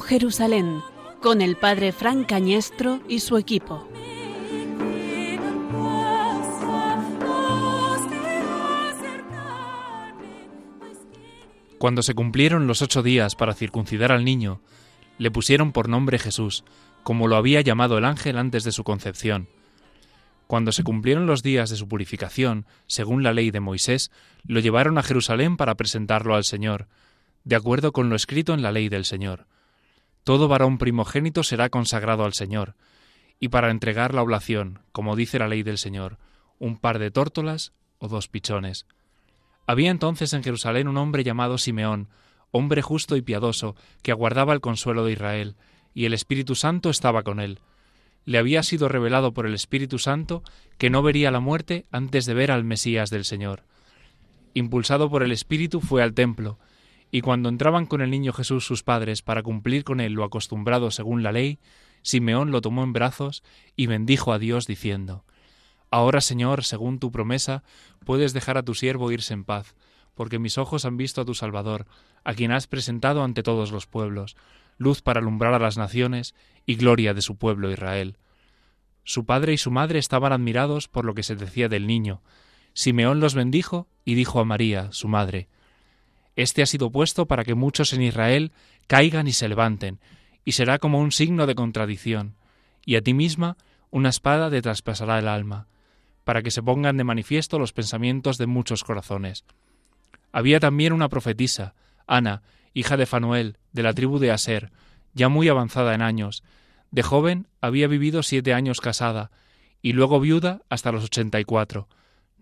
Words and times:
Jerusalén 0.00 0.82
con 1.22 1.40
el 1.40 1.56
padre 1.56 1.92
Fran 1.92 2.24
Cañestro 2.24 3.00
y 3.08 3.20
su 3.20 3.38
equipo. 3.38 3.88
Cuando 11.78 12.02
se 12.02 12.14
cumplieron 12.14 12.66
los 12.66 12.82
ocho 12.82 13.02
días 13.02 13.34
para 13.36 13.54
circuncidar 13.54 14.12
al 14.12 14.24
niño, 14.24 14.60
le 15.18 15.30
pusieron 15.30 15.72
por 15.72 15.88
nombre 15.88 16.18
Jesús, 16.18 16.64
como 17.02 17.28
lo 17.28 17.36
había 17.36 17.60
llamado 17.60 17.98
el 17.98 18.04
ángel 18.04 18.38
antes 18.38 18.64
de 18.64 18.72
su 18.72 18.84
concepción. 18.84 19.48
Cuando 20.46 20.72
se 20.72 20.82
cumplieron 20.82 21.26
los 21.26 21.42
días 21.42 21.70
de 21.70 21.76
su 21.76 21.88
purificación, 21.88 22.66
según 22.86 23.22
la 23.22 23.32
ley 23.32 23.50
de 23.50 23.60
Moisés, 23.60 24.10
lo 24.46 24.60
llevaron 24.60 24.98
a 24.98 25.02
Jerusalén 25.02 25.56
para 25.56 25.74
presentarlo 25.74 26.34
al 26.34 26.44
Señor, 26.44 26.88
de 27.44 27.56
acuerdo 27.56 27.92
con 27.92 28.08
lo 28.08 28.16
escrito 28.16 28.54
en 28.54 28.62
la 28.62 28.72
ley 28.72 28.88
del 28.88 29.04
Señor. 29.04 29.46
Todo 30.24 30.48
varón 30.48 30.78
primogénito 30.78 31.42
será 31.42 31.68
consagrado 31.68 32.24
al 32.24 32.32
Señor, 32.32 32.74
y 33.38 33.48
para 33.48 33.70
entregar 33.70 34.14
la 34.14 34.22
oblación, 34.22 34.80
como 34.90 35.16
dice 35.16 35.38
la 35.38 35.48
ley 35.48 35.62
del 35.62 35.78
Señor, 35.78 36.18
un 36.58 36.78
par 36.78 36.98
de 36.98 37.10
tórtolas 37.10 37.72
o 37.98 38.08
dos 38.08 38.28
pichones. 38.28 38.86
Había 39.66 39.90
entonces 39.90 40.32
en 40.32 40.42
Jerusalén 40.42 40.88
un 40.88 40.96
hombre 40.96 41.24
llamado 41.24 41.58
Simeón, 41.58 42.08
hombre 42.50 42.80
justo 42.80 43.16
y 43.16 43.22
piadoso, 43.22 43.76
que 44.02 44.12
aguardaba 44.12 44.54
el 44.54 44.60
consuelo 44.60 45.04
de 45.04 45.12
Israel, 45.12 45.56
y 45.92 46.06
el 46.06 46.14
Espíritu 46.14 46.54
Santo 46.54 46.88
estaba 46.88 47.22
con 47.22 47.38
él. 47.38 47.60
Le 48.24 48.38
había 48.38 48.62
sido 48.62 48.88
revelado 48.88 49.34
por 49.34 49.46
el 49.46 49.54
Espíritu 49.54 49.98
Santo 49.98 50.42
que 50.78 50.88
no 50.88 51.02
vería 51.02 51.30
la 51.30 51.40
muerte 51.40 51.84
antes 51.90 52.24
de 52.24 52.32
ver 52.32 52.50
al 52.50 52.64
Mesías 52.64 53.10
del 53.10 53.26
Señor. 53.26 53.64
Impulsado 54.54 55.10
por 55.10 55.22
el 55.22 55.32
Espíritu 55.32 55.80
fue 55.80 56.02
al 56.02 56.14
templo, 56.14 56.58
y 57.14 57.20
cuando 57.20 57.48
entraban 57.48 57.86
con 57.86 58.00
el 58.00 58.10
niño 58.10 58.32
Jesús 58.32 58.66
sus 58.66 58.82
padres 58.82 59.22
para 59.22 59.44
cumplir 59.44 59.84
con 59.84 60.00
él 60.00 60.14
lo 60.14 60.24
acostumbrado 60.24 60.90
según 60.90 61.22
la 61.22 61.30
ley, 61.30 61.60
Simeón 62.02 62.50
lo 62.50 62.60
tomó 62.60 62.82
en 62.82 62.92
brazos 62.92 63.44
y 63.76 63.86
bendijo 63.86 64.32
a 64.32 64.40
Dios 64.40 64.66
diciendo 64.66 65.24
Ahora, 65.92 66.20
Señor, 66.20 66.64
según 66.64 66.98
tu 66.98 67.12
promesa, 67.12 67.62
puedes 68.04 68.32
dejar 68.32 68.58
a 68.58 68.64
tu 68.64 68.74
siervo 68.74 69.12
irse 69.12 69.32
en 69.32 69.44
paz, 69.44 69.76
porque 70.16 70.40
mis 70.40 70.58
ojos 70.58 70.84
han 70.86 70.96
visto 70.96 71.20
a 71.20 71.24
tu 71.24 71.34
Salvador, 71.34 71.86
a 72.24 72.34
quien 72.34 72.50
has 72.50 72.66
presentado 72.66 73.22
ante 73.22 73.44
todos 73.44 73.70
los 73.70 73.86
pueblos, 73.86 74.36
luz 74.76 75.00
para 75.00 75.20
alumbrar 75.20 75.54
a 75.54 75.60
las 75.60 75.78
naciones 75.78 76.34
y 76.66 76.74
gloria 76.74 77.14
de 77.14 77.22
su 77.22 77.36
pueblo 77.36 77.70
Israel. 77.70 78.18
Su 79.04 79.24
padre 79.24 79.52
y 79.52 79.58
su 79.58 79.70
madre 79.70 80.00
estaban 80.00 80.32
admirados 80.32 80.88
por 80.88 81.04
lo 81.04 81.14
que 81.14 81.22
se 81.22 81.36
decía 81.36 81.68
del 81.68 81.86
niño. 81.86 82.22
Simeón 82.72 83.20
los 83.20 83.36
bendijo 83.36 83.86
y 84.04 84.14
dijo 84.14 84.40
a 84.40 84.44
María, 84.44 84.90
su 84.90 85.06
madre, 85.06 85.48
Este 86.36 86.62
ha 86.62 86.66
sido 86.66 86.90
puesto 86.90 87.26
para 87.26 87.44
que 87.44 87.54
muchos 87.54 87.92
en 87.92 88.02
Israel 88.02 88.52
caigan 88.86 89.26
y 89.26 89.32
se 89.32 89.48
levanten, 89.48 90.00
y 90.44 90.52
será 90.52 90.78
como 90.78 91.00
un 91.00 91.12
signo 91.12 91.46
de 91.46 91.54
contradicción, 91.54 92.34
y 92.84 92.96
a 92.96 93.02
ti 93.02 93.14
misma 93.14 93.56
una 93.90 94.08
espada 94.08 94.50
te 94.50 94.60
traspasará 94.60 95.18
el 95.18 95.28
alma 95.28 95.68
para 96.24 96.42
que 96.42 96.50
se 96.50 96.62
pongan 96.62 96.96
de 96.96 97.04
manifiesto 97.04 97.58
los 97.58 97.72
pensamientos 97.72 98.38
de 98.38 98.46
muchos 98.46 98.82
corazones. 98.82 99.44
Había 100.32 100.58
también 100.58 100.92
una 100.92 101.08
profetisa, 101.08 101.74
Ana, 102.06 102.42
hija 102.72 102.96
de 102.96 103.06
Fanuel, 103.06 103.58
de 103.72 103.82
la 103.82 103.92
tribu 103.92 104.18
de 104.18 104.30
Aser, 104.32 104.72
ya 105.12 105.28
muy 105.28 105.48
avanzada 105.48 105.94
en 105.94 106.02
años. 106.02 106.42
De 106.90 107.02
joven 107.02 107.46
había 107.60 107.86
vivido 107.88 108.22
siete 108.22 108.54
años 108.54 108.80
casada, 108.80 109.30
y 109.82 109.92
luego 109.92 110.18
viuda 110.18 110.62
hasta 110.70 110.92
los 110.92 111.04
ochenta 111.04 111.38
y 111.38 111.44
cuatro. 111.44 111.88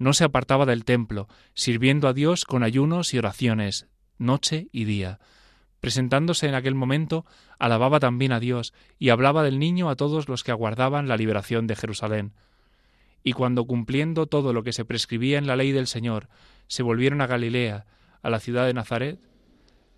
No 0.02 0.14
se 0.14 0.24
apartaba 0.24 0.66
del 0.66 0.84
templo, 0.84 1.28
sirviendo 1.54 2.08
a 2.08 2.12
Dios 2.12 2.44
con 2.44 2.64
ayunos 2.64 3.14
y 3.14 3.18
oraciones, 3.18 3.86
noche 4.18 4.66
y 4.72 4.84
día. 4.84 5.20
Presentándose 5.78 6.48
en 6.48 6.56
aquel 6.56 6.74
momento, 6.74 7.24
alababa 7.60 8.00
también 8.00 8.32
a 8.32 8.40
Dios 8.40 8.74
y 8.98 9.10
hablaba 9.10 9.44
del 9.44 9.60
niño 9.60 9.88
a 9.88 9.94
todos 9.94 10.28
los 10.28 10.42
que 10.42 10.50
aguardaban 10.50 11.06
la 11.06 11.16
liberación 11.16 11.68
de 11.68 11.76
Jerusalén. 11.76 12.32
Y 13.22 13.34
cuando 13.34 13.64
cumpliendo 13.64 14.26
todo 14.26 14.52
lo 14.52 14.64
que 14.64 14.72
se 14.72 14.84
prescribía 14.84 15.38
en 15.38 15.46
la 15.46 15.54
ley 15.54 15.70
del 15.70 15.86
Señor, 15.86 16.28
se 16.66 16.82
volvieron 16.82 17.20
a 17.20 17.28
Galilea, 17.28 17.86
a 18.22 18.28
la 18.28 18.40
ciudad 18.40 18.66
de 18.66 18.74
Nazaret, 18.74 19.20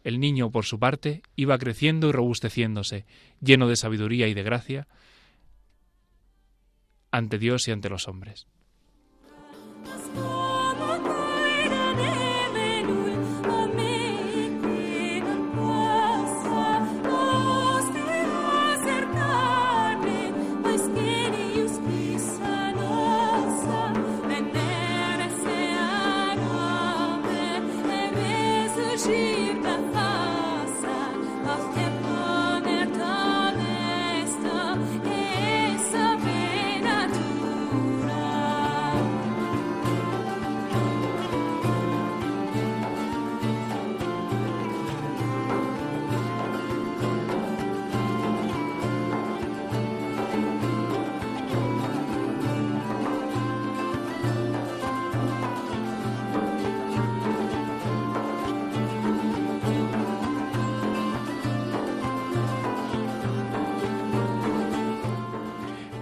el 0.02 0.20
niño, 0.20 0.50
por 0.50 0.66
su 0.66 0.78
parte, 0.78 1.22
iba 1.34 1.56
creciendo 1.56 2.10
y 2.10 2.12
robusteciéndose, 2.12 3.06
lleno 3.40 3.68
de 3.68 3.76
sabiduría 3.76 4.28
y 4.28 4.34
de 4.34 4.42
gracia, 4.42 4.86
ante 7.10 7.38
Dios 7.38 7.68
y 7.68 7.70
ante 7.70 7.88
los 7.88 8.06
hombres. 8.06 8.46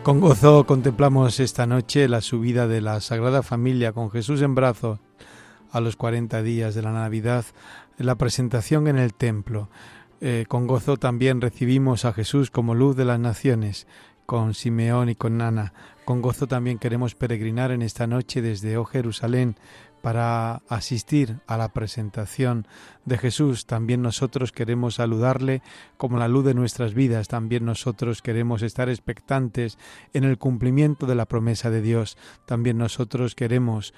Con 0.03 0.19
gozo 0.19 0.67
contemplamos 0.67 1.39
esta 1.39 1.65
noche 1.65 2.09
la 2.09 2.21
subida 2.23 2.67
de 2.67 2.81
la 2.81 3.01
Sagrada 3.01 3.45
Familia 3.45 3.93
con 3.93 4.11
Jesús 4.11 4.43
en 4.43 4.57
brazos 4.57 4.99
a 5.71 5.81
los 5.81 5.95
40 5.95 6.43
días 6.43 6.75
de 6.75 6.83
la 6.83 6.91
Navidad, 6.91 7.45
la 7.99 8.17
presentación 8.17 8.89
en 8.89 8.99
el 8.99 9.15
templo. 9.15 9.69
Eh, 10.21 10.45
con 10.49 10.67
gozo 10.67 10.97
también 10.97 11.41
recibimos 11.41 12.05
a 12.05 12.13
Jesús 12.13 12.51
como 12.51 12.75
luz 12.75 12.97
de 12.97 13.05
las 13.05 13.21
naciones, 13.21 13.87
con 14.27 14.55
Simeón 14.55 15.09
y 15.09 15.15
con 15.15 15.41
Ana. 15.41 15.73
Con 16.05 16.21
gozo 16.21 16.49
también 16.49 16.79
queremos 16.79 17.15
peregrinar 17.15 17.71
en 17.71 17.81
esta 17.81 18.09
noche 18.09 18.43
desde 18.43 18.77
Oh 18.79 18.85
Jerusalén 18.85 19.55
para 20.03 20.63
asistir 20.69 21.39
a 21.47 21.57
la 21.57 21.73
presentación 21.73 22.67
de 23.05 23.19
Jesús. 23.19 23.67
También 23.67 24.03
nosotros 24.03 24.53
queremos 24.53 24.97
saludarle 24.97 25.63
como 25.97 26.19
la 26.19 26.29
luz 26.29 26.45
de 26.45 26.55
nuestras 26.55 26.93
vidas. 26.93 27.29
También 27.29 27.65
nosotros 27.65 28.21
queremos 28.21 28.63
estar 28.63 28.89
expectantes 28.89 29.79
en 30.13 30.25
el 30.25 30.39
cumplimiento 30.39 31.07
de 31.07 31.15
la 31.15 31.27
promesa 31.27 31.71
de 31.71 31.81
Dios. 31.81 32.19
También 32.47 32.79
nosotros 32.79 33.35
queremos 33.35 33.95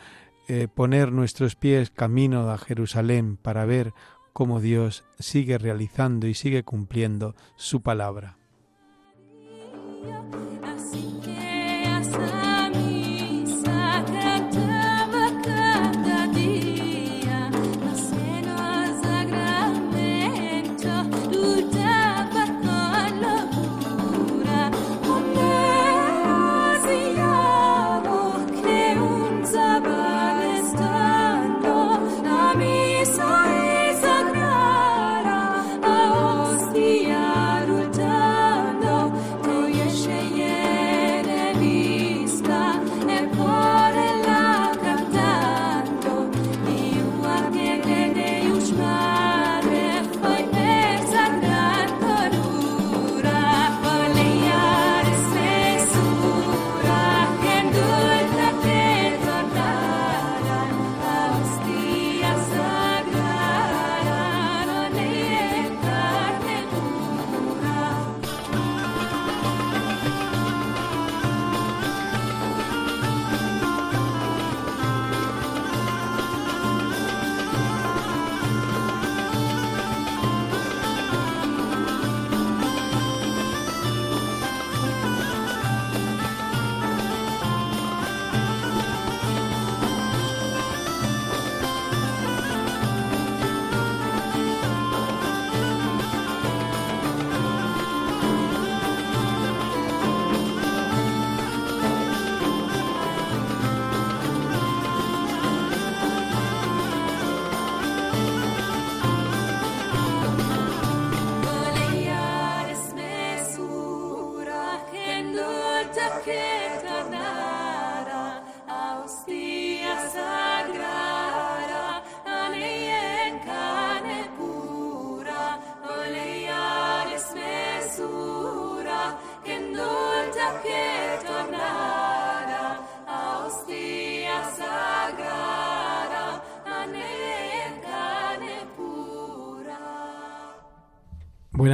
eh, 0.46 0.68
poner 0.72 1.10
nuestros 1.10 1.56
pies 1.56 1.90
camino 1.90 2.50
a 2.50 2.58
Jerusalén 2.58 3.36
para 3.36 3.64
ver 3.64 3.94
cómo 4.34 4.60
Dios 4.60 5.04
sigue 5.18 5.56
realizando 5.56 6.26
y 6.26 6.34
sigue 6.34 6.64
cumpliendo 6.64 7.34
su 7.56 7.80
palabra. 7.80 8.36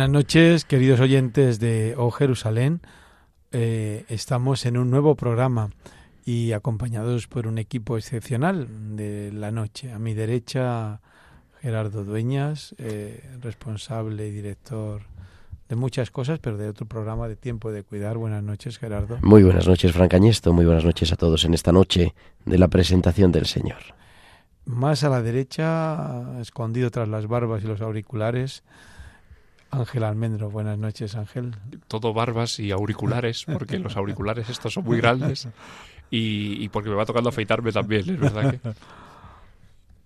Buenas 0.01 0.13
noches, 0.15 0.65
queridos 0.65 0.99
oyentes 1.01 1.61
de 1.61 1.95
O 1.99 2.11
Jerusalén. 2.11 2.81
Eh, 3.53 4.07
estamos 4.09 4.65
en 4.65 4.79
un 4.79 4.91
nuevo 4.91 5.15
programa 5.15 5.69
y 6.25 6.53
acompañados 6.53 7.27
por 7.27 7.47
un 7.47 7.59
equipo 7.59 7.99
excepcional 7.99 8.97
de 8.97 9.31
la 9.31 9.51
noche. 9.51 9.93
A 9.93 9.99
mi 9.99 10.15
derecha, 10.15 11.03
Gerardo 11.61 12.03
Dueñas, 12.03 12.75
eh, 12.79 13.23
responsable 13.43 14.29
y 14.29 14.31
director 14.31 15.03
de 15.69 15.77
muchas 15.77 16.11
cosas, 16.11 16.39
pero 16.39 16.57
de 16.57 16.71
otro 16.71 16.87
programa 16.87 17.29
de 17.29 17.37
Tiempo 17.37 17.71
de 17.71 17.83
Cuidar. 17.83 18.17
Buenas 18.17 18.43
noches, 18.43 18.79
Gerardo. 18.79 19.19
Muy 19.21 19.43
buenas 19.43 19.69
noches, 19.69 19.93
Fran 19.93 20.09
Cañesto. 20.09 20.55
Muy 20.55 20.65
buenas 20.65 20.87
noches 20.87 21.13
a 21.13 21.17
todos 21.17 21.45
en 21.45 21.53
esta 21.53 21.73
noche 21.73 22.15
de 22.47 22.57
la 22.57 22.69
presentación 22.69 23.33
del 23.33 23.45
Señor. 23.45 23.83
Más 24.65 25.05
a 25.05 25.11
la 25.11 25.21
derecha, 25.21 26.41
escondido 26.41 26.91
tras 26.91 27.07
las 27.07 27.27
barbas 27.27 27.63
y 27.65 27.67
los 27.67 27.83
auriculares, 27.83 28.63
Ángel 29.71 30.05
Almendro, 30.05 30.51
buenas 30.51 30.79
noches 30.79 31.15
Ángel. 31.15 31.57
Todo 31.89 32.13
barbas 32.13 32.59
y 32.59 32.71
auriculares, 32.71 33.45
porque 33.45 33.79
los 33.79 33.97
auriculares 33.97 34.49
estos 34.49 34.75
son 34.75 34.85
muy 34.85 34.99
grandes 34.99 35.49
y, 36.11 36.69
porque 36.71 36.91
me 36.91 36.97
va 36.97 37.07
tocando 37.07 37.29
afeitarme 37.29 37.73
también, 37.73 38.09
es 38.09 38.21
verdad 38.21 38.51
que... 38.51 38.61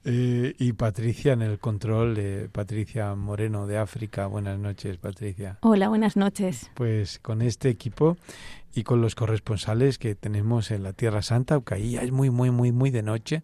Eh, 0.07 0.55
y 0.59 0.75
Patricia 0.75 1.33
en 1.33 1.41
el 1.41 1.59
control, 1.59 2.51
Patricia 2.53 3.15
Moreno 3.15 3.67
de 3.67 3.79
África. 3.79 4.27
Buenas 4.27 4.59
noches, 4.59 4.99
Patricia. 4.99 5.57
Hola, 5.63 5.89
buenas 5.89 6.19
noches. 6.19 6.71
Pues 6.75 7.19
con 7.19 7.41
este 7.41 7.71
equipo 7.71 8.19
y 8.75 8.83
con 8.83 9.01
los 9.01 9.15
corresponsales 9.15 9.97
que 9.97 10.15
tenemos 10.15 10.71
en 10.73 10.83
la 10.83 10.93
Tierra 10.93 11.23
Santa, 11.23 11.55
aunque 11.55 11.77
ahí 11.77 11.93
ya 11.93 12.03
es 12.03 12.13
muy, 12.13 12.29
muy, 12.29 12.51
muy, 12.51 12.71
muy 12.71 12.91
de 12.91 13.03
noche, 13.03 13.43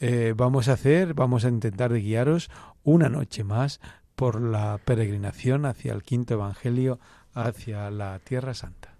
eh, 0.00 0.34
vamos 0.36 0.68
a 0.68 0.74
hacer, 0.74 1.14
vamos 1.14 1.46
a 1.46 1.48
intentar 1.48 1.90
de 1.90 2.00
guiaros 2.00 2.50
una 2.84 3.08
noche 3.08 3.42
más 3.42 3.80
por 4.16 4.40
la 4.40 4.78
peregrinación 4.84 5.66
hacia 5.66 5.92
el 5.92 6.02
quinto 6.02 6.34
Evangelio, 6.34 6.98
hacia 7.34 7.90
la 7.90 8.18
Tierra 8.18 8.54
Santa. 8.54 8.95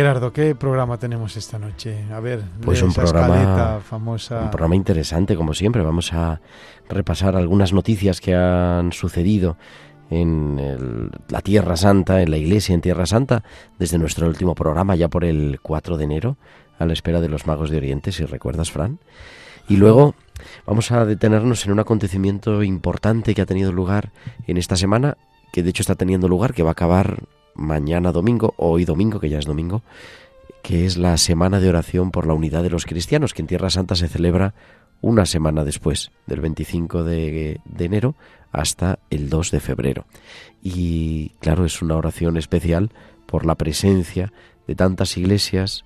Gerardo, 0.00 0.32
¿qué 0.32 0.54
programa 0.54 0.96
tenemos 0.96 1.36
esta 1.36 1.58
noche? 1.58 2.06
A 2.10 2.20
ver, 2.20 2.40
pues 2.62 2.80
un 2.80 2.90
programa 2.90 3.80
famosa. 3.84 4.44
Un 4.44 4.50
programa 4.50 4.74
interesante, 4.74 5.36
como 5.36 5.52
siempre. 5.52 5.82
Vamos 5.82 6.14
a 6.14 6.40
repasar 6.88 7.36
algunas 7.36 7.74
noticias 7.74 8.18
que 8.22 8.34
han 8.34 8.92
sucedido 8.92 9.58
en 10.08 11.10
la 11.28 11.42
Tierra 11.42 11.76
Santa, 11.76 12.22
en 12.22 12.30
la 12.30 12.38
Iglesia 12.38 12.74
en 12.74 12.80
Tierra 12.80 13.04
Santa, 13.04 13.42
desde 13.78 13.98
nuestro 13.98 14.26
último 14.26 14.54
programa, 14.54 14.96
ya 14.96 15.08
por 15.08 15.22
el 15.22 15.60
4 15.60 15.98
de 15.98 16.04
enero, 16.04 16.38
a 16.78 16.86
la 16.86 16.94
espera 16.94 17.20
de 17.20 17.28
los 17.28 17.46
magos 17.46 17.68
de 17.68 17.76
Oriente, 17.76 18.10
si 18.10 18.24
recuerdas, 18.24 18.70
Fran. 18.70 19.00
Y 19.68 19.76
luego 19.76 20.14
vamos 20.64 20.92
a 20.92 21.04
detenernos 21.04 21.66
en 21.66 21.72
un 21.72 21.78
acontecimiento 21.80 22.62
importante 22.62 23.34
que 23.34 23.42
ha 23.42 23.46
tenido 23.46 23.70
lugar 23.70 24.12
en 24.46 24.56
esta 24.56 24.76
semana, 24.76 25.18
que 25.52 25.62
de 25.62 25.68
hecho 25.68 25.82
está 25.82 25.94
teniendo 25.94 26.26
lugar, 26.26 26.54
que 26.54 26.62
va 26.62 26.70
a 26.70 26.72
acabar 26.72 27.18
mañana 27.60 28.10
domingo, 28.10 28.54
hoy 28.56 28.84
domingo, 28.84 29.20
que 29.20 29.28
ya 29.28 29.38
es 29.38 29.44
domingo, 29.44 29.82
que 30.62 30.86
es 30.86 30.96
la 30.96 31.16
Semana 31.18 31.60
de 31.60 31.68
Oración 31.68 32.10
por 32.10 32.26
la 32.26 32.34
Unidad 32.34 32.62
de 32.62 32.70
los 32.70 32.86
Cristianos, 32.86 33.34
que 33.34 33.42
en 33.42 33.48
Tierra 33.48 33.70
Santa 33.70 33.94
se 33.94 34.08
celebra 34.08 34.54
una 35.02 35.26
semana 35.26 35.64
después, 35.64 36.10
del 36.26 36.40
25 36.40 37.04
de, 37.04 37.60
de, 37.64 37.84
enero 37.84 38.16
hasta 38.50 38.98
el 39.10 39.30
2 39.30 39.50
de 39.50 39.60
febrero. 39.60 40.06
Y 40.62 41.30
claro, 41.40 41.64
es 41.64 41.80
una 41.80 41.96
oración 41.96 42.36
especial 42.36 42.90
por 43.26 43.46
la 43.46 43.54
presencia 43.54 44.32
de 44.66 44.74
tantas 44.74 45.16
iglesias 45.16 45.84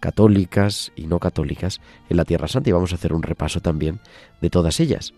católicas 0.00 0.92
y 0.96 1.06
no 1.06 1.20
católicas 1.20 1.80
en 2.08 2.16
la 2.16 2.24
Tierra 2.24 2.48
Santa 2.48 2.68
y 2.68 2.72
vamos 2.72 2.92
a 2.92 2.96
hacer 2.96 3.12
un 3.12 3.22
repaso 3.22 3.60
también 3.60 4.00
de 4.40 4.50
todas 4.50 4.80
ellas. 4.80 5.14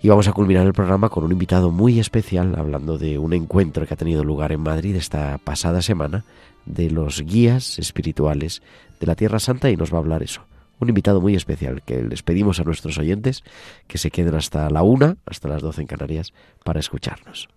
Y 0.00 0.08
vamos 0.08 0.28
a 0.28 0.32
culminar 0.32 0.64
el 0.64 0.74
programa 0.74 1.08
con 1.08 1.24
un 1.24 1.32
invitado 1.32 1.72
muy 1.72 1.98
especial, 1.98 2.54
hablando 2.56 2.98
de 2.98 3.18
un 3.18 3.32
encuentro 3.32 3.84
que 3.84 3.94
ha 3.94 3.96
tenido 3.96 4.22
lugar 4.22 4.52
en 4.52 4.60
Madrid 4.60 4.94
esta 4.94 5.38
pasada 5.38 5.82
semana, 5.82 6.24
de 6.66 6.88
los 6.88 7.22
guías 7.22 7.80
espirituales 7.80 8.62
de 9.00 9.06
la 9.08 9.16
Tierra 9.16 9.40
Santa, 9.40 9.70
y 9.70 9.76
nos 9.76 9.92
va 9.92 9.96
a 9.96 10.00
hablar 10.00 10.22
eso. 10.22 10.42
Un 10.78 10.88
invitado 10.88 11.20
muy 11.20 11.34
especial 11.34 11.82
que 11.82 12.04
les 12.04 12.22
pedimos 12.22 12.60
a 12.60 12.64
nuestros 12.64 12.96
oyentes 12.98 13.42
que 13.88 13.98
se 13.98 14.12
queden 14.12 14.36
hasta 14.36 14.70
la 14.70 14.82
una, 14.84 15.16
hasta 15.26 15.48
las 15.48 15.62
doce 15.62 15.80
en 15.80 15.88
Canarias, 15.88 16.32
para 16.62 16.78
escucharnos. 16.78 17.48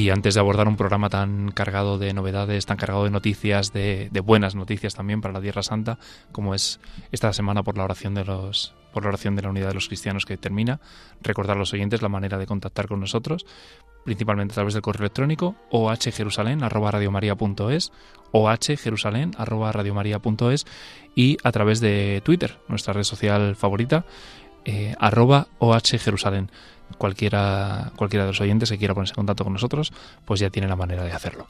Y 0.00 0.08
antes 0.08 0.32
de 0.32 0.40
abordar 0.40 0.66
un 0.66 0.76
programa 0.76 1.10
tan 1.10 1.50
cargado 1.50 1.98
de 1.98 2.14
novedades, 2.14 2.64
tan 2.64 2.78
cargado 2.78 3.04
de 3.04 3.10
noticias, 3.10 3.74
de, 3.74 4.08
buenas 4.24 4.54
noticias 4.54 4.94
también 4.94 5.20
para 5.20 5.34
la 5.34 5.42
Tierra 5.42 5.62
Santa, 5.62 5.98
como 6.32 6.54
es 6.54 6.80
esta 7.12 7.34
semana 7.34 7.62
por 7.62 7.76
la 7.76 7.84
oración 7.84 8.14
de 8.14 8.24
los 8.24 8.74
por 8.94 9.02
la 9.02 9.10
oración 9.10 9.36
de 9.36 9.42
la 9.42 9.50
unidad 9.50 9.68
de 9.68 9.74
los 9.74 9.88
cristianos 9.88 10.24
que 10.24 10.38
termina, 10.38 10.80
recordar 11.20 11.56
a 11.56 11.58
los 11.60 11.74
oyentes 11.74 12.00
la 12.00 12.08
manera 12.08 12.38
de 12.38 12.46
contactar 12.46 12.88
con 12.88 12.98
nosotros, 12.98 13.44
principalmente 14.04 14.52
a 14.52 14.54
través 14.54 14.72
del 14.72 14.82
correo 14.82 15.02
electrónico 15.02 15.54
ohjerusalén@radiomaria.es, 15.70 17.92
ohjerusalén@radiomaria.es 18.32 20.66
y 21.14 21.36
a 21.44 21.52
través 21.52 21.80
de 21.80 22.22
Twitter, 22.24 22.58
nuestra 22.68 22.94
red 22.94 23.04
social 23.04 23.54
favorita, 23.54 24.06
eh, 24.64 24.94
arroba 24.98 25.48
ohjerusalén 25.58 26.50
cualquiera, 26.98 27.92
cualquiera 27.96 28.24
de 28.24 28.32
los 28.32 28.40
oyentes 28.40 28.70
que 28.70 28.78
quiera 28.78 28.94
ponerse 28.94 29.12
en 29.12 29.16
contacto 29.16 29.44
con 29.44 29.52
nosotros, 29.52 29.92
pues 30.24 30.40
ya 30.40 30.50
tiene 30.50 30.68
la 30.68 30.76
manera 30.76 31.04
de 31.04 31.12
hacerlo. 31.12 31.46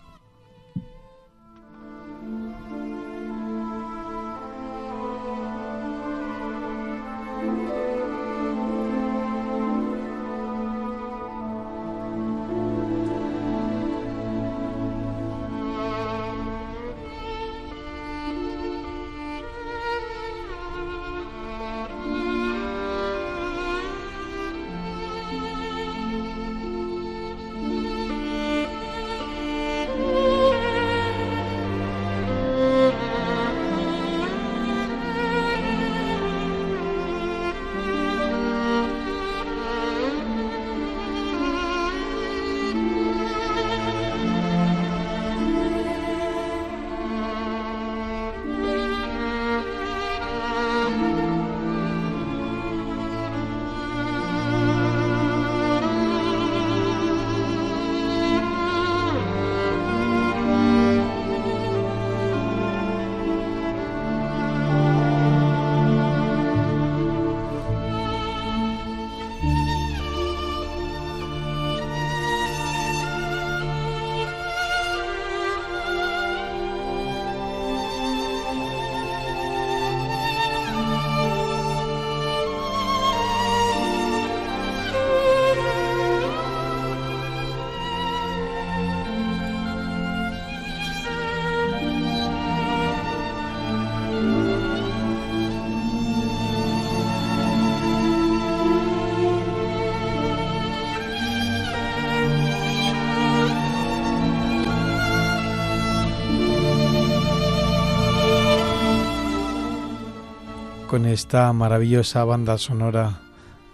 Con 111.01 111.09
esta 111.09 111.51
maravillosa 111.55 112.25
banda 112.25 112.59
sonora, 112.59 113.23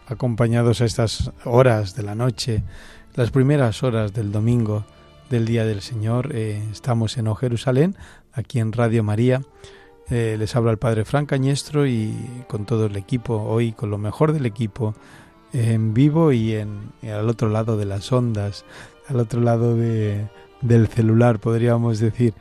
acompañados 0.06 0.80
a 0.80 0.84
estas 0.84 1.32
horas 1.44 1.96
de 1.96 2.04
la 2.04 2.14
noche, 2.14 2.62
las 3.16 3.32
primeras 3.32 3.82
horas 3.82 4.12
del 4.12 4.30
domingo 4.30 4.84
del 5.28 5.44
Día 5.44 5.64
del 5.64 5.80
Señor. 5.80 6.30
Eh, 6.36 6.62
estamos 6.70 7.18
en 7.18 7.26
O 7.26 7.34
Jerusalén, 7.34 7.96
aquí 8.32 8.60
en 8.60 8.70
Radio 8.70 9.02
María. 9.02 9.42
Eh, 10.08 10.36
les 10.38 10.54
habla 10.54 10.70
el 10.70 10.78
Padre 10.78 11.04
Fran 11.04 11.26
Cañestro 11.26 11.84
y 11.84 12.14
con 12.46 12.64
todo 12.64 12.86
el 12.86 12.94
equipo, 12.94 13.42
hoy 13.42 13.72
con 13.72 13.90
lo 13.90 13.98
mejor 13.98 14.32
del 14.32 14.46
equipo, 14.46 14.94
en 15.52 15.94
vivo 15.94 16.30
y, 16.30 16.54
en, 16.54 16.92
al 17.02 17.28
otro 17.28 17.48
lado 17.48 17.76
de 17.76 17.86
las 17.86 18.12
ondas, 18.12 18.64
al 19.08 19.18
otro 19.18 19.40
lado 19.40 19.74
de, 19.74 20.28
del 20.60 20.86
celular, 20.86 21.40
podríamos 21.40 21.98
decir. 21.98 22.34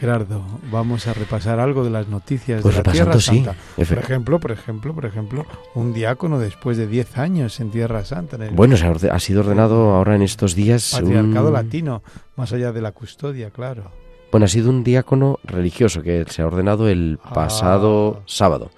Gerardo, 0.00 0.42
vamos 0.72 1.06
a 1.06 1.12
repasar 1.12 1.60
algo 1.60 1.84
de 1.84 1.90
las 1.90 2.08
noticias 2.08 2.62
pues 2.62 2.74
de 2.74 2.82
la 2.82 2.90
Tierra 2.90 3.20
Santa. 3.20 3.54
por 3.76 3.98
ejemplo, 3.98 4.40
por 4.40 4.50
ejemplo, 4.50 4.94
por 4.94 5.04
ejemplo, 5.04 5.46
un 5.74 5.92
diácono 5.92 6.38
después 6.38 6.78
de 6.78 6.86
10 6.86 7.18
años 7.18 7.60
en 7.60 7.70
Tierra 7.70 8.02
Santa. 8.06 8.38
bueno, 8.52 8.76
ha 8.76 9.20
sido 9.20 9.40
ordenado 9.40 9.90
ahora 9.90 10.14
en 10.16 10.22
estos 10.22 10.54
días. 10.54 10.92
Patriarcado 10.92 11.50
latino, 11.50 12.02
más 12.36 12.50
allá 12.54 12.72
de 12.72 12.80
la 12.80 12.92
custodia, 12.92 13.50
claro. 13.50 13.92
Bueno, 14.30 14.46
ha 14.46 14.48
sido 14.48 14.70
un 14.70 14.84
diácono 14.84 15.38
religioso 15.44 16.00
que 16.00 16.24
se 16.30 16.40
ha 16.40 16.46
ordenado 16.46 16.88
el 16.88 17.18
ah. 17.22 17.34
pasado 17.34 18.22
sábado, 18.24 18.70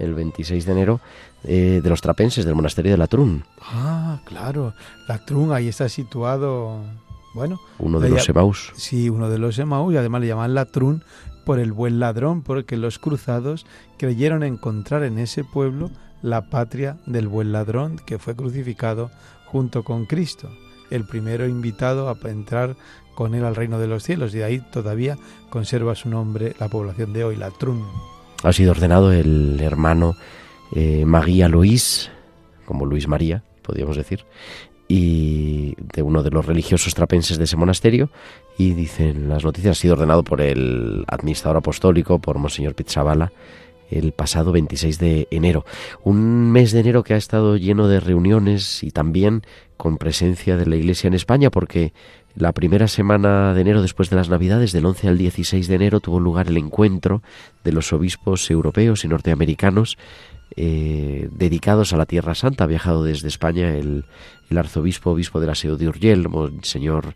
el 0.00 0.12
26 0.14 0.66
de 0.66 0.72
enero, 0.72 1.00
eh, 1.44 1.82
de 1.84 1.88
los 1.88 2.00
trapenses 2.00 2.44
del 2.44 2.56
monasterio 2.56 2.90
de 2.90 2.98
Latrun. 2.98 3.44
Ah, 3.60 4.18
claro. 4.24 4.74
Latrun 5.06 5.52
ahí 5.52 5.68
está 5.68 5.88
situado 5.88 6.80
bueno, 7.34 7.60
uno 7.78 8.00
de 8.00 8.10
los 8.10 8.28
Emaús. 8.28 8.72
Sí, 8.76 9.10
uno 9.10 9.28
de 9.28 9.38
los 9.38 9.58
Emaús, 9.58 9.92
y 9.92 9.96
además 9.96 10.20
le 10.20 10.28
llaman 10.28 10.54
Latrún 10.54 11.02
por 11.44 11.58
el 11.58 11.72
buen 11.72 12.00
ladrón, 12.00 12.42
porque 12.42 12.76
los 12.76 12.98
cruzados 12.98 13.66
creyeron 13.98 14.42
encontrar 14.42 15.02
en 15.02 15.18
ese 15.18 15.44
pueblo 15.44 15.90
la 16.22 16.48
patria 16.48 16.96
del 17.06 17.28
buen 17.28 17.52
ladrón 17.52 18.00
que 18.06 18.18
fue 18.18 18.34
crucificado 18.34 19.10
junto 19.46 19.84
con 19.84 20.06
Cristo, 20.06 20.48
el 20.90 21.04
primero 21.04 21.46
invitado 21.46 22.08
a 22.08 22.16
entrar 22.28 22.76
con 23.14 23.34
él 23.34 23.44
al 23.44 23.54
reino 23.54 23.78
de 23.78 23.88
los 23.88 24.02
cielos, 24.02 24.34
y 24.34 24.38
de 24.38 24.44
ahí 24.44 24.58
todavía 24.72 25.18
conserva 25.50 25.94
su 25.94 26.08
nombre 26.08 26.54
la 26.58 26.68
población 26.68 27.12
de 27.12 27.24
hoy, 27.24 27.36
Latrún. 27.36 27.84
Ha 28.42 28.52
sido 28.52 28.72
ordenado 28.72 29.12
el 29.12 29.60
hermano 29.60 30.16
eh, 30.74 31.04
María 31.04 31.48
Luis, 31.48 32.10
como 32.64 32.86
Luis 32.86 33.06
María, 33.06 33.42
podríamos 33.62 33.96
decir, 33.96 34.24
y 34.96 35.74
de 35.92 36.02
uno 36.02 36.22
de 36.22 36.30
los 36.30 36.46
religiosos 36.46 36.94
trapenses 36.94 37.36
de 37.36 37.44
ese 37.44 37.56
monasterio 37.56 38.10
y 38.56 38.74
dicen 38.74 39.28
las 39.28 39.42
noticias 39.42 39.76
ha 39.76 39.80
sido 39.80 39.94
ordenado 39.94 40.22
por 40.22 40.40
el 40.40 41.04
administrador 41.08 41.56
apostólico 41.56 42.20
por 42.20 42.38
Monseñor 42.38 42.76
Pizzabala 42.76 43.32
el 43.90 44.12
pasado 44.12 44.52
26 44.52 45.00
de 45.00 45.26
enero. 45.32 45.64
Un 46.04 46.52
mes 46.52 46.70
de 46.70 46.78
enero 46.78 47.02
que 47.02 47.14
ha 47.14 47.16
estado 47.16 47.56
lleno 47.56 47.88
de 47.88 47.98
reuniones 47.98 48.84
y 48.84 48.92
también 48.92 49.42
con 49.76 49.98
presencia 49.98 50.56
de 50.56 50.66
la 50.66 50.76
Iglesia 50.76 51.08
en 51.08 51.14
España 51.14 51.50
porque 51.50 51.92
la 52.36 52.52
primera 52.52 52.86
semana 52.86 53.52
de 53.52 53.62
enero 53.62 53.82
después 53.82 54.10
de 54.10 54.16
las 54.16 54.28
Navidades, 54.28 54.70
del 54.70 54.86
11 54.86 55.08
al 55.08 55.18
16 55.18 55.66
de 55.66 55.74
enero, 55.74 55.98
tuvo 55.98 56.20
lugar 56.20 56.46
el 56.46 56.56
encuentro 56.56 57.20
de 57.64 57.72
los 57.72 57.92
obispos 57.92 58.48
europeos 58.48 59.04
y 59.04 59.08
norteamericanos 59.08 59.98
eh, 60.56 61.28
dedicados 61.32 61.92
a 61.92 61.96
la 61.96 62.06
Tierra 62.06 62.34
Santa. 62.34 62.64
Ha 62.64 62.68
viajado 62.68 63.04
desde 63.04 63.28
España 63.28 63.74
el, 63.74 64.04
arzobispo, 64.56 65.10
obispo 65.10 65.40
de 65.40 65.46
la 65.48 65.54
Seo 65.54 65.76
de 65.76 65.88
Urgel, 65.88 66.28
señor 66.62 67.14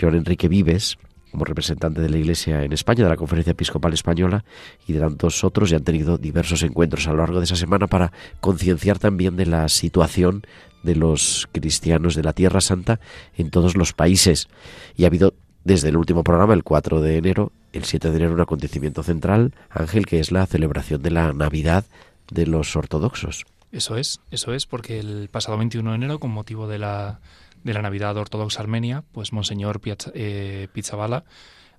John 0.00 0.14
Enrique 0.14 0.48
Vives, 0.48 0.96
como 1.30 1.44
representante 1.44 2.00
de 2.00 2.08
la 2.08 2.18
Iglesia 2.18 2.62
en 2.62 2.72
España, 2.72 3.04
de 3.04 3.10
la 3.10 3.16
Conferencia 3.16 3.50
Episcopal 3.50 3.92
Española 3.92 4.44
y 4.86 4.92
de 4.92 5.00
tantos 5.00 5.44
otros, 5.44 5.72
y 5.72 5.74
han 5.74 5.84
tenido 5.84 6.18
diversos 6.18 6.62
encuentros 6.62 7.06
a 7.08 7.12
lo 7.12 7.18
largo 7.18 7.38
de 7.38 7.44
esa 7.44 7.56
semana 7.56 7.86
para 7.86 8.12
concienciar 8.40 8.98
también 8.98 9.36
de 9.36 9.46
la 9.46 9.68
situación 9.68 10.42
de 10.82 10.94
los 10.94 11.48
cristianos 11.52 12.14
de 12.14 12.22
la 12.22 12.32
Tierra 12.32 12.60
Santa 12.60 13.00
en 13.36 13.50
todos 13.50 13.76
los 13.76 13.92
países. 13.92 14.48
Y 14.96 15.04
ha 15.04 15.08
habido 15.08 15.34
desde 15.64 15.88
el 15.88 15.96
último 15.96 16.24
programa, 16.24 16.54
el 16.54 16.64
4 16.64 17.00
de 17.02 17.16
enero, 17.16 17.52
el 17.72 17.84
7 17.84 18.10
de 18.10 18.16
enero, 18.16 18.32
un 18.32 18.40
acontecimiento 18.40 19.02
central, 19.02 19.52
Ángel, 19.68 20.06
que 20.06 20.20
es 20.20 20.32
la 20.32 20.46
celebración 20.46 21.02
de 21.02 21.10
la 21.10 21.32
Navidad 21.32 21.84
de 22.30 22.46
los 22.46 22.76
ortodoxos. 22.76 23.44
Eso 23.70 23.96
es, 23.96 24.20
eso 24.30 24.54
es, 24.54 24.66
porque 24.66 24.98
el 24.98 25.28
pasado 25.30 25.58
21 25.58 25.90
de 25.90 25.96
enero, 25.96 26.20
con 26.20 26.30
motivo 26.30 26.68
de 26.68 26.78
la, 26.78 27.20
de 27.64 27.74
la 27.74 27.82
Navidad 27.82 28.16
Ortodoxa 28.16 28.62
Armenia, 28.62 29.04
pues 29.12 29.32
Monseñor 29.32 29.80
eh, 30.14 30.68
Pizzabala, 30.72 31.24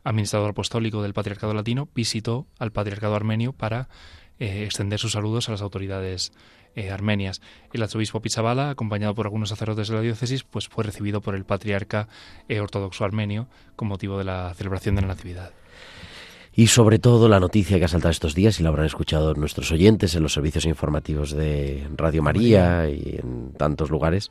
administrador 0.03 0.51
apostólico 0.51 1.01
del 1.01 1.13
Patriarcado 1.13 1.53
Latino, 1.53 1.89
visitó 1.95 2.45
al 2.59 2.71
Patriarcado 2.71 3.15
Armenio 3.15 3.53
para 3.53 3.89
eh, 4.37 4.63
extender 4.65 4.99
sus 4.99 5.13
saludos 5.13 5.49
a 5.49 5.51
las 5.51 5.61
autoridades 5.61 6.31
eh, 6.75 6.91
armenias. 6.91 7.41
El 7.73 7.81
arzobispo 7.81 8.21
Pizzabala, 8.21 8.69
acompañado 8.69 9.15
por 9.15 9.25
algunos 9.25 9.49
sacerdotes 9.49 9.87
de 9.87 9.95
la 9.95 10.01
diócesis, 10.01 10.43
pues 10.43 10.67
fue 10.67 10.83
recibido 10.83 11.21
por 11.21 11.33
el 11.33 11.43
patriarca 11.43 12.07
ortodoxo 12.61 13.03
armenio 13.03 13.47
con 13.75 13.87
motivo 13.87 14.19
de 14.19 14.25
la 14.25 14.53
celebración 14.53 14.93
de 14.93 15.01
la 15.01 15.07
Natividad. 15.07 15.51
Y 16.59 16.67
sobre 16.67 16.99
todo 16.99 17.29
la 17.29 17.39
noticia 17.39 17.79
que 17.79 17.85
ha 17.85 17.87
saltado 17.87 18.11
estos 18.11 18.35
días, 18.35 18.59
y 18.59 18.63
la 18.63 18.67
habrán 18.67 18.85
escuchado 18.85 19.33
nuestros 19.33 19.71
oyentes 19.71 20.13
en 20.15 20.23
los 20.23 20.33
servicios 20.33 20.65
informativos 20.65 21.31
de 21.31 21.87
Radio 21.95 22.21
María 22.21 22.89
y 22.89 23.17
en 23.23 23.53
tantos 23.53 23.89
lugares, 23.89 24.29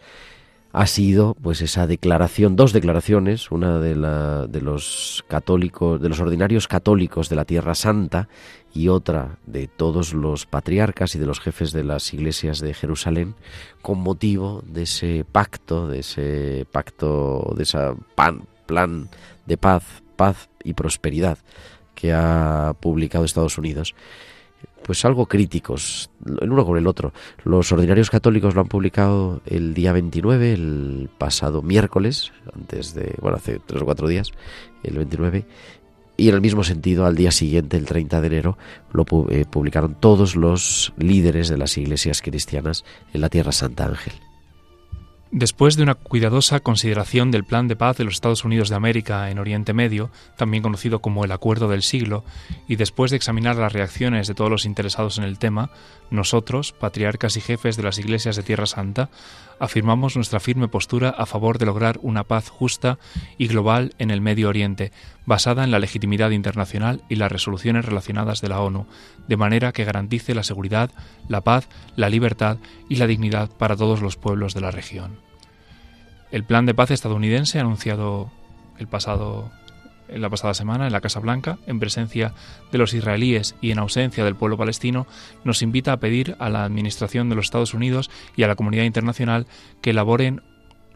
ha 0.70 0.86
sido 0.86 1.34
pues 1.40 1.62
esa 1.62 1.86
declaración, 1.86 2.54
dos 2.54 2.74
declaraciones, 2.74 3.50
una 3.50 3.80
de, 3.80 3.96
la, 3.96 4.46
de 4.46 4.60
los 4.60 5.24
católicos, 5.26 6.02
de 6.02 6.10
los 6.10 6.20
ordinarios 6.20 6.68
católicos 6.68 7.30
de 7.30 7.36
la 7.36 7.46
Tierra 7.46 7.74
Santa 7.74 8.28
y 8.74 8.88
otra 8.88 9.38
de 9.46 9.66
todos 9.66 10.12
los 10.12 10.44
patriarcas 10.44 11.14
y 11.14 11.18
de 11.18 11.24
los 11.24 11.40
jefes 11.40 11.72
de 11.72 11.84
las 11.84 12.12
iglesias 12.12 12.60
de 12.60 12.74
Jerusalén, 12.74 13.36
con 13.80 14.00
motivo 14.00 14.62
de 14.66 14.82
ese 14.82 15.24
pacto, 15.24 15.88
de 15.88 16.00
ese 16.00 16.66
pacto, 16.70 17.54
de 17.56 17.62
ese 17.62 17.78
plan 18.66 19.08
de 19.46 19.56
paz, 19.56 20.02
paz 20.16 20.50
y 20.62 20.74
prosperidad 20.74 21.38
que 21.98 22.12
ha 22.12 22.76
publicado 22.78 23.24
Estados 23.24 23.58
Unidos, 23.58 23.96
pues 24.84 25.04
algo 25.04 25.26
críticos, 25.26 26.10
el 26.40 26.52
uno 26.52 26.64
con 26.64 26.78
el 26.78 26.86
otro. 26.86 27.12
Los 27.42 27.72
ordinarios 27.72 28.08
católicos 28.08 28.54
lo 28.54 28.60
han 28.60 28.68
publicado 28.68 29.40
el 29.46 29.74
día 29.74 29.92
29, 29.92 30.52
el 30.52 31.10
pasado 31.18 31.60
miércoles, 31.60 32.32
antes 32.54 32.94
de, 32.94 33.16
bueno, 33.20 33.36
hace 33.36 33.60
tres 33.66 33.82
o 33.82 33.84
cuatro 33.84 34.06
días, 34.06 34.30
el 34.84 34.96
29, 34.96 35.44
y 36.16 36.28
en 36.28 36.36
el 36.36 36.40
mismo 36.40 36.62
sentido, 36.62 37.04
al 37.04 37.16
día 37.16 37.32
siguiente, 37.32 37.76
el 37.76 37.84
30 37.84 38.20
de 38.20 38.26
enero, 38.28 38.58
lo 38.92 39.04
eh, 39.30 39.44
publicaron 39.50 39.96
todos 39.96 40.36
los 40.36 40.92
líderes 40.98 41.48
de 41.48 41.58
las 41.58 41.76
iglesias 41.78 42.22
cristianas 42.22 42.84
en 43.12 43.22
la 43.22 43.28
Tierra 43.28 43.50
Santa 43.50 43.86
Ángel. 43.86 44.14
Después 45.30 45.76
de 45.76 45.82
una 45.82 45.94
cuidadosa 45.94 46.60
consideración 46.60 47.30
del 47.30 47.44
Plan 47.44 47.68
de 47.68 47.76
Paz 47.76 47.98
de 47.98 48.04
los 48.04 48.14
Estados 48.14 48.44
Unidos 48.44 48.70
de 48.70 48.76
América 48.76 49.30
en 49.30 49.38
Oriente 49.38 49.74
Medio, 49.74 50.10
también 50.36 50.62
conocido 50.62 51.00
como 51.00 51.22
el 51.22 51.32
Acuerdo 51.32 51.68
del 51.68 51.82
Siglo, 51.82 52.24
y 52.66 52.76
después 52.76 53.10
de 53.10 53.18
examinar 53.18 53.56
las 53.56 53.74
reacciones 53.74 54.26
de 54.26 54.34
todos 54.34 54.50
los 54.50 54.64
interesados 54.64 55.18
en 55.18 55.24
el 55.24 55.38
tema, 55.38 55.70
nosotros, 56.10 56.72
patriarcas 56.72 57.36
y 57.36 57.40
jefes 57.40 57.76
de 57.76 57.82
las 57.82 57.98
iglesias 57.98 58.36
de 58.36 58.42
Tierra 58.42 58.66
Santa, 58.66 59.10
afirmamos 59.60 60.16
nuestra 60.16 60.40
firme 60.40 60.68
postura 60.68 61.10
a 61.10 61.26
favor 61.26 61.58
de 61.58 61.66
lograr 61.66 61.98
una 62.02 62.24
paz 62.24 62.48
justa 62.48 62.98
y 63.36 63.46
global 63.48 63.94
en 63.98 64.10
el 64.10 64.20
Medio 64.20 64.48
Oriente, 64.48 64.92
basada 65.26 65.64
en 65.64 65.70
la 65.70 65.78
legitimidad 65.78 66.30
internacional 66.30 67.02
y 67.08 67.16
las 67.16 67.30
resoluciones 67.30 67.84
relacionadas 67.84 68.40
de 68.40 68.48
la 68.48 68.60
ONU, 68.60 68.86
de 69.26 69.36
manera 69.36 69.72
que 69.72 69.84
garantice 69.84 70.34
la 70.34 70.44
seguridad, 70.44 70.90
la 71.28 71.42
paz, 71.42 71.68
la 71.96 72.08
libertad 72.08 72.58
y 72.88 72.96
la 72.96 73.06
dignidad 73.06 73.50
para 73.50 73.76
todos 73.76 74.00
los 74.00 74.16
pueblos 74.16 74.54
de 74.54 74.60
la 74.60 74.70
región. 74.70 75.18
El 76.30 76.44
plan 76.44 76.66
de 76.66 76.74
paz 76.74 76.90
estadounidense 76.90 77.58
anunciado 77.58 78.30
el 78.78 78.86
pasado 78.86 79.50
en 80.08 80.22
la 80.22 80.30
pasada 80.30 80.54
semana 80.54 80.86
en 80.86 80.92
la 80.92 81.00
Casa 81.00 81.20
Blanca, 81.20 81.58
en 81.66 81.80
presencia 81.80 82.34
de 82.72 82.78
los 82.78 82.94
israelíes 82.94 83.54
y 83.60 83.70
en 83.70 83.78
ausencia 83.78 84.24
del 84.24 84.36
pueblo 84.36 84.56
palestino, 84.56 85.06
nos 85.44 85.62
invita 85.62 85.92
a 85.92 86.00
pedir 86.00 86.36
a 86.38 86.48
la 86.48 86.64
Administración 86.64 87.28
de 87.28 87.36
los 87.36 87.46
Estados 87.46 87.74
Unidos 87.74 88.10
y 88.36 88.42
a 88.42 88.48
la 88.48 88.56
comunidad 88.56 88.84
internacional 88.84 89.46
que 89.80 89.90
elaboren 89.90 90.42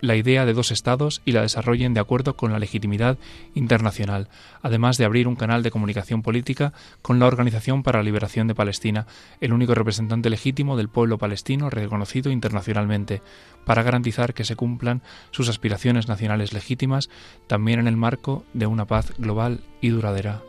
la 0.03 0.17
idea 0.17 0.45
de 0.45 0.53
dos 0.53 0.73
estados 0.73 1.23
y 1.25 1.33
la 1.33 1.41
desarrollen 1.41 1.95
de 1.95 2.01
acuerdo 2.01 2.37
con 2.37 2.53
la 2.53 2.59
legitimidad 2.59 3.17
internacional, 3.55 4.29
además 4.61 4.99
de 4.99 5.05
abrir 5.05 5.29
un 5.29 5.37
canal 5.37 5.63
de 5.63 5.71
comunicación 5.71 6.23
política 6.23 6.75
con 7.01 7.19
la 7.19 7.27
Organización 7.27 7.85
para 7.85 8.01
la 8.01 8.05
Liberación 8.05 8.49
de 8.49 8.55
Palestina, 8.55 9.07
el 9.41 9.53
único 9.53 9.75
representante 9.75 10.29
legítimo 10.29 10.77
del 10.77 10.89
pueblo 10.89 11.19
palestino 11.19 11.71
reconocido 11.71 12.33
internacionalmente, 12.33 13.23
para 13.65 13.85
garantizar 13.85 14.35
que 14.35 14.45
se 14.45 14.57
cumplan 14.57 15.03
sus 15.31 15.49
aspiraciones 15.49 16.09
nacionales 16.09 16.53
legítimas 16.53 17.09
también 17.47 17.79
en 17.79 17.87
el 17.87 17.97
marco 17.97 18.45
de 18.55 18.67
una 18.67 18.87
paz 18.87 19.13
global 19.19 19.61
y 19.81 19.91
duradera. 19.91 20.43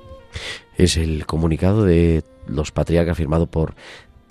Es 0.77 0.97
el 0.97 1.27
comunicado 1.27 1.85
de 1.85 2.23
los 2.47 2.71
patriarcas 2.71 3.17
firmado 3.17 3.45
por 3.45 3.75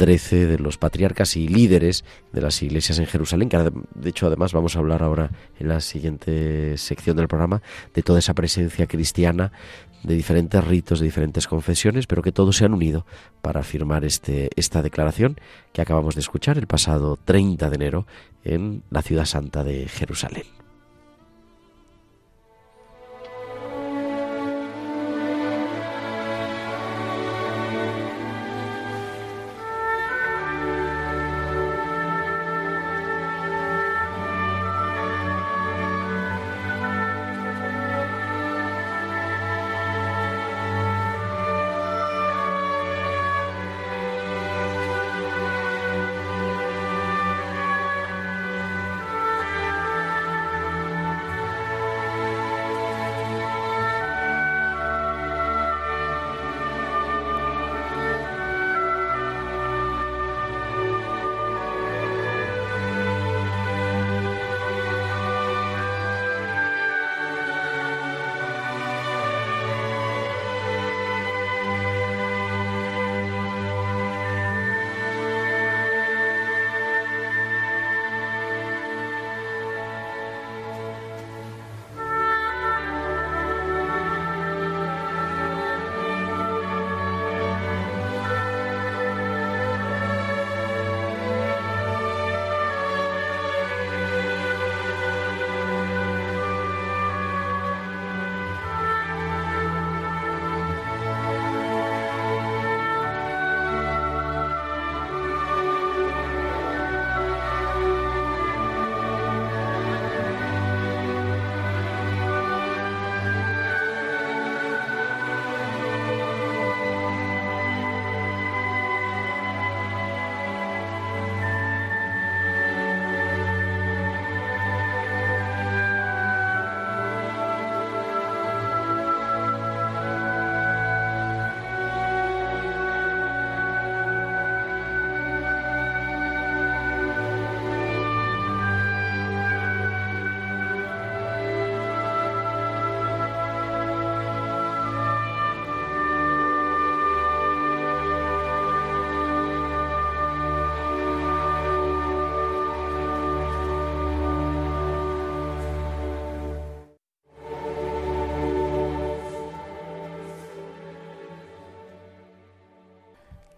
13 0.02 0.48
de 0.48 0.58
los 0.58 0.78
patriarcas 0.78 1.36
y 1.36 1.46
líderes 1.46 2.04
de 2.32 2.40
las 2.40 2.60
iglesias 2.60 2.98
en 2.98 3.06
Jerusalén, 3.06 3.48
que 3.48 3.56
de 3.56 4.10
hecho 4.10 4.26
además 4.26 4.52
vamos 4.52 4.74
a 4.74 4.80
hablar 4.80 5.00
ahora 5.00 5.30
en 5.60 5.68
la 5.68 5.80
siguiente 5.80 6.76
sección 6.76 7.16
del 7.16 7.28
programa 7.28 7.62
de 7.94 8.02
toda 8.02 8.18
esa 8.18 8.34
presencia 8.34 8.88
cristiana 8.88 9.52
de 10.02 10.16
diferentes 10.16 10.64
ritos, 10.64 10.98
de 10.98 11.04
diferentes 11.04 11.46
confesiones, 11.46 12.08
pero 12.08 12.20
que 12.20 12.32
todos 12.32 12.56
se 12.56 12.64
han 12.64 12.74
unido 12.74 13.06
para 13.42 13.62
firmar 13.62 14.04
este, 14.04 14.50
esta 14.56 14.82
declaración 14.82 15.36
que 15.72 15.82
acabamos 15.82 16.16
de 16.16 16.22
escuchar 16.22 16.58
el 16.58 16.66
pasado 16.66 17.16
30 17.24 17.70
de 17.70 17.76
enero 17.76 18.06
en 18.42 18.82
la 18.90 19.02
ciudad 19.02 19.24
santa 19.24 19.62
de 19.62 19.86
Jerusalén. 19.86 20.61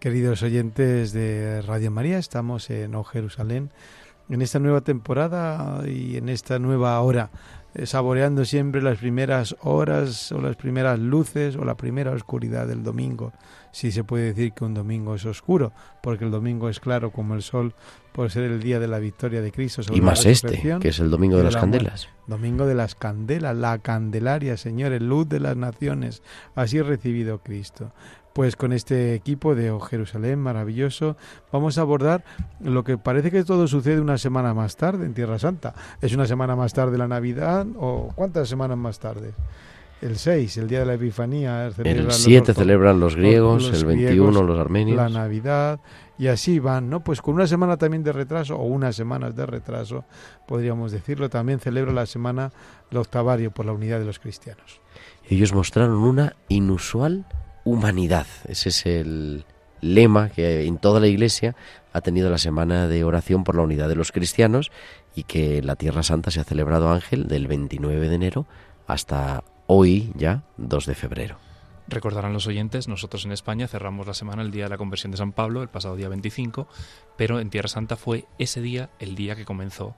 Queridos 0.04 0.42
oyentes 0.42 1.14
de 1.14 1.62
Radio 1.62 1.90
María, 1.90 2.18
estamos 2.18 2.68
en 2.68 2.94
O 2.94 3.04
Jerusalén 3.04 3.70
en 4.28 4.42
esta 4.42 4.58
nueva 4.58 4.82
temporada 4.82 5.82
y 5.88 6.18
en 6.18 6.28
esta 6.28 6.58
nueva 6.58 7.00
hora, 7.00 7.30
eh, 7.74 7.86
saboreando 7.86 8.44
siempre 8.44 8.82
las 8.82 8.98
primeras 8.98 9.56
horas 9.62 10.30
o 10.30 10.42
las 10.42 10.56
primeras 10.56 10.98
luces 10.98 11.56
o 11.56 11.64
la 11.64 11.78
primera 11.78 12.10
oscuridad 12.10 12.66
del 12.66 12.82
domingo. 12.82 13.32
Si 13.72 13.92
se 13.92 14.04
puede 14.04 14.26
decir 14.26 14.52
que 14.52 14.66
un 14.66 14.74
domingo 14.74 15.14
es 15.14 15.24
oscuro, 15.24 15.72
porque 16.02 16.26
el 16.26 16.30
domingo 16.30 16.68
es 16.68 16.80
claro 16.80 17.10
como 17.10 17.34
el 17.34 17.40
sol, 17.40 17.74
por 18.12 18.30
ser 18.30 18.44
el 18.44 18.62
día 18.62 18.78
de 18.78 18.88
la 18.88 18.98
victoria 18.98 19.40
de 19.40 19.52
Cristo. 19.52 19.80
y 19.90 20.02
más 20.02 20.26
este, 20.26 20.78
que 20.80 20.88
es 20.88 21.00
el 21.00 21.08
domingo 21.08 21.38
de 21.38 21.44
las 21.44 21.56
candelas. 21.56 22.08
Domingo 22.26 22.66
de 22.66 22.74
las 22.74 22.94
candelas, 22.94 23.56
la 23.56 23.78
candelaria, 23.78 24.58
Señor, 24.58 24.92
el 24.92 25.08
luz 25.08 25.28
de 25.28 25.40
las 25.40 25.56
naciones. 25.56 26.22
Así 26.54 26.78
ha 26.78 26.82
recibido 26.82 27.38
Cristo 27.38 27.92
pues 28.34 28.56
con 28.56 28.72
este 28.72 29.14
equipo 29.14 29.54
de 29.54 29.72
Jerusalén 29.88 30.40
maravilloso 30.40 31.16
vamos 31.52 31.78
a 31.78 31.82
abordar 31.82 32.24
lo 32.60 32.82
que 32.82 32.98
parece 32.98 33.30
que 33.30 33.44
todo 33.44 33.68
sucede 33.68 34.00
una 34.00 34.18
semana 34.18 34.52
más 34.52 34.76
tarde 34.76 35.06
en 35.06 35.14
Tierra 35.14 35.38
Santa. 35.38 35.72
¿Es 36.02 36.12
una 36.12 36.26
semana 36.26 36.56
más 36.56 36.74
tarde 36.74 36.98
la 36.98 37.08
Navidad 37.08 37.64
o 37.76 38.12
cuántas 38.14 38.48
semanas 38.48 38.76
más 38.76 38.98
tarde? 38.98 39.32
El 40.02 40.16
6, 40.16 40.58
el 40.58 40.68
día 40.68 40.80
de 40.80 40.86
la 40.86 40.94
Epifanía. 40.94 41.66
El 41.78 42.10
7 42.10 42.52
celebran 42.52 42.98
los 42.98 43.14
griegos, 43.14 43.72
el 43.72 43.86
21 43.86 44.42
los 44.42 44.58
armenios. 44.58 44.96
La 44.96 45.08
Navidad, 45.08 45.80
y 46.18 46.26
así 46.26 46.58
van, 46.58 46.90
¿no? 46.90 47.04
Pues 47.04 47.22
con 47.22 47.34
una 47.34 47.46
semana 47.46 47.76
también 47.76 48.02
de 48.02 48.12
retraso, 48.12 48.56
o 48.56 48.64
unas 48.64 48.96
semanas 48.96 49.34
de 49.36 49.46
retraso, 49.46 50.04
podríamos 50.46 50.90
decirlo, 50.90 51.30
también 51.30 51.60
celebra 51.60 51.92
la 51.92 52.04
semana 52.04 52.50
el 52.90 52.98
octavario 52.98 53.52
por 53.52 53.64
la 53.64 53.72
unidad 53.72 54.00
de 54.00 54.04
los 54.04 54.18
cristianos. 54.18 54.80
Ellos 55.30 55.54
mostraron 55.54 55.94
una 55.94 56.34
inusual 56.48 57.24
humanidad. 57.64 58.26
Ese 58.46 58.68
es 58.68 58.86
el 58.86 59.44
lema 59.80 60.30
que 60.30 60.64
en 60.66 60.78
toda 60.78 61.00
la 61.00 61.06
Iglesia 61.06 61.54
ha 61.92 62.00
tenido 62.00 62.30
la 62.30 62.38
semana 62.38 62.88
de 62.88 63.04
oración 63.04 63.44
por 63.44 63.56
la 63.56 63.62
unidad 63.62 63.88
de 63.88 63.96
los 63.96 64.12
cristianos 64.12 64.70
y 65.14 65.24
que 65.24 65.62
la 65.62 65.76
Tierra 65.76 66.02
Santa 66.02 66.30
se 66.30 66.40
ha 66.40 66.44
celebrado 66.44 66.90
Ángel 66.90 67.28
del 67.28 67.46
29 67.46 68.08
de 68.08 68.14
enero 68.14 68.46
hasta 68.86 69.44
hoy 69.66 70.12
ya 70.16 70.42
2 70.56 70.86
de 70.86 70.94
febrero. 70.94 71.38
Recordarán 71.86 72.32
los 72.32 72.46
oyentes, 72.46 72.88
nosotros 72.88 73.26
en 73.26 73.32
España 73.32 73.68
cerramos 73.68 74.06
la 74.06 74.14
semana 74.14 74.42
el 74.42 74.50
día 74.50 74.64
de 74.64 74.70
la 74.70 74.78
conversión 74.78 75.10
de 75.10 75.18
San 75.18 75.32
Pablo, 75.32 75.62
el 75.62 75.68
pasado 75.68 75.96
día 75.96 76.08
25, 76.08 76.66
pero 77.16 77.40
en 77.40 77.50
Tierra 77.50 77.68
Santa 77.68 77.96
fue 77.96 78.24
ese 78.38 78.62
día 78.62 78.88
el 78.98 79.14
día 79.14 79.36
que 79.36 79.44
comenzó 79.44 79.94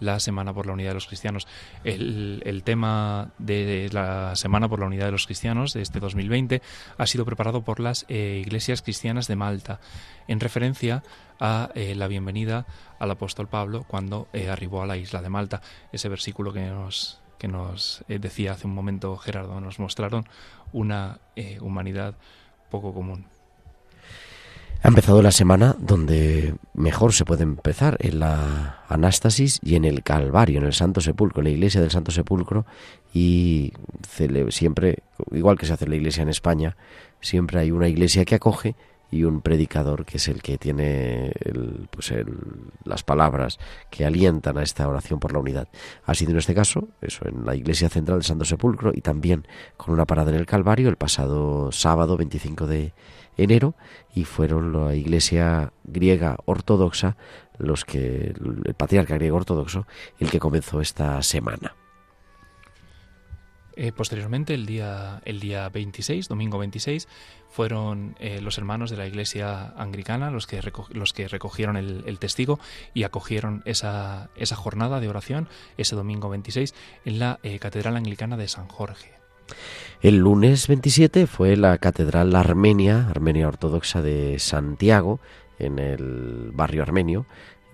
la 0.00 0.20
Semana 0.20 0.52
por 0.52 0.66
la 0.66 0.72
Unidad 0.72 0.90
de 0.90 0.94
los 0.94 1.06
Cristianos. 1.06 1.46
El, 1.84 2.62
tema 2.64 3.30
de 3.38 3.88
la 3.92 4.36
Semana 4.36 4.68
por 4.68 4.80
la 4.80 4.86
Unidad 4.86 5.06
de 5.06 5.12
los 5.12 5.26
Cristianos 5.26 5.72
de 5.72 5.82
este 5.82 6.00
2020 6.00 6.62
ha 6.96 7.06
sido 7.06 7.24
preparado 7.24 7.62
por 7.62 7.80
las 7.80 8.04
eh, 8.08 8.42
iglesias 8.44 8.82
cristianas 8.82 9.28
de 9.28 9.36
Malta, 9.36 9.80
en 10.26 10.40
referencia 10.40 11.02
a 11.40 11.70
eh, 11.74 11.94
la 11.94 12.08
bienvenida 12.08 12.66
al 12.98 13.10
apóstol 13.10 13.48
Pablo 13.48 13.84
cuando 13.86 14.28
eh, 14.32 14.48
arribó 14.48 14.82
a 14.82 14.86
la 14.86 14.96
isla 14.96 15.22
de 15.22 15.28
Malta. 15.28 15.62
Ese 15.92 16.08
versículo 16.08 16.52
que 16.52 16.66
nos, 16.66 17.20
que 17.38 17.48
nos 17.48 18.04
decía 18.08 18.52
hace 18.52 18.66
un 18.66 18.74
momento 18.74 19.16
Gerardo, 19.16 19.60
nos 19.60 19.78
mostraron 19.78 20.28
una 20.72 21.20
humanidad 21.60 22.16
poco 22.70 22.92
común. 22.92 23.37
Ha 24.80 24.88
empezado 24.88 25.22
la 25.22 25.32
semana 25.32 25.74
donde 25.78 26.54
mejor 26.72 27.12
se 27.12 27.24
puede 27.24 27.42
empezar, 27.42 27.96
en 28.00 28.20
la 28.20 28.84
Anástasis 28.88 29.58
y 29.62 29.74
en 29.74 29.84
el 29.84 30.04
Calvario, 30.04 30.58
en 30.58 30.66
el 30.66 30.72
Santo 30.72 31.00
Sepulcro, 31.00 31.42
la 31.42 31.50
iglesia 31.50 31.80
del 31.80 31.90
Santo 31.90 32.12
Sepulcro, 32.12 32.64
y 33.12 33.72
siempre, 34.50 35.02
igual 35.32 35.58
que 35.58 35.66
se 35.66 35.72
hace 35.72 35.88
la 35.88 35.96
iglesia 35.96 36.22
en 36.22 36.28
España, 36.28 36.76
siempre 37.20 37.58
hay 37.58 37.72
una 37.72 37.88
iglesia 37.88 38.24
que 38.24 38.36
acoge 38.36 38.76
y 39.10 39.24
un 39.24 39.40
predicador 39.40 40.04
que 40.04 40.18
es 40.18 40.28
el 40.28 40.42
que 40.42 40.58
tiene 40.58 41.32
pues 41.90 42.12
las 42.84 43.02
palabras 43.02 43.58
que 43.90 44.04
alientan 44.04 44.58
a 44.58 44.62
esta 44.62 44.86
oración 44.88 45.18
por 45.18 45.32
la 45.32 45.38
unidad. 45.38 45.68
Ha 46.04 46.14
sido 46.14 46.32
en 46.32 46.38
este 46.38 46.54
caso, 46.54 46.88
eso, 47.00 47.26
en 47.26 47.44
la 47.44 47.54
iglesia 47.54 47.88
central 47.88 48.18
del 48.18 48.24
Santo 48.24 48.44
Sepulcro 48.44 48.92
y 48.94 49.00
también 49.00 49.46
con 49.76 49.94
una 49.94 50.06
parada 50.06 50.30
en 50.30 50.36
el 50.36 50.46
Calvario 50.46 50.88
el 50.88 50.96
pasado 50.96 51.72
sábado 51.72 52.16
25 52.16 52.66
de 52.66 52.92
enero 53.36 53.74
y 54.14 54.24
fueron 54.24 54.72
la 54.72 54.94
iglesia 54.94 55.72
griega 55.84 56.36
ortodoxa 56.44 57.16
los 57.58 57.84
que 57.84 58.34
el 58.66 58.74
patriarca 58.76 59.14
griego 59.14 59.36
ortodoxo 59.36 59.86
el 60.18 60.30
que 60.30 60.38
comenzó 60.38 60.80
esta 60.80 61.22
semana. 61.22 61.77
Eh, 63.80 63.92
posteriormente, 63.92 64.54
el 64.54 64.66
día, 64.66 65.22
el 65.24 65.38
día 65.38 65.68
26, 65.68 66.26
domingo 66.26 66.58
26, 66.58 67.06
fueron 67.48 68.16
eh, 68.18 68.40
los 68.42 68.58
hermanos 68.58 68.90
de 68.90 68.96
la 68.96 69.06
Iglesia 69.06 69.72
Anglicana 69.76 70.32
los 70.32 70.48
que, 70.48 70.60
los 70.90 71.12
que 71.12 71.28
recogieron 71.28 71.76
el, 71.76 72.18
testigo 72.18 72.58
y 72.92 73.04
acogieron 73.04 73.62
esa, 73.66 74.30
esa 74.34 74.56
jornada 74.56 74.98
de 74.98 75.08
oración 75.08 75.48
ese 75.76 75.94
domingo 75.94 76.28
26 76.28 76.74
en 77.04 77.20
la 77.20 77.38
eh, 77.44 77.60
Catedral 77.60 77.96
Anglicana 77.96 78.36
de 78.36 78.48
San 78.48 78.66
Jorge. 78.66 79.12
El 80.02 80.16
lunes 80.16 80.66
27 80.66 81.28
fue 81.28 81.56
la 81.56 81.78
Catedral 81.78 82.34
Armenia, 82.34 83.06
Armenia 83.08 83.46
Ortodoxa 83.46 84.02
de 84.02 84.40
Santiago, 84.40 85.20
en 85.60 85.78
el 85.78 86.50
barrio 86.52 86.82
armenio, 86.82 87.26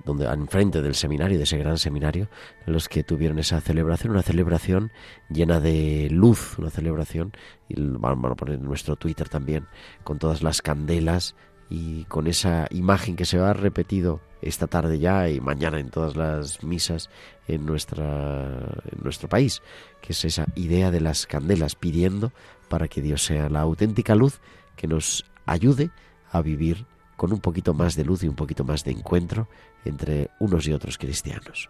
donde 0.04 0.26
enfrente 0.26 0.82
del 0.82 0.94
seminario, 0.94 1.38
de 1.38 1.44
ese 1.44 1.58
gran 1.58 1.78
seminario, 1.78 2.28
los 2.66 2.88
que 2.88 3.02
tuvieron 3.02 3.38
esa 3.38 3.60
celebración, 3.60 4.12
una 4.12 4.22
celebración 4.22 4.92
llena 5.30 5.60
de 5.60 6.08
luz, 6.10 6.58
una 6.58 6.70
celebración, 6.70 7.32
y 7.68 7.74
vamos 7.80 8.30
a 8.30 8.34
poner 8.34 8.56
en 8.56 8.64
nuestro 8.64 8.96
Twitter 8.96 9.28
también, 9.28 9.66
con 10.02 10.18
todas 10.18 10.42
las 10.42 10.62
candelas 10.62 11.34
y 11.70 12.04
con 12.04 12.26
esa 12.26 12.66
imagen 12.70 13.16
que 13.16 13.24
se 13.24 13.38
va 13.38 13.52
repetido 13.52 14.20
esta 14.42 14.66
tarde 14.66 14.98
ya 14.98 15.28
y 15.30 15.40
mañana 15.40 15.80
en 15.80 15.90
todas 15.90 16.16
las 16.16 16.62
misas 16.62 17.08
en, 17.48 17.64
nuestra, 17.64 18.58
en 18.90 19.02
nuestro 19.02 19.28
país, 19.28 19.62
que 20.02 20.12
es 20.12 20.24
esa 20.24 20.46
idea 20.54 20.90
de 20.90 21.00
las 21.00 21.26
candelas 21.26 21.74
pidiendo 21.74 22.32
para 22.68 22.88
que 22.88 23.00
Dios 23.00 23.24
sea 23.24 23.48
la 23.48 23.60
auténtica 23.60 24.14
luz 24.14 24.40
que 24.76 24.86
nos 24.86 25.24
ayude 25.46 25.90
a 26.30 26.42
vivir 26.42 26.86
con 27.16 27.32
un 27.32 27.40
poquito 27.40 27.74
más 27.74 27.96
de 27.96 28.04
luz 28.04 28.22
y 28.22 28.28
un 28.28 28.34
poquito 28.34 28.64
más 28.64 28.84
de 28.84 28.90
encuentro 28.90 29.48
entre 29.84 30.30
unos 30.38 30.66
y 30.66 30.72
otros 30.72 30.98
cristianos. 30.98 31.68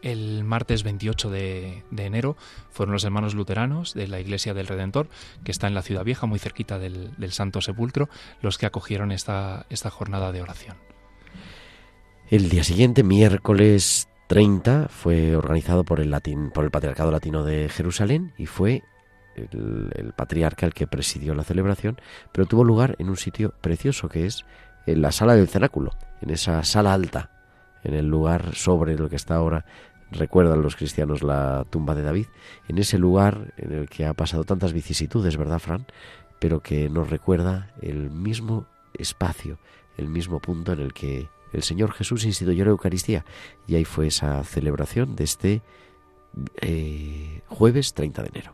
El 0.00 0.44
martes 0.44 0.84
28 0.84 1.30
de, 1.30 1.82
enero 1.96 2.36
fueron 2.70 2.92
los 2.92 3.04
hermanos 3.04 3.34
luteranos 3.34 3.94
de 3.94 4.06
la 4.06 4.20
Iglesia 4.20 4.54
del 4.54 4.68
Redentor, 4.68 5.08
que 5.42 5.50
está 5.50 5.66
en 5.66 5.74
la 5.74 5.82
Ciudad 5.82 6.04
Vieja, 6.04 6.26
muy 6.26 6.38
cerquita 6.38 6.78
del, 6.78 7.12
Santo 7.32 7.60
Sepulcro, 7.60 8.08
los 8.40 8.58
que 8.58 8.66
acogieron 8.66 9.10
esta, 9.10 9.66
esta 9.70 9.90
jornada 9.90 10.30
de 10.30 10.42
oración. 10.42 10.76
El 12.30 12.48
día 12.48 12.62
siguiente, 12.62 13.02
miércoles 13.02 14.08
30, 14.28 14.88
fue 14.88 15.34
organizado 15.34 15.84
por 15.84 15.98
el, 15.98 16.14
por 16.54 16.64
el 16.64 16.70
Patriarcado 16.70 17.10
Latino 17.10 17.42
de 17.42 17.68
Jerusalén 17.68 18.32
y 18.38 18.46
fue 18.46 18.84
el, 19.34 20.12
patriarca 20.16 20.66
el 20.66 20.74
que 20.74 20.86
presidió 20.86 21.34
la 21.34 21.44
celebración, 21.44 22.00
pero 22.32 22.46
tuvo 22.46 22.64
lugar 22.64 22.96
en 22.98 23.08
un 23.08 23.16
sitio 23.16 23.54
precioso 23.60 24.08
que 24.08 24.26
es 24.26 24.44
en 24.92 25.02
la 25.02 25.12
sala 25.12 25.34
del 25.34 25.48
cenáculo, 25.48 25.92
en 26.20 26.30
esa 26.30 26.62
sala 26.64 26.94
alta, 26.94 27.30
en 27.84 27.94
el 27.94 28.06
lugar 28.06 28.54
sobre 28.54 28.96
lo 28.96 29.08
que 29.08 29.16
está 29.16 29.36
ahora, 29.36 29.64
recuerdan 30.10 30.62
los 30.62 30.76
cristianos 30.76 31.22
la 31.22 31.66
tumba 31.68 31.94
de 31.94 32.02
David, 32.02 32.26
en 32.68 32.78
ese 32.78 32.98
lugar 32.98 33.52
en 33.58 33.72
el 33.72 33.88
que 33.88 34.06
ha 34.06 34.14
pasado 34.14 34.44
tantas 34.44 34.72
vicisitudes, 34.72 35.36
¿verdad, 35.36 35.58
Fran? 35.58 35.86
Pero 36.38 36.60
que 36.60 36.88
nos 36.88 37.10
recuerda 37.10 37.70
el 37.82 38.10
mismo 38.10 38.66
espacio, 38.94 39.58
el 39.96 40.08
mismo 40.08 40.40
punto 40.40 40.72
en 40.72 40.80
el 40.80 40.94
que 40.94 41.28
el 41.52 41.62
Señor 41.62 41.92
Jesús 41.92 42.24
instituyó 42.24 42.64
la 42.64 42.70
Eucaristía. 42.70 43.24
Y 43.66 43.74
ahí 43.74 43.84
fue 43.84 44.06
esa 44.06 44.42
celebración 44.44 45.16
de 45.16 45.24
este 45.24 45.62
eh, 46.60 47.42
jueves 47.48 47.94
30 47.94 48.22
de 48.22 48.28
enero. 48.28 48.52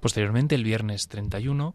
Posteriormente, 0.00 0.54
el 0.54 0.64
viernes 0.64 1.08
31, 1.08 1.74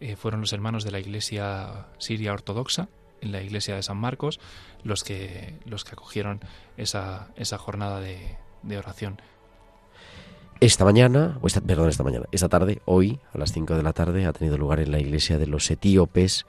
eh, 0.00 0.16
fueron 0.16 0.40
los 0.40 0.52
hermanos 0.52 0.84
de 0.84 0.90
la 0.90 1.00
Iglesia 1.00 1.86
Siria 1.98 2.32
Ortodoxa, 2.32 2.88
en 3.20 3.32
la 3.32 3.42
Iglesia 3.42 3.74
de 3.74 3.82
San 3.82 3.96
Marcos, 3.96 4.40
los 4.82 5.04
que, 5.04 5.58
los 5.64 5.84
que 5.84 5.92
acogieron 5.92 6.40
esa, 6.76 7.28
esa 7.36 7.58
jornada 7.58 8.00
de, 8.00 8.36
oración. 8.76 9.20
Esta 10.60 10.84
mañana, 10.84 11.38
o 11.40 11.46
esta, 11.46 11.60
perdón, 11.60 11.88
esta 11.88 12.02
mañana, 12.02 12.26
esta 12.32 12.48
tarde, 12.48 12.80
hoy, 12.84 13.20
a 13.32 13.38
las 13.38 13.52
5 13.52 13.76
de 13.76 13.82
la 13.82 13.92
tarde, 13.92 14.26
ha 14.26 14.32
tenido 14.32 14.58
lugar 14.58 14.80
en 14.80 14.90
la 14.90 14.98
iglesia 14.98 15.38
de 15.38 15.46
los 15.46 15.70
etíopes, 15.70 16.46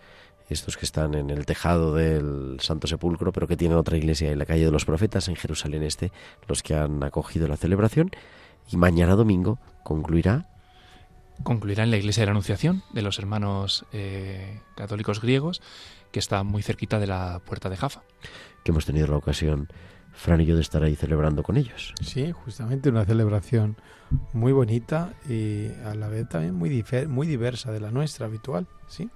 estos 0.50 0.78
que 0.78 0.86
están 0.86 1.14
en 1.14 1.30
el 1.30 1.46
tejado 1.46 1.94
del 1.94 2.58
Santo 2.62 2.88
Sepulcro, 2.88 3.34
pero 3.34 3.48
que 3.48 3.58
tienen 3.58 3.78
otra 3.78 3.98
iglesia 3.98 4.32
en 4.32 4.40
la 4.40 4.46
calle 4.46 4.64
de 4.66 4.72
los 4.72 4.86
Profetas, 4.86 5.28
en 5.28 5.36
Jerusalén 5.36 5.84
Este, 5.84 6.12
los 6.48 6.64
que 6.64 6.74
han 6.74 7.04
acogido 7.04 7.48
la 7.48 7.58
celebración. 7.58 8.12
Y 8.72 8.78
mañana 8.78 9.16
domingo 9.16 9.60
concluirá 9.84 10.48
concluirá 11.44 11.84
en 11.84 11.92
la 11.92 11.98
iglesia 11.98 12.22
de 12.22 12.28
la 12.28 12.32
Anunciación 12.32 12.84
de 12.94 13.02
los 13.02 13.20
hermanos 13.20 13.86
eh, 13.92 14.62
católicos 14.76 15.22
griegos, 15.22 15.62
que 16.12 16.20
está 16.20 16.44
muy 16.44 16.64
cerquita 16.64 17.00
de 17.00 17.08
la 17.08 17.42
puerta 17.46 17.70
de 17.70 17.78
Jaffa. 17.78 18.04
Que 18.64 18.72
hemos 18.72 18.86
tenido 18.86 19.08
la 19.08 19.18
ocasión, 19.18 19.68
Fran 20.14 20.42
y 20.42 20.46
yo, 20.46 20.56
de 20.56 20.62
estar 20.62 20.84
ahí 20.84 20.96
celebrando 20.96 21.44
con 21.44 21.58
ellos. 21.58 21.94
Sí, 22.02 22.32
justamente 22.32 22.90
una 22.90 23.06
celebración 23.06 23.78
muy 24.34 24.52
bonita 24.52 25.14
y 25.30 25.68
a 25.86 25.94
la 25.96 26.08
vez 26.08 26.28
también 26.30 26.56
muy, 26.56 26.84
muy 27.08 27.28
diversa 27.28 27.72
de 27.72 27.80
la 27.80 27.92
nuestra 27.92 28.26
habitual, 28.26 28.68
¿sí? 28.88 29.10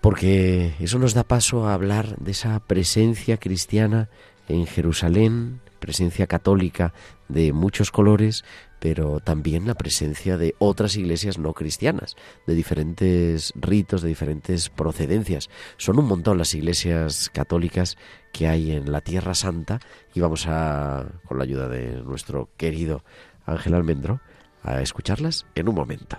Porque 0.00 0.74
eso 0.80 0.98
nos 0.98 1.14
da 1.14 1.24
paso 1.24 1.66
a 1.66 1.74
hablar 1.74 2.16
de 2.18 2.32
esa 2.32 2.58
presencia 2.60 3.38
cristiana 3.38 4.08
en 4.48 4.66
Jerusalén, 4.66 5.60
presencia 5.78 6.26
católica 6.26 6.92
de 7.28 7.52
muchos 7.52 7.90
colores, 7.90 8.44
pero 8.78 9.20
también 9.20 9.66
la 9.66 9.74
presencia 9.74 10.36
de 10.36 10.54
otras 10.58 10.96
iglesias 10.96 11.38
no 11.38 11.52
cristianas, 11.54 12.16
de 12.46 12.54
diferentes 12.54 13.52
ritos, 13.56 14.02
de 14.02 14.08
diferentes 14.08 14.68
procedencias. 14.68 15.48
Son 15.76 15.98
un 15.98 16.06
montón 16.06 16.38
las 16.38 16.54
iglesias 16.54 17.30
católicas 17.32 17.96
que 18.32 18.48
hay 18.48 18.72
en 18.72 18.92
la 18.92 19.00
Tierra 19.00 19.34
Santa 19.34 19.80
y 20.14 20.20
vamos 20.20 20.46
a, 20.46 21.06
con 21.26 21.38
la 21.38 21.44
ayuda 21.44 21.68
de 21.68 22.02
nuestro 22.02 22.50
querido 22.56 23.02
Ángel 23.44 23.74
Almendro, 23.74 24.20
a 24.62 24.82
escucharlas 24.82 25.46
en 25.54 25.68
un 25.68 25.74
momento. 25.74 26.18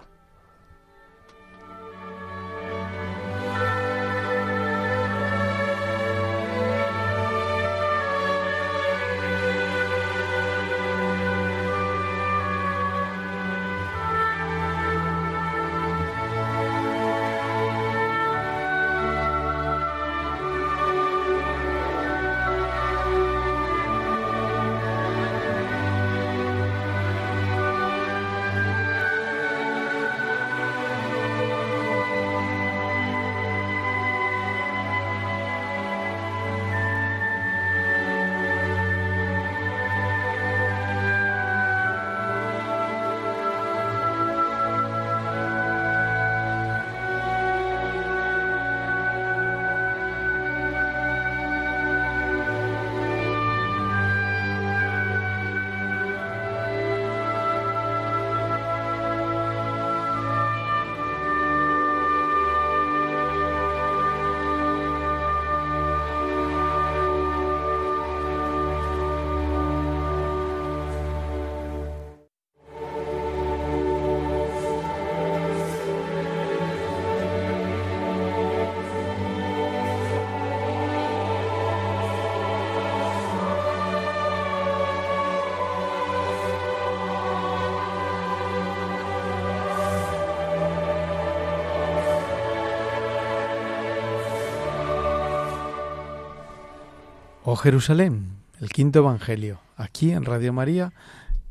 Jerusalén, 97.58 98.38
el 98.62 98.70
quinto 98.70 99.00
Evangelio, 99.00 99.60
aquí 99.76 100.12
en 100.12 100.26
Radio 100.26 100.54
María, 100.54 100.94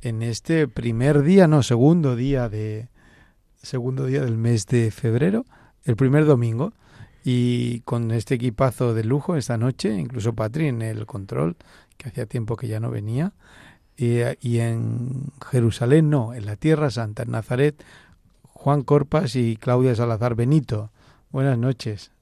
en 0.01 0.23
este 0.23 0.69
primer 0.69 1.23
día, 1.23 1.47
no, 1.47 1.63
segundo 1.63 2.17
día 2.17 2.49
de 2.49 2.89
segundo 3.63 4.07
día 4.07 4.23
del 4.23 4.37
mes 4.37 4.67
de 4.67 4.91
febrero, 4.91 5.45
el 5.85 5.97
primer 5.97 6.25
domingo, 6.25 6.73
y 7.25 7.81
con 7.81 8.13
este 8.13 8.37
equipazo 8.37 8.95
de 8.95 9.03
lujo 9.05 9.37
esta 9.37 9.57
noche, 9.57 9.95
incluso 9.95 10.35
Patri 10.35 10.69
en 10.69 10.83
el 10.83 11.07
control, 11.07 11.57
que 11.97 12.09
hacía 12.09 12.27
tiempo 12.27 12.57
que 12.57 12.69
ya 12.69 12.79
no 12.79 12.91
venía, 12.91 13.33
y, 13.97 14.21
y 14.41 14.61
en 14.61 15.33
Jerusalén 15.51 16.11
no, 16.11 16.35
en 16.35 16.47
la 16.47 16.57
Tierra 16.57 16.91
Santa, 16.91 17.25
en 17.25 17.33
Nazaret, 17.33 17.83
Juan 18.43 18.83
Corpas 18.83 19.35
y 19.35 19.57
Claudia 19.57 19.95
Salazar 19.95 20.35
Benito. 20.35 20.91
Buenas 21.31 21.59
noches. 21.59 22.13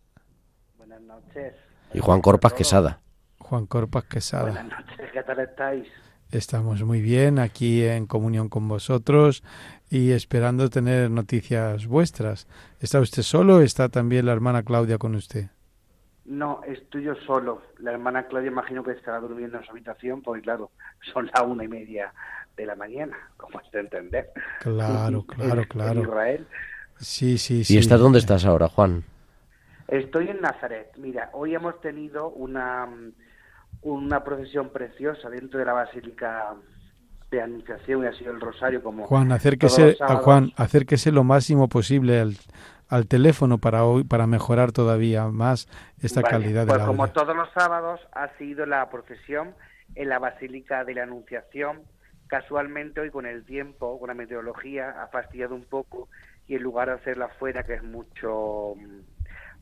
Buenas 0.79 1.01
noches. 1.03 1.55
Y 1.92 2.01
Juan 2.01 2.20
Corpas 2.20 2.55
Quesada. 2.55 3.04
Juan 3.45 3.67
Corpas 3.67 4.05
Quesada. 4.05 4.45
Buenas 4.45 4.69
noches, 4.69 5.13
¿qué 5.13 5.23
tal 5.23 5.39
estáis? 5.41 5.87
Estamos 6.31 6.83
muy 6.83 7.03
bien 7.03 7.39
aquí 7.39 7.85
en 7.85 8.07
comunión 8.07 8.49
con 8.49 8.67
vosotros 8.67 9.45
y 9.91 10.13
esperando 10.13 10.71
tener 10.71 11.11
noticias 11.11 11.87
vuestras. 11.87 12.49
¿Está 12.81 13.01
usted 13.01 13.23
solo 13.23 13.57
o 13.57 13.61
está 13.61 13.91
también 13.91 14.25
la 14.25 14.33
hermana 14.33 14.63
Claudia 14.63 14.97
con 14.97 15.15
usted? 15.15 15.51
No, 16.25 16.63
estoy 16.67 17.03
yo 17.03 17.15
solo. 17.27 17.61
La 17.81 17.93
hermana 17.93 18.27
Claudia 18.29 18.51
imagino 18.51 18.83
que 18.83 18.93
estará 18.93 19.21
durmiendo 19.21 19.59
en 19.59 19.65
su 19.65 19.73
habitación, 19.73 20.23
porque 20.23 20.41
claro, 20.41 20.71
son 21.13 21.27
las 21.27 21.43
una 21.43 21.65
y 21.65 21.69
media 21.69 22.15
de 22.57 22.65
la 22.65 22.75
mañana, 22.75 23.17
como 23.37 23.61
es 23.61 23.71
de 23.71 23.81
entender. 23.81 24.31
Claro, 24.61 25.27
claro, 25.27 25.65
claro. 25.69 26.01
En 26.01 26.07
Israel. 26.07 26.47
Sí, 26.97 27.37
sí, 27.37 27.63
sí. 27.63 27.75
¿Y 27.75 27.79
estás 27.79 28.01
dónde 28.01 28.21
estás 28.21 28.47
ahora, 28.47 28.69
Juan? 28.69 29.05
Estoy 29.87 30.31
en 30.31 30.41
Nazaret. 30.41 30.93
Mira, 30.97 31.29
hoy 31.35 31.55
hemos 31.55 31.79
tenido 31.83 32.31
una 32.31 32.89
una 33.85 34.25
procesión 34.25 34.70
preciosa 34.70 35.29
dentro 35.31 35.61
de 35.61 35.66
la 35.66 35.75
Basílica 35.75 36.55
de 37.31 37.42
Anunciación 37.42 38.03
y 38.03 38.07
ha 38.07 38.12
sido 38.12 38.33
el 38.33 38.40
Rosario 38.40 38.83
como 38.83 39.07
Juan, 39.07 39.31
acérquese, 39.31 39.97
a 40.01 40.16
Juan, 40.16 40.53
acérquese 40.57 41.12
lo 41.12 41.23
máximo 41.23 41.68
posible 41.68 42.20
al, 42.20 42.37
al 42.88 43.07
teléfono 43.07 43.59
para 43.59 43.85
hoy 43.85 44.05
para 44.05 44.27
mejorar 44.27 44.73
todavía 44.73 45.27
más 45.27 45.68
esta 46.01 46.23
calidad 46.23 46.66
pues 46.66 46.81
de 46.81 46.87
como 46.87 47.09
todos 47.09 47.37
los 47.37 47.49
sábados 47.53 48.01
ha 48.12 48.29
sido 48.38 48.66
la 48.66 48.88
procesión 48.88 49.55
en 49.94 50.09
la 50.09 50.18
Basílica 50.18 50.85
de 50.85 50.94
la 50.94 51.03
Anunciación. 51.05 51.83
Casualmente 52.27 53.01
hoy 53.01 53.11
con 53.11 53.27
el 53.27 53.44
tiempo 53.44 53.99
con 54.01 54.09
la 54.09 54.14
meteorología 54.14 55.03
ha 55.03 55.09
fastidiado 55.09 55.55
un 55.55 55.64
poco 55.64 56.09
y 56.47 56.57
en 56.57 56.62
lugar 56.62 56.88
de 56.88 56.94
hacerla 56.94 57.27
afuera 57.27 57.64
que 57.64 57.75
es 57.75 57.83
mucho 57.83 58.75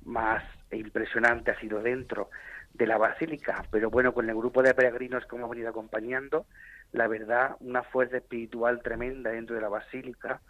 más 0.04 0.42
impresionante 0.70 1.50
ha 1.50 1.60
sido 1.60 1.82
dentro 1.82 2.30
de 2.74 2.86
la 2.86 2.96
basílica, 2.96 3.64
pero 3.70 3.90
bueno, 3.90 4.14
con 4.14 4.28
el 4.28 4.36
grupo 4.36 4.62
de 4.62 4.74
peregrinos 4.74 5.26
que 5.26 5.36
hemos 5.36 5.50
venido 5.50 5.68
acompañando, 5.68 6.46
la 6.92 7.06
verdad, 7.06 7.56
una 7.60 7.82
fuerza 7.82 8.18
espiritual 8.18 8.80
tremenda 8.82 9.30
dentro 9.30 9.54
de 9.54 9.62
la 9.62 9.68
basílica, 9.68 10.40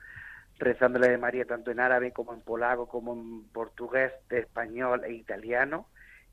rezándole 0.58 1.08
de 1.08 1.18
María 1.18 1.44
tanto 1.44 1.70
en 1.70 1.80
árabe 1.80 2.12
como 2.12 2.32
en 2.32 2.40
polaco, 2.40 2.86
como 2.86 3.14
en 3.14 3.44
portugués, 3.48 4.12
español 4.30 5.02
e 5.04 5.12
italiano, 5.12 5.86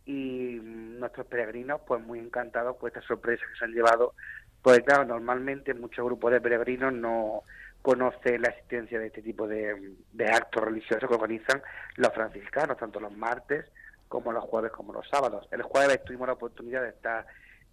y 0.06 0.60
nuestros 0.62 1.28
peregrinos 1.28 1.82
pues 1.86 2.02
muy 2.02 2.19
encantados 2.19 2.78
por 2.78 2.89
esta 2.89 3.02
sorpresa 3.02 3.43
que 3.52 3.58
se 3.58 3.65
han 3.65 3.73
llevado, 3.73 4.13
porque 4.62 4.84
claro, 4.84 5.06
normalmente 5.06 5.73
muchos 5.73 6.06
grupos 6.06 6.32
de 6.32 6.41
peregrinos 6.41 6.93
no 6.93 7.43
conocen 7.82 8.41
la 8.41 8.49
existencia 8.49 8.99
de 8.99 9.08
este 9.08 9.21
tipo 9.21 9.47
de, 9.47 9.93
de 10.12 10.25
actos 10.25 10.63
religiosos 10.63 11.08
que 11.08 11.15
organizan 11.15 11.62
los 11.95 12.13
franciscanos, 12.13 12.78
tanto 12.78 12.99
los 12.99 13.15
martes 13.15 13.65
como 14.10 14.34
los 14.34 14.43
jueves 14.43 14.72
como 14.72 14.91
los 14.91 15.08
sábados. 15.08 15.48
El 15.52 15.62
jueves 15.62 16.04
tuvimos 16.04 16.28
la 16.28 16.34
oportunidad 16.34 16.82
de 16.82 16.89
estar 16.89 17.26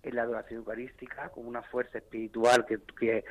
en 0.02 0.14
la 0.14 0.22
adoración 0.22 0.60
eucarística 0.60 1.30
con 1.30 1.46
una 1.46 1.62
fuerza 1.62 1.98
espiritual 1.98 2.64
que, 2.66 2.78
que 2.98 3.24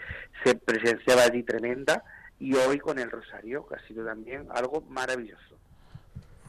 se 0.44 0.56
presenciaba 0.56 1.24
allí 1.24 1.44
tremenda 1.44 2.04
y 2.40 2.54
hoy 2.56 2.80
con 2.80 3.00
el 3.00 3.10
rosario, 3.10 3.66
que 3.68 3.76
ha 3.76 3.88
sido 3.88 4.06
también 4.06 4.48
algo 4.54 4.82
maravilloso. 4.90 5.56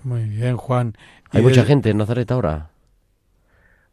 Muy 0.02 0.24
bien, 0.24 0.56
Juan. 0.56 0.94
¿Hay 1.30 1.42
mucha 1.42 1.64
gente 1.64 1.90
en 1.90 1.98
Nazaret 1.98 2.30
ahora? 2.30 2.70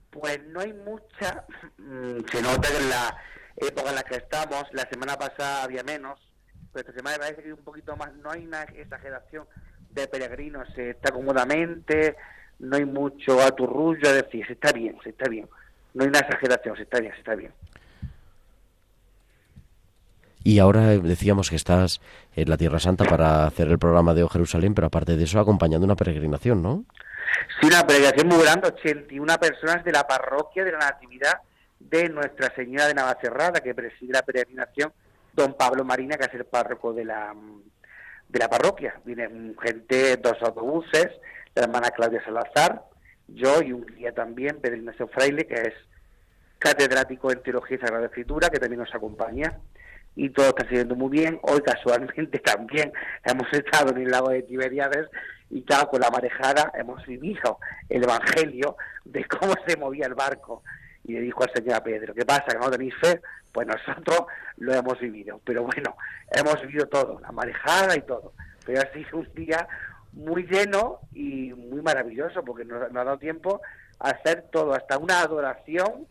Pues 0.09 0.43
no 0.47 0.61
hay 0.61 0.73
mucha. 0.73 1.45
Mm, 1.77 2.19
se 2.31 2.41
nota 2.41 2.69
que 2.69 2.77
en 2.77 2.89
la 2.89 3.17
época 3.57 3.89
en 3.89 3.95
la 3.95 4.03
que 4.03 4.15
estamos, 4.15 4.63
la 4.71 4.87
semana 4.89 5.17
pasada 5.17 5.63
había 5.63 5.83
menos, 5.83 6.19
pero 6.71 6.87
esta 6.87 6.93
semana 6.93 7.17
parece 7.17 7.41
que 7.41 7.47
hay 7.47 7.51
un 7.51 7.63
poquito 7.63 7.95
más. 7.97 8.13
No 8.15 8.31
hay 8.31 8.45
una 8.45 8.63
exageración 8.63 9.47
de 9.89 10.07
peregrinos, 10.07 10.67
se 10.75 10.91
está 10.91 11.11
cómodamente, 11.11 12.15
no 12.63 12.77
hay 12.77 12.85
mucho 12.85 13.41
aturrullo, 13.41 14.09
es 14.09 14.23
decir, 14.23 14.45
se 14.47 14.53
está 14.53 14.71
bien, 14.71 14.97
se 15.03 15.09
está 15.09 15.29
bien. 15.29 15.47
No 15.93 16.03
hay 16.03 16.09
una 16.09 16.19
exageración, 16.19 16.75
se 16.77 16.83
está 16.83 16.99
bien, 16.99 17.11
se 17.13 17.19
está 17.19 17.35
bien. 17.35 17.51
Y 20.45 20.59
ahora 20.59 20.87
decíamos 20.97 21.49
que 21.49 21.55
estás 21.55 22.01
en 22.35 22.49
la 22.49 22.57
Tierra 22.57 22.79
Santa 22.79 23.05
para 23.05 23.45
hacer 23.45 23.67
el 23.67 23.79
programa 23.79 24.13
de 24.13 24.23
O 24.23 24.29
Jerusalén, 24.29 24.73
pero 24.73 24.87
aparte 24.87 25.15
de 25.15 25.23
eso, 25.23 25.39
acompañando 25.39 25.85
una 25.85 25.95
peregrinación, 25.95 26.61
¿no? 26.61 26.85
Sí, 27.59 27.67
una 27.67 27.85
peregrinación 27.85 28.27
muy 28.27 28.41
grande, 28.43 28.67
81 28.67 29.37
personas 29.37 29.83
de 29.83 29.91
la 29.91 30.05
parroquia 30.05 30.63
de 30.63 30.71
la 30.71 30.79
Natividad 30.79 31.39
de 31.79 32.09
Nuestra 32.09 32.53
Señora 32.55 32.87
de 32.87 32.93
Navacerrada, 32.93 33.61
que 33.61 33.75
preside 33.75 34.13
la 34.13 34.21
peregrinación, 34.21 34.91
don 35.33 35.53
Pablo 35.53 35.83
Marina, 35.83 36.17
que 36.17 36.25
es 36.25 36.33
el 36.33 36.45
párroco 36.45 36.93
de 36.93 37.05
la, 37.05 37.33
de 38.29 38.39
la 38.39 38.49
parroquia. 38.49 38.99
Vienen 39.05 39.55
gente, 39.61 40.17
dos 40.17 40.37
autobuses, 40.41 41.07
la 41.55 41.63
hermana 41.63 41.91
Claudia 41.91 42.23
Salazar, 42.23 42.83
yo 43.27 43.61
y 43.61 43.71
un 43.71 43.85
guía 43.85 44.13
también, 44.13 44.59
Pedro 44.61 44.77
Ignacio 44.77 45.07
Fraile, 45.07 45.45
que 45.45 45.55
es 45.55 45.73
catedrático 46.59 47.31
en 47.31 47.41
Teología 47.41 47.77
y 47.77 47.79
Sagrada 47.79 48.05
Escritura, 48.05 48.49
que 48.49 48.59
también 48.59 48.79
nos 48.79 48.93
acompaña. 48.93 49.59
Y 50.15 50.29
todo 50.29 50.49
está 50.49 50.67
siguiendo 50.67 50.95
muy 50.95 51.09
bien. 51.09 51.39
Hoy 51.43 51.61
casualmente 51.61 52.39
también 52.45 52.93
hemos 53.25 53.51
estado 53.51 53.91
en 53.91 54.03
el 54.03 54.11
lago 54.11 54.29
de 54.29 54.43
Tiberiades 54.43 55.07
y 55.49 55.61
claro, 55.63 55.87
con 55.87 56.01
la 56.01 56.09
marejada 56.09 56.71
hemos 56.75 57.05
vivido 57.05 57.59
el 57.89 58.03
Evangelio 58.03 58.75
de 59.05 59.25
cómo 59.25 59.53
se 59.67 59.77
movía 59.77 60.07
el 60.07 60.15
barco. 60.15 60.63
Y 61.03 61.13
le 61.13 61.21
dijo 61.21 61.43
al 61.43 61.51
Señor 61.53 61.83
Pedro, 61.83 62.13
¿qué 62.13 62.25
pasa? 62.25 62.45
¿Que 62.47 62.57
no 62.57 62.71
tenéis 62.71 62.95
fe? 63.01 63.21
Pues 63.51 63.67
nosotros 63.67 64.25
lo 64.57 64.73
hemos 64.73 64.99
vivido. 64.99 65.39
Pero 65.43 65.63
bueno, 65.63 65.95
hemos 66.31 66.61
vivido 66.61 66.87
todo, 66.87 67.19
la 67.19 67.31
marejada 67.31 67.95
y 67.95 68.01
todo. 68.01 68.33
Pero 68.65 68.81
ha 68.81 68.93
sido 68.93 69.19
un 69.19 69.29
día 69.35 69.67
muy 70.13 70.43
lleno 70.43 70.99
y 71.13 71.53
muy 71.53 71.81
maravilloso, 71.81 72.43
porque 72.43 72.65
nos, 72.65 72.83
ha 72.83 72.89
dado 72.89 73.17
tiempo 73.17 73.61
a 73.99 74.09
hacer 74.09 74.45
todo, 74.51 74.73
hasta 74.73 74.97
una 74.97 75.21
adoración 75.21 76.07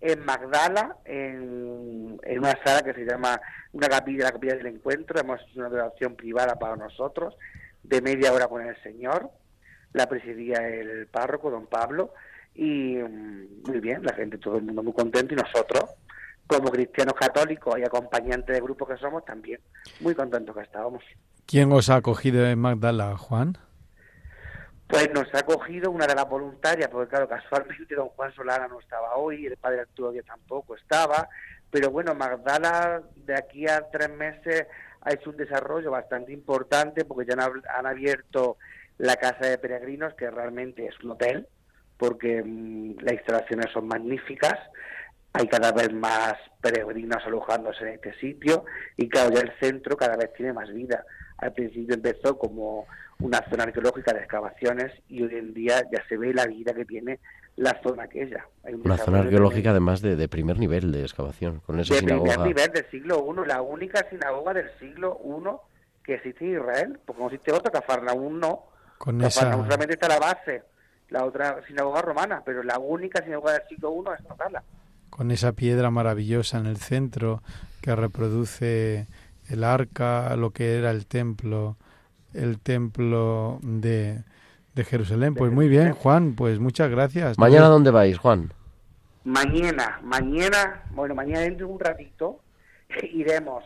en 0.00 0.24
Magdala, 0.24 0.96
en, 1.04 2.18
una 2.38 2.58
sala 2.64 2.82
que 2.82 2.94
se 2.94 3.04
llama 3.04 3.40
una 3.72 3.88
capilla, 3.88 4.24
la 4.24 4.32
capilla 4.32 4.56
del 4.56 4.66
encuentro, 4.66 5.20
hemos 5.20 5.40
hecho 5.42 5.58
una 5.58 5.66
adoración 5.66 6.16
privada 6.16 6.54
para 6.56 6.76
nosotros, 6.76 7.36
de 7.82 8.00
media 8.00 8.32
hora 8.32 8.46
con 8.46 8.66
el 8.66 8.80
Señor, 8.82 9.30
la 9.92 10.08
presidía 10.08 10.66
el 10.68 11.06
párroco, 11.06 11.50
don 11.50 11.66
Pablo, 11.66 12.12
y 12.54 12.96
mm, 12.96 13.62
muy 13.66 13.80
bien, 13.80 14.02
la 14.04 14.14
gente, 14.14 14.38
todo 14.38 14.56
el 14.56 14.62
mundo 14.62 14.82
muy 14.82 14.92
contento, 14.92 15.34
y 15.34 15.36
nosotros, 15.36 15.90
como 16.46 16.70
cristianos 16.70 17.14
católicos 17.14 17.78
y 17.78 17.82
acompañantes 17.82 18.54
de 18.54 18.62
grupo 18.62 18.86
que 18.86 18.96
somos, 18.96 19.24
también 19.24 19.60
muy 20.00 20.14
contentos 20.14 20.56
que 20.56 20.62
estábamos. 20.62 21.02
¿Quién 21.50 21.72
os 21.72 21.90
ha 21.90 21.96
acogido 21.96 22.46
en 22.46 22.60
Magdala, 22.60 23.16
Juan? 23.16 23.58
Pues 24.86 25.10
nos 25.12 25.26
ha 25.34 25.40
acogido 25.40 25.90
una 25.90 26.06
de 26.06 26.14
las 26.14 26.28
voluntarias, 26.28 26.88
porque 26.88 27.10
claro, 27.10 27.28
casualmente 27.28 27.92
don 27.92 28.10
Juan 28.10 28.32
Solana 28.36 28.68
no 28.68 28.78
estaba 28.78 29.16
hoy, 29.16 29.46
el 29.46 29.56
padre 29.56 29.80
Arturo 29.80 30.12
Díaz 30.12 30.26
tampoco 30.26 30.76
estaba, 30.76 31.28
pero 31.68 31.90
bueno, 31.90 32.14
Magdala 32.14 33.02
de 33.16 33.34
aquí 33.36 33.66
a 33.66 33.84
tres 33.90 34.10
meses 34.10 34.68
ha 35.00 35.12
hecho 35.12 35.30
un 35.30 35.38
desarrollo 35.38 35.90
bastante 35.90 36.32
importante 36.32 37.04
porque 37.04 37.28
ya 37.28 37.34
han, 37.34 37.86
abierto 37.86 38.56
la 38.98 39.16
casa 39.16 39.46
de 39.46 39.58
peregrinos, 39.58 40.14
que 40.14 40.30
realmente 40.30 40.86
es 40.86 40.94
un 41.02 41.10
hotel, 41.10 41.48
porque 41.96 42.44
mm, 42.44 43.00
las 43.00 43.14
instalaciones 43.14 43.72
son 43.72 43.88
magníficas, 43.88 44.56
hay 45.32 45.48
cada 45.48 45.72
vez 45.72 45.92
más 45.92 46.34
peregrinos 46.60 47.26
alojándose 47.26 47.82
en 47.82 47.94
este 47.94 48.14
sitio 48.20 48.64
y 48.96 49.08
claro, 49.08 49.30
ya 49.34 49.40
el 49.40 49.52
centro 49.58 49.96
cada 49.96 50.16
vez 50.16 50.32
tiene 50.34 50.52
más 50.52 50.72
vida. 50.72 51.04
Al 51.40 51.52
principio 51.52 51.94
empezó 51.94 52.36
como 52.38 52.86
una 53.18 53.38
zona 53.48 53.64
arqueológica 53.64 54.12
de 54.12 54.20
excavaciones 54.20 54.92
y 55.08 55.22
hoy 55.22 55.34
en 55.34 55.54
día 55.54 55.82
ya 55.92 56.02
se 56.08 56.16
ve 56.16 56.32
la 56.32 56.46
vida 56.46 56.72
que 56.72 56.84
tiene 56.84 57.20
la 57.56 57.78
zona 57.82 58.04
aquella. 58.04 58.46
Hay 58.64 58.74
una 58.74 58.96
zona 58.96 59.20
arqueológica 59.20 59.70
además 59.70 60.00
de, 60.00 60.28
primer 60.28 60.58
nivel 60.58 60.92
de 60.92 61.02
excavación, 61.02 61.60
con 61.60 61.80
esa 61.80 61.94
de 61.94 62.00
sinagoga. 62.00 62.32
primer 62.32 62.48
nivel 62.48 62.72
del 62.72 62.90
siglo 62.90 63.26
I, 63.30 63.48
la 63.48 63.62
única 63.62 64.06
sinagoga 64.08 64.54
del 64.54 64.70
siglo 64.78 65.20
I 65.24 66.04
que 66.04 66.14
existe 66.14 66.44
en 66.44 66.52
Israel, 66.52 66.98
porque 67.04 67.20
no 67.20 67.28
existe 67.28 67.52
otra, 67.52 67.70
Cafarnaúm 67.70 68.38
no. 68.38 68.64
Con 68.98 69.18
Cafarnaúm 69.18 69.64
solamente 69.64 69.94
está 69.94 70.08
la 70.08 70.18
base, 70.18 70.62
la 71.10 71.24
otra 71.24 71.60
sinagoga 71.66 72.02
romana, 72.02 72.42
pero 72.44 72.62
la 72.62 72.78
única 72.78 73.22
sinagoga 73.22 73.52
del 73.52 73.68
siglo 73.68 73.94
I 73.94 74.14
es 74.18 74.28
Magdala 74.28 74.62
con 75.10 75.30
esa 75.30 75.52
piedra 75.52 75.90
maravillosa 75.90 76.58
en 76.58 76.66
el 76.66 76.78
centro 76.78 77.42
que 77.82 77.94
reproduce 77.94 79.06
el 79.50 79.64
arca, 79.64 80.34
lo 80.36 80.50
que 80.50 80.78
era 80.78 80.90
el 80.90 81.06
templo, 81.06 81.76
el 82.34 82.58
templo 82.60 83.58
de, 83.62 84.22
de 84.74 84.84
Jerusalén. 84.84 85.34
Pues 85.34 85.52
muy 85.52 85.68
bien, 85.68 85.92
Juan, 85.92 86.34
pues 86.34 86.58
muchas 86.58 86.90
gracias. 86.90 87.38
¿Mañana 87.38 87.66
dónde 87.66 87.90
vais, 87.90 88.18
Juan? 88.18 88.52
Mañana, 89.24 90.00
mañana, 90.02 90.82
bueno, 90.92 91.14
mañana 91.14 91.40
dentro 91.40 91.66
de 91.66 91.72
un 91.72 91.80
ratito, 91.80 92.40
iremos 93.12 93.64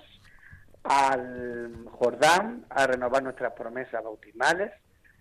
al 0.83 1.87
Jordán 1.93 2.67
a 2.69 2.87
renovar 2.87 3.23
nuestras 3.23 3.53
promesas 3.53 4.03
bautismales, 4.03 4.73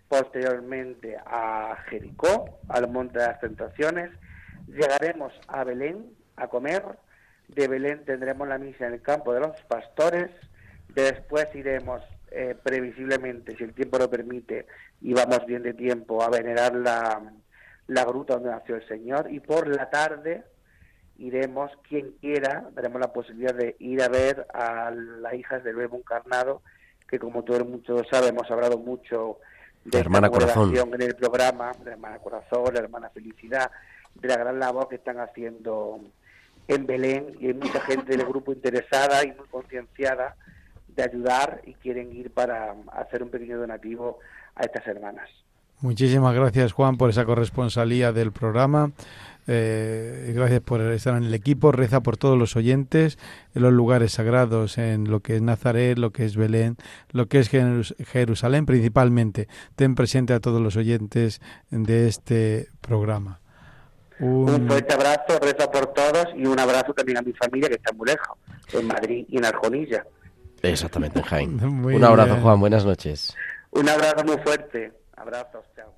posteriormente 0.07 1.17
a 1.25 1.77
Jericó, 1.87 2.59
al 2.67 2.89
Monte 2.89 3.19
de 3.19 3.27
las 3.27 3.39
Tentaciones, 3.39 4.11
llegaremos 4.67 5.33
a 5.47 5.63
Belén 5.63 6.13
a 6.35 6.47
comer, 6.47 6.83
de 7.47 7.67
Belén 7.67 8.03
tendremos 8.05 8.47
la 8.47 8.57
misa 8.57 8.87
en 8.87 8.93
el 8.93 9.01
campo 9.01 9.33
de 9.33 9.41
los 9.41 9.61
pastores, 9.63 10.31
después 10.95 11.47
iremos 11.53 12.01
eh, 12.31 12.55
previsiblemente, 12.61 13.55
si 13.55 13.63
el 13.63 13.73
tiempo 13.73 13.97
lo 13.97 14.09
permite, 14.09 14.65
y 15.01 15.13
vamos 15.13 15.45
bien 15.45 15.63
de 15.63 15.73
tiempo, 15.73 16.23
a 16.23 16.29
venerar 16.29 16.75
la, 16.75 17.21
la 17.87 18.05
gruta 18.05 18.35
donde 18.35 18.49
nació 18.49 18.75
el 18.75 18.87
Señor, 18.87 19.31
y 19.31 19.39
por 19.39 19.67
la 19.67 19.89
tarde 19.89 20.43
iremos, 21.17 21.71
quien 21.87 22.11
quiera, 22.19 22.69
daremos 22.73 22.99
la 22.99 23.13
posibilidad 23.13 23.53
de 23.53 23.75
ir 23.79 24.01
a 24.01 24.09
ver 24.09 24.47
a 24.53 24.91
las 24.91 25.33
hijas 25.35 25.63
del 25.63 25.75
Nuevo 25.75 25.97
Encarnado, 25.97 26.61
que 27.07 27.19
como 27.19 27.43
todos 27.43 27.67
muchos 27.67 28.07
sabe, 28.09 28.29
hemos 28.29 28.49
hablado 28.49 28.77
mucho 28.77 29.37
de 29.85 29.97
la 29.97 29.99
hermana 29.99 30.29
corazón. 30.29 30.73
en 30.75 31.01
el 31.01 31.15
programa, 31.15 31.71
de 31.79 31.85
la 31.85 31.91
hermana 31.91 32.17
corazón, 32.19 32.73
la 32.73 32.79
hermana 32.79 33.09
felicidad, 33.09 33.69
de 34.15 34.27
la 34.27 34.37
gran 34.37 34.59
labor 34.59 34.87
que 34.87 34.95
están 34.95 35.19
haciendo 35.19 35.99
en 36.67 36.85
Belén 36.85 37.35
y 37.39 37.47
hay 37.47 37.53
mucha 37.53 37.81
gente 37.81 38.15
del 38.15 38.25
grupo 38.25 38.53
interesada 38.53 39.23
y 39.23 39.33
muy 39.33 39.47
concienciada 39.47 40.35
de 40.95 41.03
ayudar 41.03 41.61
y 41.65 41.73
quieren 41.75 42.13
ir 42.13 42.31
para 42.31 42.75
hacer 42.93 43.23
un 43.23 43.29
pequeño 43.29 43.57
donativo 43.57 44.19
a 44.55 44.63
estas 44.63 44.85
hermanas. 44.87 45.29
Muchísimas 45.81 46.33
gracias 46.33 46.71
Juan 46.71 46.97
por 46.97 47.09
esa 47.09 47.25
corresponsalía 47.25 48.13
del 48.13 48.31
programa. 48.31 48.91
Eh, 49.47 50.31
gracias 50.33 50.61
por 50.61 50.79
estar 50.79 51.17
en 51.17 51.23
el 51.23 51.33
equipo. 51.33 51.73
Reza 51.73 52.01
por 52.01 52.15
todos 52.15 52.37
los 52.37 52.55
oyentes 52.55 53.17
en 53.53 53.63
los 53.63 53.73
lugares 53.73 54.13
sagrados, 54.13 54.77
en 54.77 55.09
lo 55.09 55.19
que 55.19 55.35
es 55.35 55.41
Nazaret, 55.41 55.97
lo 55.97 56.11
que 56.11 56.23
es 56.23 56.37
Belén, 56.37 56.77
lo 57.11 57.27
que 57.27 57.39
es 57.39 57.49
Jerusalén 57.49 58.65
principalmente. 58.65 59.49
Ten 59.75 59.95
presente 59.95 60.33
a 60.33 60.39
todos 60.39 60.61
los 60.61 60.77
oyentes 60.77 61.41
de 61.69 62.07
este 62.07 62.69
programa. 62.79 63.41
Un... 64.19 64.67
fuerte 64.67 64.93
abrazo, 64.93 65.39
reza 65.41 65.69
por 65.69 65.87
todos 65.87 66.27
y 66.35 66.45
un 66.45 66.57
abrazo 66.57 66.93
también 66.93 67.17
a 67.17 67.21
mi 67.21 67.33
familia 67.33 67.67
que 67.67 67.75
está 67.75 67.91
muy 67.91 68.07
lejos, 68.07 68.37
en 68.71 68.87
Madrid 68.87 69.25
y 69.27 69.37
en 69.37 69.45
Arjonilla. 69.45 70.05
Exactamente, 70.63 71.19
en 71.19 71.25
Jaén. 71.25 71.63
un 71.63 72.03
abrazo, 72.03 72.37
Juan, 72.41 72.59
buenas 72.59 72.85
noches. 72.85 73.35
Un 73.71 73.89
abrazo 73.89 74.23
muy 74.23 74.37
fuerte. 74.37 74.91
Abrazos, 75.15 75.65
chao. 75.75 75.93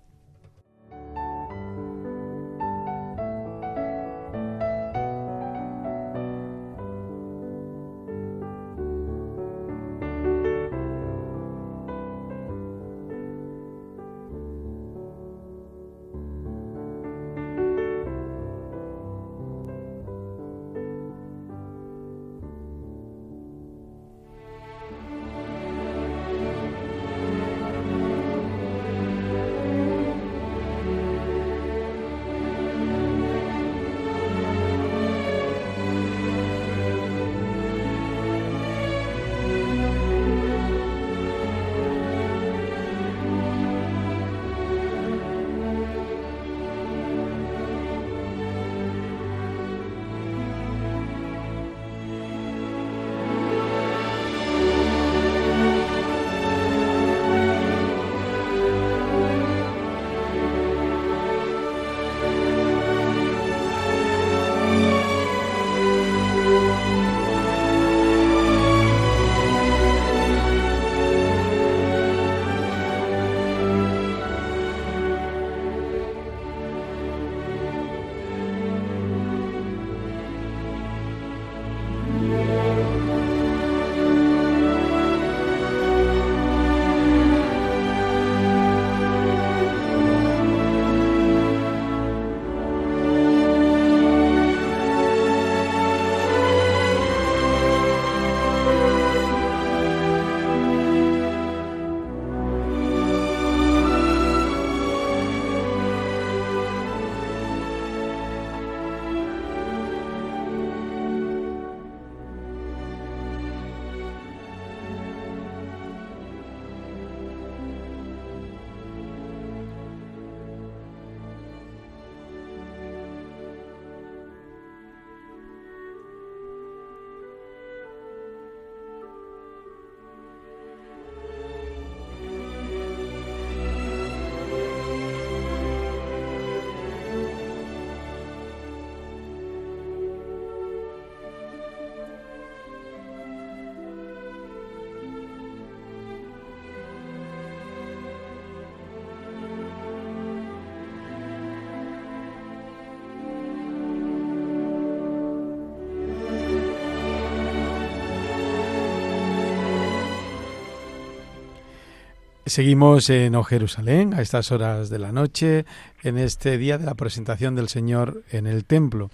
Seguimos 162.47 163.09
en 163.09 163.33
O 163.33 163.43
Jerusalén 163.43 164.13
a 164.13 164.21
estas 164.21 164.51
horas 164.51 164.91
de 164.91 164.99
la 164.99 165.11
noche, 165.11 165.65
en 166.03 166.19
este 166.19 166.59
día 166.59 166.77
de 166.77 166.85
la 166.85 166.93
presentación 166.93 167.55
del 167.55 167.69
Señor 167.69 168.21
en 168.29 168.45
el 168.45 168.65
templo. 168.65 169.09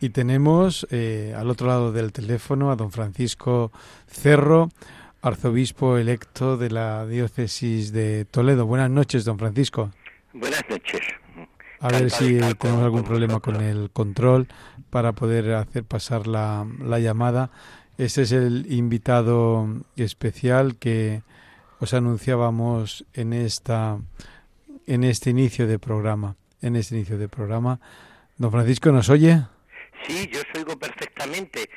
Y 0.00 0.08
tenemos 0.08 0.84
eh, 0.90 1.36
al 1.38 1.50
otro 1.50 1.68
lado 1.68 1.92
del 1.92 2.12
teléfono 2.12 2.72
a 2.72 2.76
don 2.76 2.90
Francisco 2.90 3.70
Cerro, 4.08 4.70
arzobispo 5.22 5.98
electo 5.98 6.56
de 6.56 6.70
la 6.70 7.06
diócesis 7.06 7.92
de 7.92 8.24
Toledo. 8.24 8.66
Buenas 8.66 8.90
noches, 8.90 9.24
don 9.24 9.38
Francisco. 9.38 9.92
Buenas 10.32 10.64
noches. 10.68 11.00
A 11.78 11.88
ver 11.90 12.10
si 12.10 12.40
tenemos 12.58 12.82
algún 12.82 13.04
problema 13.04 13.38
con 13.38 13.60
el 13.60 13.90
control 13.92 14.48
para 14.90 15.12
poder 15.12 15.52
hacer 15.54 15.84
pasar 15.84 16.26
la, 16.26 16.66
la 16.80 16.98
llamada. 16.98 17.52
Este 17.98 18.22
es 18.22 18.32
el 18.32 18.66
invitado 18.72 19.68
especial 19.94 20.74
que 20.74 21.22
os 21.84 21.92
anunciábamos 21.92 23.04
en 23.12 23.34
esta 23.34 23.98
en 24.86 25.04
este 25.04 25.30
inicio 25.30 25.66
de 25.66 25.78
programa, 25.78 26.36
en 26.62 26.76
este 26.76 26.96
inicio 26.96 27.18
de 27.18 27.28
programa. 27.28 27.78
Don 28.38 28.50
Francisco, 28.50 28.90
¿nos 28.90 29.10
oye? 29.10 29.42
Sí, 30.06 30.28
yo 30.32 30.40
os 30.40 30.46
oigo 30.56 30.78
perfectamente. 30.78 31.68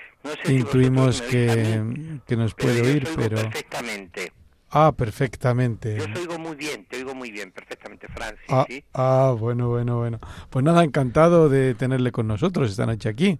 Intuimos 0.47 1.21
que, 1.21 2.19
que, 2.25 2.35
nos 2.37 2.53
puede 2.55 2.81
oír, 2.81 3.07
pero 3.15 3.35
perfectamente. 3.35 4.31
Ah, 4.69 4.91
perfectamente. 4.91 5.97
Yo 5.97 6.11
te 6.11 6.19
oigo 6.19 6.39
muy 6.39 6.55
bien, 6.55 6.85
te 6.85 6.97
oigo 6.97 7.15
muy 7.15 7.31
bien, 7.31 7.51
perfectamente, 7.51 8.07
Francis. 8.07 8.45
Ah, 8.49 8.65
¿sí? 8.67 8.83
ah, 8.93 9.35
bueno, 9.37 9.69
bueno, 9.69 9.97
bueno. 9.97 10.19
Pues 10.49 10.63
nada, 10.63 10.83
encantado 10.83 11.47
de 11.47 11.73
tenerle 11.75 12.11
con 12.11 12.27
nosotros 12.27 12.71
esta 12.71 12.85
noche 12.85 13.07
aquí. 13.07 13.39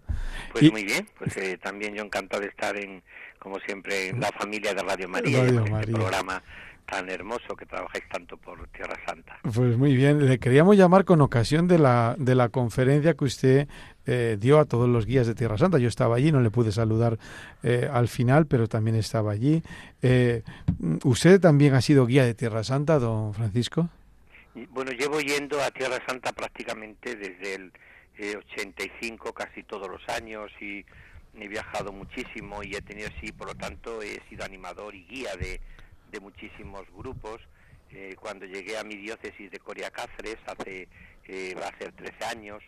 Pues 0.52 0.72
muy 0.72 0.84
bien, 0.84 1.08
pues 1.18 1.36
eh, 1.38 1.58
también 1.62 1.94
yo 1.96 2.04
encantado 2.04 2.42
de 2.42 2.50
estar 2.50 2.78
en, 2.78 3.04
como 3.40 3.60
siempre, 3.60 4.10
en 4.10 4.20
la 4.20 4.32
familia 4.32 4.74
de 4.74 4.82
Radio 4.82 5.10
María, 5.10 5.44
Radio 5.44 5.62
María. 5.62 5.80
este 5.80 5.94
programa 5.94 6.44
tan 6.86 7.10
hermoso 7.10 7.56
que 7.58 7.66
trabajáis 7.66 8.08
tanto 8.10 8.38
por 8.38 8.66
Tierra 8.70 8.96
Santa. 9.06 9.38
Pues 9.44 9.78
muy 9.78 9.96
bien, 9.96 10.26
le 10.26 10.40
queríamos 10.40 10.78
llamar 10.78 11.04
con 11.04 11.20
ocasión 11.22 11.68
de 11.68 11.80
la, 11.80 12.16
de 12.18 12.34
la 12.34 12.48
conferencia 12.50 13.14
que 13.14 13.26
usted 13.26 13.68
eh, 14.06 14.38
dio 14.40 14.58
a 14.58 14.66
todos 14.66 14.88
los 14.88 15.06
guías 15.06 15.28
de 15.28 15.36
Tierra 15.36 15.58
Santa. 15.58 15.80
Yo 15.80 15.90
estaba 15.90 16.16
allí, 16.16 16.32
no 16.32 16.40
le 16.40 16.50
pude 16.50 16.72
saludar 16.72 17.20
eh, 17.62 17.90
al 17.92 18.08
final, 18.08 18.48
pero 18.48 18.68
también 18.68 18.96
estaba 18.96 19.34
allí. 19.34 19.62
Eh, 20.02 20.44
¿Usted 21.04 21.42
también 21.42 21.74
ha 21.74 21.82
sido 21.82 22.06
guía 22.06 22.24
de 22.24 22.34
Tierra 22.34 22.64
Santa, 22.64 23.00
don 23.00 23.34
Francisco? 23.34 23.90
Bueno, 24.70 24.92
llevo 24.92 25.20
yendo 25.20 25.62
a 25.62 25.70
Tierra 25.72 26.00
Santa 26.08 26.32
prácticamente 26.32 27.16
desde 27.16 27.56
el 27.56 27.72
eh, 28.18 28.36
85, 28.38 29.34
casi 29.34 29.64
todos 29.64 29.90
los 29.90 30.02
años, 30.10 30.52
y 30.60 30.84
he 31.36 31.48
viajado 31.48 31.92
muchísimo 31.92 32.64
y 32.64 32.76
he 32.76 32.82
tenido, 32.82 33.10
sí, 33.22 33.32
por 33.32 33.48
lo 33.48 33.56
tanto, 33.56 34.02
he 34.02 34.22
sido 34.30 34.44
animador 34.44 34.96
y 34.96 35.06
guía 35.06 35.36
de, 35.36 35.60
de 36.12 36.20
muchísimos 36.20 36.86
grupos. 36.96 37.42
Eh, 37.92 38.16
cuando 38.20 38.46
llegué 38.46 38.78
a 38.78 38.84
mi 38.84 38.96
diócesis 38.96 39.50
de 39.52 39.60
Coria 39.60 39.92
Cáceres, 39.92 40.38
hace, 40.46 40.88
eh, 41.26 41.56
va 41.60 41.68
a 41.68 41.78
ser 41.78 41.94
13 41.94 42.26
años, 42.26 42.64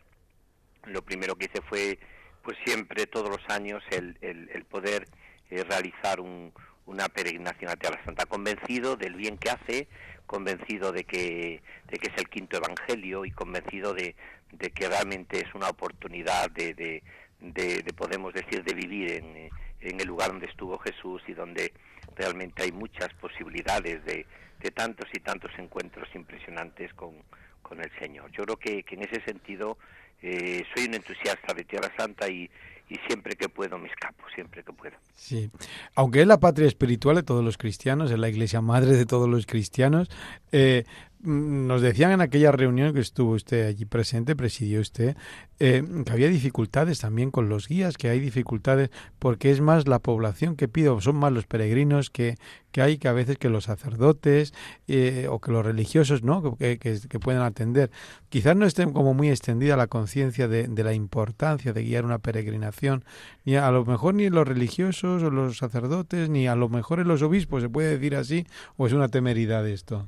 lo 0.86 1.02
primero 1.02 1.36
que 1.36 1.46
hice 1.46 1.62
fue, 1.68 2.00
pues 2.42 2.58
siempre, 2.66 3.06
todos 3.08 3.30
los 3.30 3.50
años, 3.50 3.84
el, 3.92 4.18
el, 4.22 4.50
el 4.54 4.66
poder 4.66 5.08
eh, 5.50 5.64
realizar 5.64 6.22
un, 6.22 6.54
una 6.86 7.10
peregrinación 7.10 7.70
a 7.70 7.76
Tierra 7.76 8.04
Santa, 8.06 8.26
convencido 8.26 8.96
del 8.96 9.16
bien 9.16 9.38
que 9.38 9.50
hace, 9.50 9.88
convencido 10.26 10.92
de 10.92 11.04
que, 11.04 11.62
de 11.88 11.98
que 11.98 12.08
es 12.08 12.18
el 12.18 12.30
quinto 12.30 12.58
evangelio 12.58 13.26
y 13.26 13.32
convencido 13.32 13.94
de, 13.94 14.16
de 14.52 14.72
que 14.72 14.88
realmente 14.88 15.40
es 15.40 15.54
una 15.54 15.70
oportunidad 15.70 16.50
de, 16.52 17.04
de, 17.42 17.82
de 17.84 17.94
podemos 17.94 18.34
decir, 18.34 18.64
de 18.64 18.74
vivir 18.74 19.12
en, 19.12 19.50
en 19.82 20.00
el 20.00 20.08
lugar 20.08 20.32
donde 20.32 20.48
estuvo 20.48 20.78
Jesús 20.80 21.22
y 21.28 21.34
donde 21.34 21.74
realmente 22.16 22.64
hay 22.64 22.72
muchas 22.72 23.14
posibilidades 23.16 24.04
de, 24.06 24.26
de 24.60 24.72
tantos 24.72 25.08
y 25.14 25.20
tantos 25.20 25.52
encuentros 25.58 26.08
impresionantes 26.16 26.94
con, 26.94 27.14
con 27.62 27.80
el 27.80 27.92
Señor. 28.00 28.32
Yo 28.32 28.44
creo 28.44 28.58
que, 28.58 28.84
que 28.84 28.96
en 28.96 29.04
ese 29.04 29.22
sentido 29.24 29.78
eh, 30.22 30.64
soy 30.76 30.88
un 30.88 30.96
entusiasta 30.96 31.54
de 31.54 31.64
Tierra 31.64 31.92
Santa 31.98 32.30
y, 32.30 32.50
y 32.90 32.96
siempre 33.08 33.36
que 33.36 33.48
puedo 33.48 33.78
me 33.78 33.88
escapo, 33.88 34.24
siempre 34.36 34.64
que 34.64 34.74
puedo. 34.74 34.98
Sí, 35.14 35.50
aunque 35.96 36.22
es 36.22 36.28
la 36.28 36.40
patria 36.40 36.68
espiritual 36.68 37.16
de 37.16 37.24
todos 37.24 37.44
los 37.44 37.58
cristianos, 37.58 38.12
es 38.12 38.20
la 38.20 38.28
iglesia 38.28 38.62
madre 38.62 38.92
de 38.98 39.06
todos 39.06 39.30
los 39.30 39.46
cristianos, 39.46 40.10
eh, 40.52 40.84
nos 41.22 41.82
decían 41.82 42.12
en 42.12 42.22
aquella 42.22 42.52
reunión 42.52 42.94
que 42.94 43.02
estuvo 43.02 43.32
usted 43.32 43.68
allí 43.68 43.84
presente, 43.84 44.38
presidió 44.38 44.80
usted, 44.80 45.18
eh, 45.60 45.84
que 46.06 46.12
había 46.14 46.30
dificultades 46.30 47.00
también 47.00 47.30
con 47.30 47.50
los 47.50 47.68
guías, 47.68 47.98
que 47.98 48.10
hay 48.10 48.22
dificultades 48.22 48.90
porque 49.20 49.52
es 49.52 49.60
más 49.60 49.88
la 49.88 50.00
población 50.00 50.56
que 50.56 50.70
pide, 50.70 50.88
o 50.88 51.02
son 51.02 51.18
más 51.18 51.34
los 51.34 51.46
peregrinos 51.46 52.10
que, 52.10 52.38
que 52.72 52.82
hay 52.82 52.98
que 52.98 53.10
a 53.10 53.14
veces 53.14 53.38
que 53.38 53.50
los 53.50 53.66
sacerdotes 53.66 54.54
eh, 54.88 55.28
o 55.30 55.40
que 55.40 55.52
los 55.52 55.66
religiosos 55.66 56.24
no 56.24 56.56
que, 56.56 56.80
que, 56.80 57.20
puedan 57.20 57.42
atender. 57.42 57.92
Quizás 58.30 58.56
no 58.56 58.66
esté 58.66 58.90
como 58.90 59.14
muy 59.14 59.30
extendida 59.30 59.76
la 59.76 59.88
conciencia 59.88 60.48
de, 60.48 60.68
de 60.68 60.84
la 60.86 60.94
importancia 60.94 61.74
de 61.74 61.84
guiar 61.84 62.06
una 62.06 62.20
peregrinación, 62.20 63.04
ni 63.44 63.58
a, 63.58 63.68
a 63.68 63.72
lo 63.72 63.84
mejor 63.84 64.14
ni 64.16 64.30
los 64.30 64.48
religiosos 64.48 65.22
o 65.24 65.30
los 65.30 65.58
sacerdotes, 65.58 66.30
ni 66.30 66.48
a 66.48 66.56
lo 66.56 66.70
mejor 66.70 67.02
en 67.02 67.10
los 67.10 67.22
obispos, 67.22 67.62
se 67.62 67.68
puede 67.68 67.90
decir 67.98 68.16
así, 68.16 68.48
o 68.78 68.88
es 68.88 68.94
una 68.94 69.10
temeridad 69.10 69.68
esto. 69.68 70.08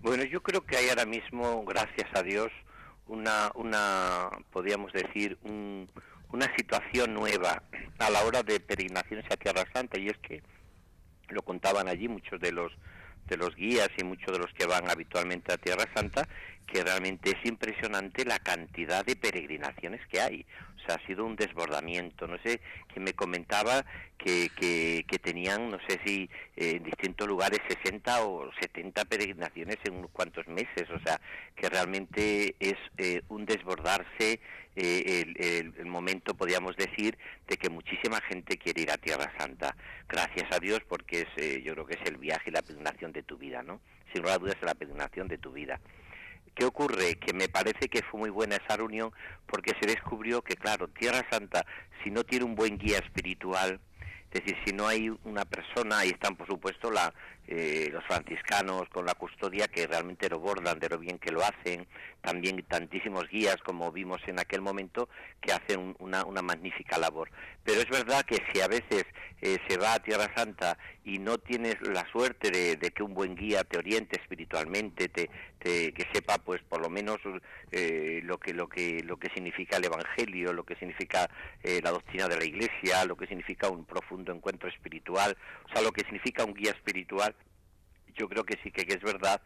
Bueno, 0.00 0.24
yo 0.24 0.42
creo 0.42 0.64
que 0.64 0.78
hay 0.78 0.88
ahora 0.88 1.04
mismo, 1.04 1.62
gracias 1.64 2.08
a 2.14 2.22
Dios, 2.22 2.50
una, 3.06 3.50
una 3.54 4.30
podríamos 4.50 4.92
decir, 4.94 5.36
un, 5.42 5.90
una 6.32 6.46
situación 6.56 7.12
nueva 7.12 7.62
a 7.98 8.10
la 8.10 8.22
hora 8.24 8.42
de 8.42 8.60
peregrinaciones 8.60 9.26
a 9.30 9.36
Tierra 9.36 9.64
Santa, 9.74 9.98
y 9.98 10.08
es 10.08 10.16
que 10.18 10.42
lo 11.28 11.42
contaban 11.42 11.86
allí 11.86 12.08
muchos 12.08 12.40
de 12.40 12.50
los 12.50 12.72
de 13.26 13.36
los 13.36 13.54
guías 13.54 13.88
y 13.96 14.02
muchos 14.02 14.32
de 14.32 14.38
los 14.38 14.52
que 14.54 14.66
van 14.66 14.90
habitualmente 14.90 15.52
a 15.52 15.58
Tierra 15.58 15.84
Santa, 15.94 16.26
que 16.66 16.82
realmente 16.82 17.30
es 17.30 17.46
impresionante 17.46 18.24
la 18.24 18.38
cantidad 18.38 19.04
de 19.04 19.16
peregrinaciones 19.16 20.00
que 20.08 20.20
hay. 20.20 20.46
O 20.82 20.86
sea, 20.86 20.96
ha 20.96 21.06
sido 21.06 21.24
un 21.24 21.36
desbordamiento. 21.36 22.26
No 22.26 22.38
sé, 22.42 22.60
que 22.92 23.00
me 23.00 23.12
comentaba 23.12 23.84
que, 24.18 24.48
que, 24.56 25.04
que 25.08 25.18
tenían, 25.18 25.70
no 25.70 25.78
sé 25.88 26.00
si 26.04 26.28
eh, 26.56 26.76
en 26.76 26.84
distintos 26.84 27.26
lugares 27.28 27.60
60 27.68 28.24
o 28.24 28.50
70 28.60 29.04
peregrinaciones 29.04 29.76
en 29.84 29.94
unos 29.94 30.10
cuantos 30.10 30.46
meses. 30.48 30.88
O 30.90 31.00
sea, 31.00 31.20
que 31.56 31.68
realmente 31.68 32.54
es 32.58 32.76
eh, 32.98 33.22
un 33.28 33.46
desbordarse 33.46 34.40
eh, 34.76 35.24
el, 35.38 35.74
el, 35.76 35.86
momento, 35.86 36.34
podríamos 36.34 36.76
decir, 36.76 37.18
de 37.48 37.56
que 37.56 37.68
muchísima 37.68 38.20
gente 38.22 38.56
quiere 38.56 38.82
ir 38.82 38.90
a 38.90 38.98
Tierra 38.98 39.32
Santa. 39.36 39.74
Gracias 40.08 40.46
a 40.52 40.60
Dios, 40.60 40.80
porque 40.88 41.22
es, 41.22 41.28
eh, 41.36 41.62
yo 41.64 41.74
creo 41.74 41.86
que 41.86 41.94
es 41.94 42.08
el 42.08 42.16
viaje 42.18 42.50
y 42.50 42.52
la 42.52 42.62
peregrinación 42.62 43.12
de 43.12 43.22
tu 43.22 43.36
vida, 43.36 43.62
¿no? 43.62 43.80
Sin 44.12 44.22
lugar 44.22 44.36
a 44.36 44.38
dudas 44.38 44.56
es 44.56 44.62
la 44.62 44.74
peregrinación 44.74 45.28
de 45.28 45.38
tu 45.38 45.52
vida. 45.52 45.80
¿Qué 46.60 46.66
ocurre? 46.66 47.14
Que 47.14 47.32
me 47.32 47.48
parece 47.48 47.88
que 47.88 48.02
fue 48.02 48.20
muy 48.20 48.28
buena 48.28 48.56
esa 48.56 48.76
reunión 48.76 49.10
porque 49.46 49.72
se 49.80 49.86
descubrió 49.86 50.42
que, 50.42 50.56
claro, 50.56 50.88
Tierra 50.88 51.26
Santa, 51.30 51.64
si 52.04 52.10
no 52.10 52.22
tiene 52.22 52.44
un 52.44 52.54
buen 52.54 52.76
guía 52.76 52.98
espiritual, 52.98 53.80
es 54.30 54.44
decir, 54.44 54.58
si 54.66 54.74
no 54.74 54.86
hay 54.86 55.08
una 55.24 55.46
persona, 55.46 56.00
ahí 56.00 56.10
están 56.10 56.36
por 56.36 56.46
supuesto 56.46 56.90
la, 56.90 57.14
eh, 57.52 57.88
los 57.92 58.04
franciscanos 58.04 58.88
con 58.90 59.04
la 59.04 59.14
custodia 59.14 59.66
que 59.66 59.88
realmente 59.88 60.28
lo 60.28 60.38
bordan 60.38 60.78
de 60.78 60.88
lo 60.88 60.98
bien 60.98 61.18
que 61.18 61.32
lo 61.32 61.42
hacen, 61.42 61.86
también 62.20 62.64
tantísimos 62.68 63.28
guías 63.28 63.56
como 63.64 63.90
vimos 63.90 64.20
en 64.28 64.38
aquel 64.38 64.60
momento 64.60 65.08
que 65.40 65.52
hacen 65.52 65.96
una, 65.98 66.24
una 66.24 66.42
magnífica 66.42 66.96
labor. 66.96 67.28
Pero 67.64 67.80
es 67.80 67.88
verdad 67.88 68.24
que 68.24 68.38
si 68.52 68.60
a 68.60 68.68
veces 68.68 69.04
eh, 69.42 69.58
se 69.68 69.78
va 69.78 69.94
a 69.94 69.98
Tierra 69.98 70.30
Santa 70.36 70.78
y 71.04 71.18
no 71.18 71.38
tienes 71.38 71.76
la 71.80 72.06
suerte 72.12 72.50
de, 72.50 72.76
que 72.90 73.02
un 73.02 73.14
buen 73.14 73.34
guía 73.34 73.64
te 73.64 73.78
oriente 73.78 74.20
espiritualmente, 74.20 75.08
te, 75.08 75.30
te, 75.58 75.92
que 75.92 76.06
sepa 76.12 76.38
pues 76.38 76.62
por 76.62 76.80
lo 76.80 76.88
menos 76.88 77.18
eh, 77.72 78.20
lo 78.22 78.38
que 78.38 78.52
lo 78.52 78.68
que 78.68 79.02
lo 79.02 79.16
que 79.16 79.28
significa 79.34 79.78
el 79.78 79.86
Evangelio, 79.86 80.52
lo 80.52 80.64
que 80.64 80.76
significa 80.76 81.28
eh, 81.62 81.80
la 81.82 81.90
doctrina 81.90 82.28
de 82.28 82.36
la 82.36 82.44
Iglesia, 82.44 83.04
lo 83.06 83.16
que 83.16 83.26
significa 83.26 83.68
un 83.68 83.84
profundo 83.84 84.32
encuentro 84.32 84.68
espiritual, 84.68 85.36
o 85.64 85.72
sea, 85.72 85.82
lo 85.82 85.92
que 85.92 86.02
significa 86.02 86.44
un 86.44 86.54
guía 86.54 86.72
espiritual, 86.72 87.34
yo 88.20 88.28
creo 88.28 88.44
que 88.44 88.58
sí 88.62 88.70
que, 88.70 88.82
es 88.82 89.00
verdad 89.00 89.40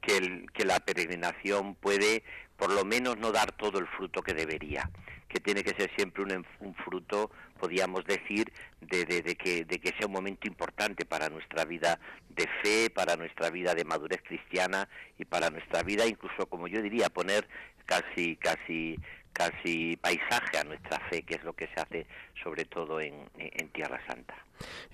que, 0.00 0.16
el, 0.16 0.50
que 0.52 0.64
la 0.64 0.80
peregrinación 0.80 1.74
puede 1.74 2.24
por 2.56 2.72
lo 2.72 2.84
menos 2.84 3.18
no 3.18 3.32
dar 3.32 3.52
todo 3.52 3.78
el 3.78 3.86
fruto 3.86 4.22
que 4.22 4.32
debería, 4.32 4.88
que 5.28 5.40
tiene 5.40 5.62
que 5.62 5.76
ser 5.76 5.90
siempre 5.94 6.22
un, 6.22 6.46
un 6.60 6.74
fruto, 6.76 7.30
podríamos 7.58 8.04
decir, 8.06 8.50
de, 8.80 9.04
de, 9.04 9.20
de, 9.20 9.34
que, 9.34 9.64
de 9.66 9.78
que 9.78 9.90
sea 9.98 10.06
un 10.06 10.12
momento 10.12 10.46
importante 10.46 11.04
para 11.04 11.28
nuestra 11.28 11.66
vida 11.66 11.98
de 12.30 12.48
fe, 12.62 12.88
para 12.88 13.16
nuestra 13.16 13.50
vida 13.50 13.74
de 13.74 13.84
madurez 13.84 14.22
cristiana 14.22 14.88
y 15.18 15.26
para 15.26 15.50
nuestra 15.50 15.82
vida, 15.82 16.06
incluso, 16.06 16.46
como 16.46 16.66
yo 16.66 16.80
diría, 16.80 17.10
poner 17.10 17.46
casi, 17.84 18.36
casi, 18.36 18.98
casi 19.34 19.98
paisaje 19.98 20.56
a 20.58 20.64
nuestra 20.64 20.98
fe, 21.10 21.22
que 21.22 21.34
es 21.34 21.44
lo 21.44 21.52
que 21.52 21.66
se 21.66 21.80
hace 21.80 22.06
sobre 22.42 22.64
todo 22.64 23.00
en, 23.00 23.14
en 23.36 23.68
Tierra 23.68 24.00
Santa. 24.06 24.34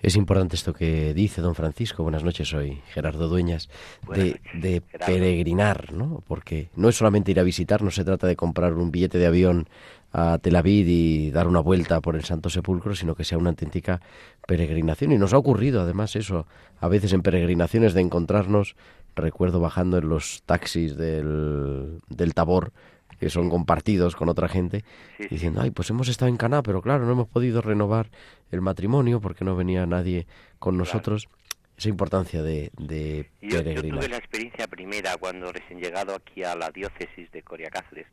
Es 0.01 0.15
importante 0.15 0.55
esto 0.55 0.73
que 0.73 1.13
dice 1.13 1.41
don 1.41 1.55
Francisco. 1.55 2.03
Buenas 2.03 2.23
noches, 2.23 2.49
soy 2.49 2.81
Gerardo 2.89 3.27
Dueñas. 3.27 3.69
De, 4.13 4.41
de 4.55 4.81
peregrinar, 4.81 5.93
¿no? 5.93 6.23
Porque 6.27 6.69
no 6.75 6.89
es 6.89 6.95
solamente 6.95 7.31
ir 7.31 7.39
a 7.39 7.43
visitar, 7.43 7.83
no 7.83 7.91
se 7.91 8.03
trata 8.03 8.27
de 8.27 8.35
comprar 8.35 8.73
un 8.73 8.91
billete 8.91 9.19
de 9.19 9.27
avión 9.27 9.69
a 10.11 10.39
Tel 10.39 10.55
Aviv 10.55 10.87
y 10.89 11.31
dar 11.31 11.47
una 11.47 11.59
vuelta 11.59 12.01
por 12.01 12.15
el 12.15 12.25
Santo 12.25 12.49
Sepulcro, 12.49 12.95
sino 12.95 13.15
que 13.15 13.23
sea 13.23 13.37
una 13.37 13.51
auténtica 13.51 14.01
peregrinación. 14.47 15.11
Y 15.11 15.17
nos 15.17 15.33
ha 15.33 15.37
ocurrido, 15.37 15.81
además, 15.81 16.15
eso, 16.15 16.47
a 16.79 16.87
veces 16.87 17.13
en 17.13 17.21
peregrinaciones 17.21 17.93
de 17.93 18.01
encontrarnos, 18.01 18.75
recuerdo 19.15 19.59
bajando 19.59 19.99
en 19.99 20.09
los 20.09 20.41
taxis 20.45 20.97
del, 20.97 21.99
del 22.09 22.33
Tabor, 22.33 22.73
que 23.21 23.29
son 23.29 23.51
compartidos 23.51 24.15
con 24.15 24.29
otra 24.29 24.47
gente, 24.47 24.83
sí, 25.19 25.27
diciendo, 25.29 25.61
ay, 25.61 25.69
pues 25.69 25.87
hemos 25.91 26.07
estado 26.07 26.27
en 26.27 26.37
Caná, 26.37 26.63
pero 26.63 26.81
claro, 26.81 27.05
no 27.05 27.11
hemos 27.11 27.27
podido 27.27 27.61
renovar 27.61 28.09
el 28.49 28.61
matrimonio 28.61 29.21
porque 29.21 29.45
no 29.45 29.55
venía 29.55 29.85
nadie 29.85 30.25
con 30.57 30.75
nosotros. 30.75 31.27
Claro. 31.27 31.37
Esa 31.77 31.89
importancia 31.89 32.41
de, 32.41 32.71
de 32.79 33.29
yo. 33.39 33.61
Yo 33.61 33.81
tuve 33.81 34.09
la 34.09 34.17
experiencia 34.17 34.65
primera 34.67 35.17
cuando 35.17 35.51
recién 35.51 35.79
llegado 35.79 36.15
aquí 36.15 36.43
a 36.43 36.55
la 36.55 36.71
diócesis 36.71 37.31
de 37.31 37.43
Coria 37.43 37.69
Cáceres. 37.69 38.07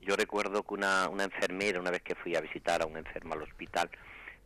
Yo 0.00 0.16
recuerdo 0.16 0.64
que 0.64 0.74
una, 0.74 1.08
una 1.08 1.22
enfermera, 1.22 1.78
una 1.78 1.92
vez 1.92 2.02
que 2.02 2.16
fui 2.16 2.34
a 2.34 2.40
visitar 2.40 2.82
a 2.82 2.86
un 2.86 2.96
enfermo 2.96 3.34
al 3.34 3.42
hospital, 3.42 3.90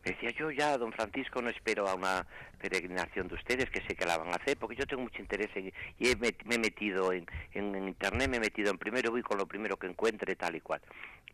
decía 0.07 0.31
yo 0.31 0.51
ya, 0.51 0.77
don 0.77 0.91
Francisco, 0.91 1.41
no 1.41 1.49
espero 1.49 1.87
a 1.87 1.95
una 1.95 2.25
peregrinación 2.59 3.27
de 3.27 3.35
ustedes, 3.35 3.69
que 3.69 3.81
sé 3.81 3.95
que 3.95 4.05
la 4.05 4.17
van 4.17 4.29
a 4.29 4.35
hacer, 4.35 4.57
porque 4.57 4.75
yo 4.75 4.85
tengo 4.85 5.03
mucho 5.03 5.21
interés 5.21 5.49
en, 5.55 5.71
y 5.99 6.09
he, 6.09 6.15
me, 6.15 6.35
me, 6.45 6.55
he 6.55 6.59
metido 6.59 7.13
en, 7.13 7.25
en, 7.53 7.75
en, 7.75 7.87
internet, 7.87 8.29
me 8.29 8.37
he 8.37 8.41
metido 8.41 8.71
en 8.71 8.77
primero, 8.77 9.11
voy 9.11 9.21
con 9.21 9.37
lo 9.37 9.45
primero 9.45 9.77
que 9.77 9.87
encuentre, 9.87 10.35
tal 10.35 10.55
y 10.55 10.61
cual. 10.61 10.81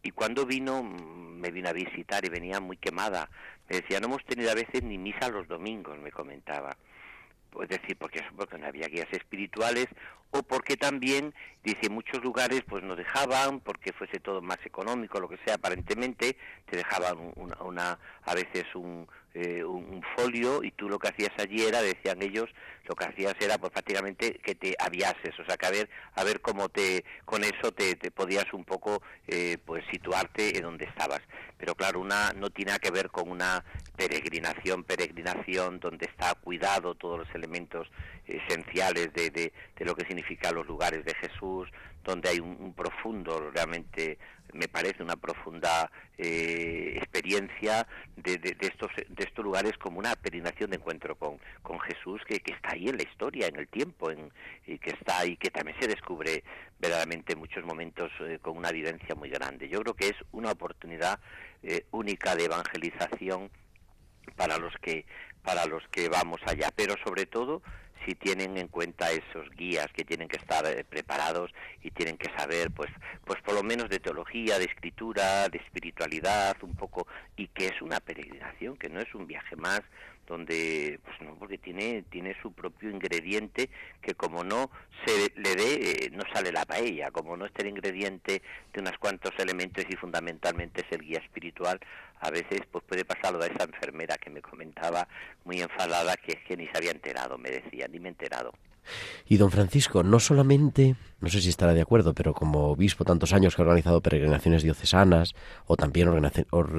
Y 0.01 0.11
cuando 0.11 0.45
vino, 0.45 0.83
me 0.83 1.49
vino 1.49 1.69
a 1.69 1.73
visitar 1.73 2.25
y 2.25 2.29
venía 2.29 2.59
muy 2.59 2.77
quemada. 2.77 3.29
Me 3.69 3.77
decía, 3.77 3.99
no 3.99 4.07
hemos 4.07 4.25
tenido 4.25 4.51
a 4.51 4.55
veces 4.55 4.83
ni 4.83 4.97
misa 4.97 5.29
los 5.29 5.47
domingos, 5.47 5.97
me 5.99 6.11
comentaba. 6.11 6.75
Es 7.61 7.69
decir, 7.69 7.95
porque, 7.97 8.21
porque 8.35 8.57
no 8.57 8.67
había 8.67 8.87
guías 8.87 9.11
espirituales 9.11 9.87
o 10.31 10.41
porque 10.41 10.77
también, 10.77 11.33
dice, 11.63 11.89
muchos 11.89 12.23
lugares 12.23 12.63
pues 12.67 12.83
no 12.83 12.95
dejaban, 12.95 13.59
porque 13.59 13.93
fuese 13.93 14.19
todo 14.19 14.41
más 14.41 14.57
económico, 14.65 15.19
lo 15.19 15.29
que 15.29 15.37
sea, 15.45 15.55
aparentemente, 15.55 16.37
te 16.65 16.77
dejaban 16.77 17.33
una, 17.35 17.99
a 18.23 18.33
veces 18.33 18.65
un, 18.73 19.07
eh, 19.33 19.63
un, 19.63 20.03
folio 20.15 20.63
y 20.63 20.71
tú 20.71 20.87
lo 20.89 20.99
que 20.99 21.07
hacías 21.07 21.31
allí 21.39 21.63
era, 21.63 21.81
decían 21.81 22.21
ellos, 22.21 22.49
lo 22.85 22.95
que 22.95 23.05
hacías 23.05 23.35
era 23.39 23.57
pues 23.57 23.71
prácticamente 23.71 24.33
que 24.43 24.53
te 24.53 24.75
aviases, 24.77 25.37
o 25.39 25.45
sea, 25.45 25.57
que 25.57 25.65
a 25.65 25.71
ver, 25.71 25.89
a 26.13 26.23
ver 26.23 26.39
cómo 26.41 26.69
te, 26.69 27.03
con 27.25 27.43
eso 27.43 27.71
te, 27.71 27.95
te 27.95 28.11
podías 28.11 28.45
un 28.53 28.63
poco 28.63 29.01
eh, 29.27 29.57
pues 29.65 29.83
situarte 29.91 30.57
en 30.57 30.63
donde 30.63 30.85
estabas. 30.85 31.21
Pero 31.57 31.73
claro, 31.75 31.99
una 32.01 32.31
no 32.33 32.49
tiene 32.51 32.77
que 32.79 32.91
ver 32.91 33.09
con 33.09 33.29
una 33.29 33.63
peregrinación, 33.95 34.83
peregrinación 34.83 35.79
donde 35.79 36.05
está 36.05 36.35
cuidado 36.35 36.93
todos 36.93 37.19
los 37.19 37.35
elementos 37.35 37.87
esenciales 38.27 39.13
de, 39.13 39.29
de, 39.31 39.53
de 39.75 39.85
lo 39.85 39.95
que 39.95 40.05
significa 40.05 40.51
los 40.51 40.67
lugares 40.67 41.03
de 41.05 41.15
Jesús, 41.15 41.69
donde 42.03 42.29
hay 42.29 42.39
un, 42.39 42.73
profundo, 42.73 43.51
realmente 43.51 44.17
me 44.53 44.67
parece 44.67 45.01
una 45.01 45.15
profunda 45.15 45.89
eh, 46.17 46.93
experiencia 46.97 47.87
de, 48.15 48.37
de, 48.37 48.55
estos, 48.59 48.91
de 48.95 49.23
estos 49.23 49.43
lugares 49.43 49.77
como 49.77 49.99
una 49.99 50.15
peregrinación 50.15 50.69
de 50.69 50.77
encuentro 50.77 51.15
con, 51.15 51.39
con 51.61 51.79
Jesús 51.79 52.21
que, 52.27 52.39
que, 52.39 52.53
está 52.53 52.71
ahí 52.73 52.89
en 52.89 52.97
la 52.97 53.03
historia, 53.03 53.47
en 53.47 53.55
el 53.55 53.67
tiempo, 53.67 54.11
en, 54.11 54.31
y 54.67 54.77
que 54.77 54.91
está 54.91 55.19
ahí, 55.19 55.37
que 55.37 55.49
también 55.49 55.77
se 55.79 55.87
descubre 55.87 56.43
verdaderamente 56.79 57.33
en 57.33 57.39
muchos 57.39 57.63
momentos 57.63 58.11
eh, 58.19 58.39
con 58.41 58.57
una 58.57 58.71
vivencia 58.71 59.15
muy 59.15 59.29
grande. 59.29 59.69
Yo 59.69 59.79
creo 59.81 59.93
que 59.95 60.07
es 60.09 60.15
una 60.31 60.51
oportunidad 60.51 61.19
eh, 61.63 61.85
única 61.91 62.35
de 62.35 62.45
evangelización 62.45 63.49
para 64.35 64.57
los 64.57 64.73
que 64.81 65.05
para 65.43 65.65
los 65.65 65.83
que 65.89 66.07
vamos 66.07 66.39
allá, 66.45 66.69
pero 66.73 66.95
sobre 67.03 67.25
todo 67.25 67.61
si 68.05 68.15
tienen 68.15 68.57
en 68.57 68.67
cuenta 68.67 69.11
esos 69.11 69.49
guías 69.51 69.87
que 69.93 70.03
tienen 70.03 70.27
que 70.27 70.37
estar 70.37 70.65
eh, 70.65 70.83
preparados 70.83 71.51
y 71.81 71.91
tienen 71.91 72.17
que 72.17 72.31
saber 72.37 72.71
pues 72.71 72.89
pues 73.25 73.41
por 73.41 73.53
lo 73.55 73.63
menos 73.63 73.89
de 73.89 73.99
teología, 73.99 74.59
de 74.59 74.65
escritura, 74.65 75.47
de 75.49 75.57
espiritualidad 75.57 76.57
un 76.61 76.75
poco 76.75 77.07
y 77.37 77.47
que 77.47 77.67
es 77.67 77.81
una 77.81 77.99
peregrinación, 77.99 78.77
que 78.77 78.89
no 78.89 78.99
es 78.99 79.13
un 79.15 79.27
viaje 79.27 79.55
más 79.55 79.81
donde 80.27 80.99
pues 81.03 81.15
no 81.21 81.35
porque 81.35 81.57
tiene 81.57 82.03
tiene 82.09 82.35
su 82.41 82.51
propio 82.51 82.89
ingrediente 82.89 83.69
que 84.01 84.15
como 84.15 84.43
no 84.43 84.69
se 85.05 85.31
le 85.35 85.55
dé 85.55 86.05
eh, 86.05 86.11
no 86.11 86.23
sale 86.33 86.51
la 86.51 86.65
paella. 86.65 87.11
Como 87.11 87.35
no 87.37 87.45
está 87.45 87.61
el 87.61 87.69
ingrediente 87.69 88.41
de 88.73 88.81
unos 88.81 88.97
cuantos 88.99 89.31
elementos 89.37 89.85
y 89.89 89.95
fundamentalmente 89.95 90.81
es 90.81 90.91
el 90.91 91.05
guía 91.05 91.19
espiritual 91.19 91.79
a 92.19 92.31
veces 92.31 92.61
pues 92.71 92.83
puede 92.85 93.03
pasar 93.03 93.33
lo 93.33 93.39
de 93.39 93.47
esa 93.47 93.65
enfermera 93.65 94.17
que 94.17 94.29
me 94.29 94.41
comentaba 94.41 95.07
muy 95.43 95.61
enfadada 95.61 96.15
que 96.15 96.33
es 96.33 96.39
que 96.47 96.55
ni 96.55 96.67
se 96.67 96.77
había 96.77 96.91
enterado 96.91 97.37
me 97.37 97.49
decía 97.49 97.87
ni 97.89 97.99
me 97.99 98.09
he 98.09 98.11
enterado. 98.11 98.53
Y 99.27 99.37
don 99.37 99.51
Francisco, 99.51 100.03
no 100.03 100.19
solamente, 100.19 100.95
no 101.21 101.29
sé 101.29 101.41
si 101.41 101.49
estará 101.49 101.73
de 101.73 101.81
acuerdo, 101.81 102.13
pero 102.13 102.33
como 102.33 102.69
obispo 102.69 103.05
tantos 103.05 103.33
años 103.33 103.55
que 103.55 103.61
ha 103.61 103.65
organizado 103.65 104.01
peregrinaciones 104.01 104.63
diocesanas 104.63 105.33
o 105.65 105.77
también 105.77 106.09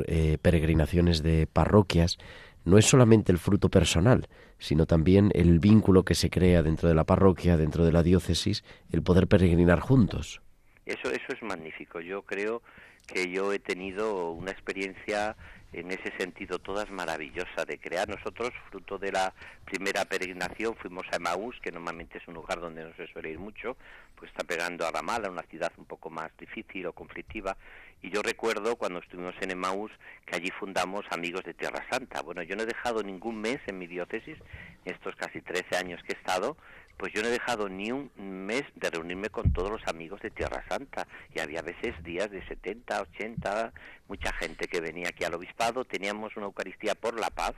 eh, 0.07 0.39
peregrinaciones 0.41 1.23
de 1.23 1.47
parroquias, 1.47 2.19
no 2.65 2.79
es 2.79 2.87
solamente 2.87 3.33
el 3.33 3.39
fruto 3.39 3.69
personal, 3.69 4.27
sino 4.59 4.87
también 4.87 5.31
el 5.35 5.59
vínculo 5.59 6.05
que 6.05 6.15
se 6.15 6.31
crea 6.31 6.63
dentro 6.63 6.89
de 6.89 6.95
la 6.95 7.05
parroquia, 7.05 7.57
dentro 7.57 7.85
de 7.85 7.93
la 7.93 8.03
diócesis, 8.03 8.65
el 8.91 9.03
poder 9.03 9.27
peregrinar 9.27 9.81
juntos. 9.81 10.41
Eso, 10.87 11.11
eso 11.11 11.33
es 11.33 11.43
magnífico. 11.43 12.01
Yo 12.01 12.23
creo 12.23 12.63
que 13.07 13.31
yo 13.31 13.53
he 13.53 13.59
tenido 13.59 14.31
una 14.33 14.51
experiencia 14.51 15.37
en 15.75 15.91
ese 15.91 16.17
sentido 16.17 16.59
todas 16.59 16.91
maravillosa 16.91 17.65
de 17.67 17.79
crear. 17.79 18.09
Nosotros, 18.09 18.51
fruto 18.71 18.99
de 18.99 19.11
la 19.11 19.35
primera 19.65 20.05
peregrinación, 20.05 20.77
fuimos 20.77 21.05
a 21.13 21.17
Emaús, 21.17 21.57
que 21.61 21.73
normalmente 21.73 22.19
es 22.19 22.29
un 22.29 22.35
lugar 22.35 22.61
donde 22.61 22.85
no 22.85 22.95
se 22.95 23.09
suele 23.09 23.31
ir 23.31 23.39
mucho, 23.39 23.77
pues 24.15 24.31
está 24.31 24.45
pegando 24.45 24.87
a 24.87 24.93
Ramala, 24.93 25.31
una 25.31 25.43
ciudad 25.43 25.73
un 25.77 25.85
poco 25.85 26.11
más 26.11 26.31
difícil 26.39 26.87
o 26.87 26.93
conflictiva. 26.93 27.57
Y 28.03 28.11
yo 28.11 28.23
recuerdo 28.23 28.77
cuando 28.77 29.01
estuvimos 29.01 29.35
en 29.41 29.51
Emaús 29.51 29.91
que 30.27 30.37
allí 30.37 30.51
fundamos 30.61 31.05
Amigos 31.11 31.43
de 31.45 31.55
Tierra 31.55 31.85
Santa. 31.91 32.23
Bueno, 32.23 32.43
yo 32.43 32.55
no 32.55 32.63
he 32.63 32.67
dejado 32.67 33.03
ningún 33.03 33.41
mes 33.41 33.61
en 33.67 33.79
mi 33.79 33.87
diócesis, 33.87 34.39
estos 34.85 35.17
casi 35.17 35.41
13 35.41 35.77
años 35.77 36.03
que 36.03 36.13
he 36.13 36.17
estado, 36.17 36.57
pues 36.97 37.13
yo 37.13 37.23
no 37.23 37.29
he 37.29 37.33
dejado 37.33 37.69
ni 37.69 37.91
un 37.91 38.11
mes 38.17 38.63
de 38.75 38.91
reunirme 38.91 39.31
con 39.31 39.53
todos 39.53 39.71
los 39.71 39.87
amigos 39.87 40.21
de 40.21 40.31
Tierra 40.31 40.65
Santa. 40.69 41.07
Y 41.35 41.41
había 41.41 41.63
veces 41.63 41.95
días 42.03 42.31
de 42.31 42.47
70, 42.47 43.03
80, 43.03 43.73
mucha 44.09 44.33
gente 44.35 44.69
que 44.69 44.81
venía 44.81 45.09
aquí 45.09 45.25
al 45.25 45.35
obispado. 45.35 45.85
Teníamos 45.85 46.37
una 46.37 46.47
Eucaristía 46.47 46.95
por 46.95 47.19
la 47.19 47.31
paz, 47.31 47.55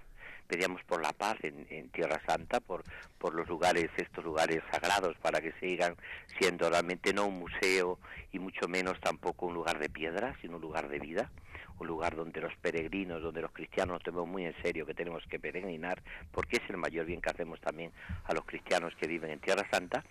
pedíamos 0.46 0.82
por 0.84 1.02
la 1.02 1.12
paz 1.12 1.36
en, 1.42 1.90
Tierra 1.90 2.20
Santa, 2.26 2.60
por, 2.60 2.84
por 3.18 3.34
los 3.34 3.48
lugares, 3.48 3.90
estos 3.96 4.24
lugares 4.24 4.62
sagrados, 4.70 5.16
para 5.18 5.40
que 5.40 5.52
sigan 5.60 5.96
siendo 6.38 6.68
realmente 6.68 7.12
no 7.12 7.26
un 7.26 7.38
museo 7.38 7.98
y 8.32 8.38
mucho 8.38 8.68
menos 8.68 9.00
tampoco 9.00 9.46
un 9.46 9.54
lugar 9.54 9.78
de 9.78 9.88
piedra, 9.88 10.36
sino 10.40 10.56
un 10.56 10.62
lugar 10.62 10.88
de 10.88 10.98
vida 10.98 11.30
un 11.78 11.86
lugar 11.86 12.16
donde 12.16 12.40
los 12.40 12.54
peregrinos, 12.56 13.22
donde 13.22 13.42
los 13.42 13.52
cristianos 13.52 13.94
nos 13.94 14.02
tenemos 14.02 14.26
muy 14.26 14.44
en 14.44 14.54
serio 14.62 14.86
que 14.86 14.94
tenemos 14.94 15.24
que 15.28 15.38
peregrinar, 15.38 16.02
porque 16.32 16.56
es 16.56 16.70
el 16.70 16.76
mayor 16.76 17.06
bien 17.06 17.20
que 17.20 17.30
hacemos 17.30 17.60
también 17.60 17.92
a 18.24 18.34
los 18.34 18.44
cristianos 18.44 18.94
que 18.96 19.06
viven 19.06 19.30
en 19.30 19.40
Tierra 19.40 19.66
Santa, 19.70 20.04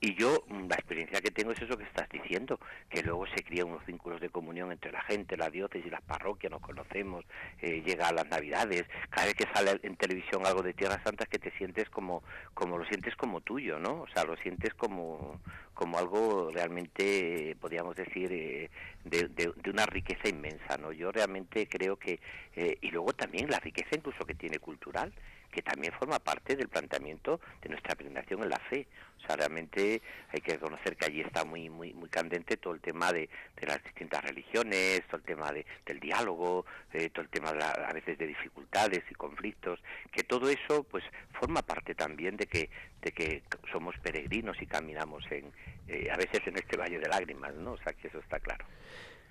y 0.00 0.14
yo, 0.14 0.44
mm, 0.48 0.68
la 0.68 0.76
experiencia 0.76 1.20
que 1.20 1.30
tengo 1.30 1.52
es 1.52 1.60
eso 1.60 1.76
que 1.76 1.84
estás 1.84 2.08
diciendo, 2.08 2.60
que 2.88 3.02
luego 3.02 3.26
se 3.26 3.42
crían 3.42 3.68
unos 3.68 3.84
vínculos 3.84 4.20
de 4.20 4.30
comunión 4.30 4.70
entre 4.70 4.92
la 4.92 5.02
gente, 5.02 5.36
la 5.36 5.50
diócesis 5.50 5.86
y 5.86 5.90
las 5.90 6.02
parroquias, 6.02 6.52
nos 6.52 6.60
conocemos, 6.60 7.24
eh, 7.60 7.82
llega 7.84 8.08
a 8.08 8.12
las 8.12 8.28
navidades, 8.28 8.84
cada 9.10 9.26
vez 9.26 9.34
que 9.34 9.46
sale 9.52 9.80
en 9.82 9.96
televisión 9.96 10.46
algo 10.46 10.62
de 10.62 10.72
Tierra 10.74 11.02
Santa 11.02 11.24
es 11.24 11.30
que 11.30 11.38
te 11.38 11.50
sientes 11.58 11.90
como, 11.90 12.22
como 12.54 12.78
lo 12.78 12.84
sientes 12.86 13.16
como 13.16 13.40
tuyo, 13.40 13.80
¿no? 13.80 14.02
O 14.02 14.08
sea, 14.14 14.24
lo 14.24 14.36
sientes 14.36 14.72
como, 14.74 15.40
como 15.74 15.98
algo 15.98 16.50
realmente, 16.52 17.56
podríamos 17.60 17.96
decir, 17.96 18.32
eh, 18.32 18.70
de, 19.04 19.28
de, 19.28 19.70
una 19.70 19.86
riqueza 19.86 20.28
inmensa, 20.28 20.76
¿no? 20.78 20.92
Yo 20.92 21.10
realmente 21.10 21.68
creo 21.68 21.96
que, 21.96 22.20
eh, 22.54 22.78
y 22.80 22.90
luego 22.90 23.12
también 23.14 23.50
la 23.50 23.58
riqueza 23.58 23.96
incluso 23.96 24.24
que 24.24 24.34
tiene 24.34 24.58
cultural, 24.58 25.12
que 25.50 25.62
también 25.62 25.92
forma 25.92 26.18
parte 26.18 26.56
del 26.56 26.68
planteamiento 26.68 27.40
de 27.62 27.70
nuestra 27.70 27.94
peregrinación 27.94 28.42
en 28.42 28.50
la 28.50 28.58
fe. 28.58 28.86
O 29.18 29.26
sea, 29.26 29.36
realmente 29.36 30.00
hay 30.32 30.40
que 30.40 30.52
reconocer 30.52 30.96
que 30.96 31.06
allí 31.06 31.20
está 31.20 31.44
muy 31.44 31.68
muy 31.68 31.92
muy 31.92 32.08
candente 32.08 32.56
todo 32.56 32.74
el 32.74 32.80
tema 32.80 33.12
de, 33.12 33.28
de 33.60 33.66
las 33.66 33.82
distintas 33.82 34.22
religiones, 34.22 35.02
todo 35.06 35.16
el 35.16 35.24
tema 35.24 35.50
de, 35.52 35.66
del 35.86 36.00
diálogo, 36.00 36.66
eh, 36.92 37.10
todo 37.10 37.22
el 37.22 37.28
tema 37.28 37.52
de 37.52 37.64
a 37.64 37.92
veces 37.92 38.18
de 38.18 38.26
dificultades 38.26 39.02
y 39.10 39.14
conflictos, 39.14 39.80
que 40.12 40.22
todo 40.22 40.48
eso 40.48 40.84
pues 40.84 41.04
forma 41.40 41.62
parte 41.62 41.94
también 41.94 42.36
de 42.36 42.46
que 42.46 42.70
de 43.02 43.12
que 43.12 43.42
somos 43.72 43.96
peregrinos 43.98 44.60
y 44.60 44.66
caminamos 44.66 45.24
en 45.30 45.52
eh, 45.88 46.10
a 46.10 46.16
veces 46.16 46.46
en 46.46 46.56
este 46.56 46.76
valle 46.76 46.98
de 46.98 47.08
lágrimas, 47.08 47.54
¿no? 47.54 47.72
O 47.72 47.78
sea, 47.78 47.92
que 47.94 48.08
eso 48.08 48.18
está 48.18 48.38
claro. 48.38 48.64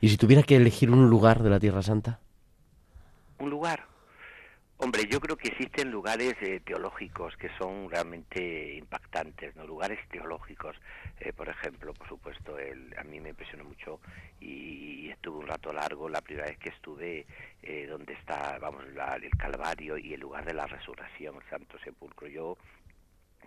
¿Y 0.01 0.09
si 0.09 0.17
tuviera 0.17 0.43
que 0.43 0.55
elegir 0.55 0.89
un 0.89 1.09
lugar 1.09 1.43
de 1.43 1.49
la 1.49 1.59
Tierra 1.59 1.81
Santa? 1.81 2.19
Un 3.39 3.49
lugar, 3.49 3.85
Hombre, 4.79 5.07
yo 5.09 5.19
creo 5.19 5.35
que 5.37 5.47
existen 5.47 5.89
lugares 5.89 6.35
eh, 6.39 6.61
teológicos 6.63 7.35
que 7.35 7.49
son 7.57 7.89
realmente 7.89 8.75
impactantes, 8.75 9.55
¿no? 9.55 9.65
Lugares 9.65 9.97
teológicos, 10.09 10.75
eh, 11.19 11.33
por 11.33 11.49
ejemplo, 11.49 11.95
por 11.95 12.07
supuesto, 12.07 12.59
el, 12.59 12.93
a 12.95 13.03
mí 13.03 13.19
me 13.19 13.29
impresionó 13.29 13.63
mucho 13.63 13.99
y, 14.39 15.09
estuve 15.09 15.39
un 15.39 15.47
rato 15.47 15.73
largo 15.73 16.07
la 16.09 16.21
primera 16.21 16.45
vez 16.45 16.59
que 16.59 16.69
estuve 16.69 17.25
eh, 17.63 17.87
donde 17.87 18.13
está, 18.13 18.59
vamos, 18.59 18.83
el 18.85 19.31
Calvario 19.31 19.97
y 19.97 20.13
el 20.13 20.19
lugar 20.19 20.45
de 20.45 20.53
la 20.53 20.67
resurrección, 20.67 21.37
el 21.37 21.49
Santo 21.49 21.79
Sepulcro. 21.79 22.27
Yo 22.27 22.55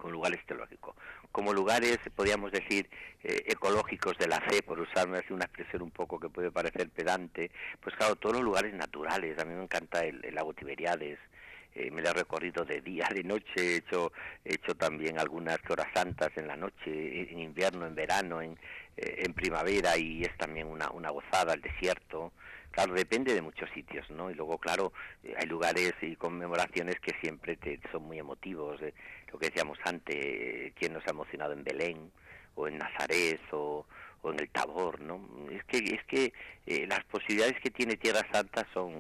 con 0.01 0.13
lugares 0.13 0.45
teológicos, 0.47 0.97
como 1.31 1.53
lugares, 1.53 1.99
podríamos 2.17 2.51
decir, 2.51 2.89
eh, 3.23 3.45
ecológicos 3.47 4.17
de 4.19 4.27
la 4.27 4.41
fe, 4.41 4.63
por 4.63 4.81
usar 4.81 5.07
una 5.07 5.45
expresión 5.45 5.83
un 5.83 5.91
poco 5.91 6.19
que 6.19 6.31
puede 6.31 6.51
parecer 6.51 6.89
pedante, 6.89 7.51
pues 7.81 7.95
claro, 7.97 8.17
todos 8.17 8.37
los 8.37 8.45
lugares 8.45 8.73
naturales, 8.73 9.39
a 9.39 9.45
mí 9.45 9.55
me 9.55 9.63
encanta 9.63 10.01
el, 10.01 10.23
lago 10.35 10.55
Tiberiades, 10.55 11.19
eh, 11.75 11.91
me 11.91 12.03
lo 12.03 12.09
he 12.11 12.15
recorrido 12.15 12.65
de 12.65 12.81
día, 12.81 13.09
de 13.15 13.23
noche, 13.23 13.55
he 13.57 13.77
hecho, 13.77 14.13
he 14.45 14.55
hecho 14.55 14.75
también 14.75 15.19
algunas 15.19 15.59
horas 15.69 15.87
santas 15.95 16.31
en 16.37 16.49
la 16.49 16.57
noche, 16.57 17.31
en 17.31 17.39
invierno, 17.39 17.87
en 17.87 17.95
verano, 17.95 18.41
en, 18.41 18.59
eh, 18.97 19.29
primavera 19.35 19.97
y 19.97 20.23
es 20.23 20.37
también 20.37 20.67
una, 20.67 20.91
una 20.91 21.11
gozada, 21.11 21.55
el 21.55 21.61
desierto, 21.61 22.33
Claro, 22.71 22.95
depende 22.95 23.35
de 23.35 23.43
muchos 23.43 23.69
sitios, 23.71 24.09
¿no? 24.11 24.31
Y 24.31 24.35
luego, 24.35 24.59
claro, 24.59 24.93
eh, 25.25 25.35
hay 25.37 25.47
lugares 25.47 25.93
y 26.03 26.15
conmemoraciones 26.15 27.01
que 27.01 27.15
siempre 27.21 27.57
te, 27.57 27.81
son 27.91 28.05
muy 28.05 28.19
emotivos. 28.19 28.81
Eh, 28.81 28.95
lo 29.33 29.39
que 29.39 29.47
decíamos 29.47 29.79
antes, 29.85 30.17
eh, 30.17 30.73
quién 30.77 30.93
nos 30.93 31.05
ha 31.07 31.11
emocionado 31.11 31.53
en 31.53 31.65
Belén 31.65 32.13
o 32.55 32.69
en 32.69 32.79
Nazaret 32.79 33.41
o, 33.53 33.87
o 34.23 34.33
en 34.33 34.41
el 34.41 34.49
Tabor, 34.51 35.01
¿no? 35.01 35.29
Es 35.51 35.65
que 35.65 35.79
es 35.79 36.05
que 36.05 36.33
las 36.87 37.03
posibilidades 37.05 37.61
que 37.61 37.71
tiene 37.71 37.97
Tierra 37.97 38.25
Santa 38.33 38.67
son 38.73 38.93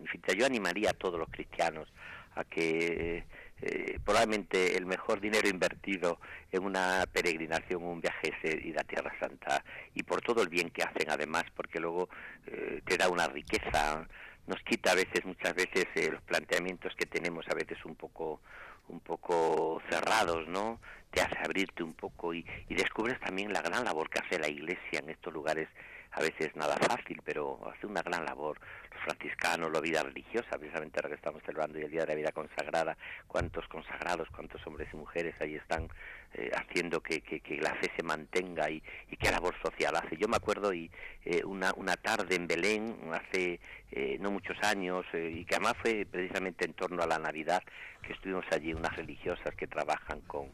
infinitas. 0.00 0.34
Yo 0.36 0.46
animaría 0.46 0.90
a 0.90 0.94
todos 0.94 1.18
los 1.18 1.28
cristianos 1.28 1.88
a 2.34 2.44
que 2.44 3.24
eh, 3.62 3.98
probablemente 4.04 4.76
el 4.76 4.84
mejor 4.84 5.20
dinero 5.20 5.48
invertido 5.48 6.18
en 6.50 6.64
una 6.64 7.04
peregrinación, 7.12 7.82
un 7.82 8.00
viaje 8.00 8.32
es 8.42 8.64
ir 8.64 8.78
a 8.78 8.84
Tierra 8.84 9.12
Santa 9.18 9.64
y 9.94 10.02
por 10.02 10.20
todo 10.20 10.42
el 10.42 10.48
bien 10.48 10.70
que 10.70 10.82
hacen 10.82 11.10
además, 11.10 11.44
porque 11.54 11.80
luego 11.80 12.08
eh, 12.46 12.82
te 12.84 12.96
da 12.96 13.08
una 13.08 13.26
riqueza, 13.26 14.06
nos 14.46 14.60
quita 14.62 14.92
a 14.92 14.96
veces, 14.96 15.24
muchas 15.24 15.54
veces, 15.54 15.86
eh, 15.94 16.10
los 16.10 16.22
planteamientos 16.22 16.94
que 16.96 17.06
tenemos 17.06 17.46
a 17.48 17.54
veces 17.54 17.78
un 17.84 17.94
poco 17.94 18.40
un 18.88 19.00
poco 19.00 19.80
cerrados, 19.88 20.46
¿no? 20.46 20.78
Te 21.10 21.22
hace 21.22 21.38
abrirte 21.42 21.82
un 21.82 21.94
poco 21.94 22.34
y, 22.34 22.44
y 22.68 22.74
descubres 22.74 23.18
también 23.18 23.50
la 23.50 23.62
gran 23.62 23.82
labor 23.82 24.10
que 24.10 24.18
hace 24.18 24.38
la 24.38 24.48
Iglesia 24.48 24.98
en 24.98 25.08
estos 25.08 25.32
lugares 25.32 25.68
a 26.14 26.20
veces 26.20 26.54
nada 26.54 26.76
fácil, 26.76 27.20
pero 27.24 27.58
hace 27.72 27.86
una 27.86 28.02
gran 28.02 28.24
labor. 28.24 28.58
Los 28.92 29.02
franciscanos, 29.02 29.72
la 29.72 29.80
vida 29.80 30.02
religiosa, 30.02 30.56
precisamente 30.58 30.98
ahora 30.98 31.08
que 31.08 31.16
estamos 31.16 31.42
celebrando 31.42 31.78
el 31.78 31.90
Día 31.90 32.02
de 32.02 32.06
la 32.06 32.14
Vida 32.14 32.32
Consagrada, 32.32 32.96
cuántos 33.26 33.66
consagrados, 33.66 34.28
cuántos 34.30 34.64
hombres 34.66 34.88
y 34.92 34.96
mujeres 34.96 35.34
ahí 35.40 35.56
están 35.56 35.88
eh, 36.34 36.50
haciendo 36.54 37.00
que, 37.00 37.20
que, 37.20 37.56
la 37.60 37.74
fe 37.74 37.90
se 37.96 38.02
mantenga 38.04 38.70
y, 38.70 38.82
y, 39.10 39.16
qué 39.16 39.30
labor 39.30 39.54
social 39.60 39.96
hace. 39.96 40.16
Yo 40.16 40.28
me 40.28 40.36
acuerdo 40.36 40.72
y, 40.72 40.90
eh, 41.24 41.42
una, 41.44 41.72
una 41.76 41.96
tarde 41.96 42.36
en 42.36 42.46
Belén, 42.46 42.96
hace 43.12 43.58
eh, 43.90 44.16
no 44.20 44.30
muchos 44.30 44.56
años, 44.62 45.04
y 45.12 45.44
que 45.44 45.56
además 45.56 45.74
fue 45.82 46.06
precisamente 46.08 46.64
en 46.64 46.74
torno 46.74 47.02
a 47.02 47.06
la 47.06 47.18
Navidad, 47.18 47.62
que 48.02 48.12
estuvimos 48.12 48.44
allí 48.52 48.72
unas 48.72 48.94
religiosas 48.96 49.54
que 49.56 49.66
trabajan 49.66 50.20
con 50.22 50.48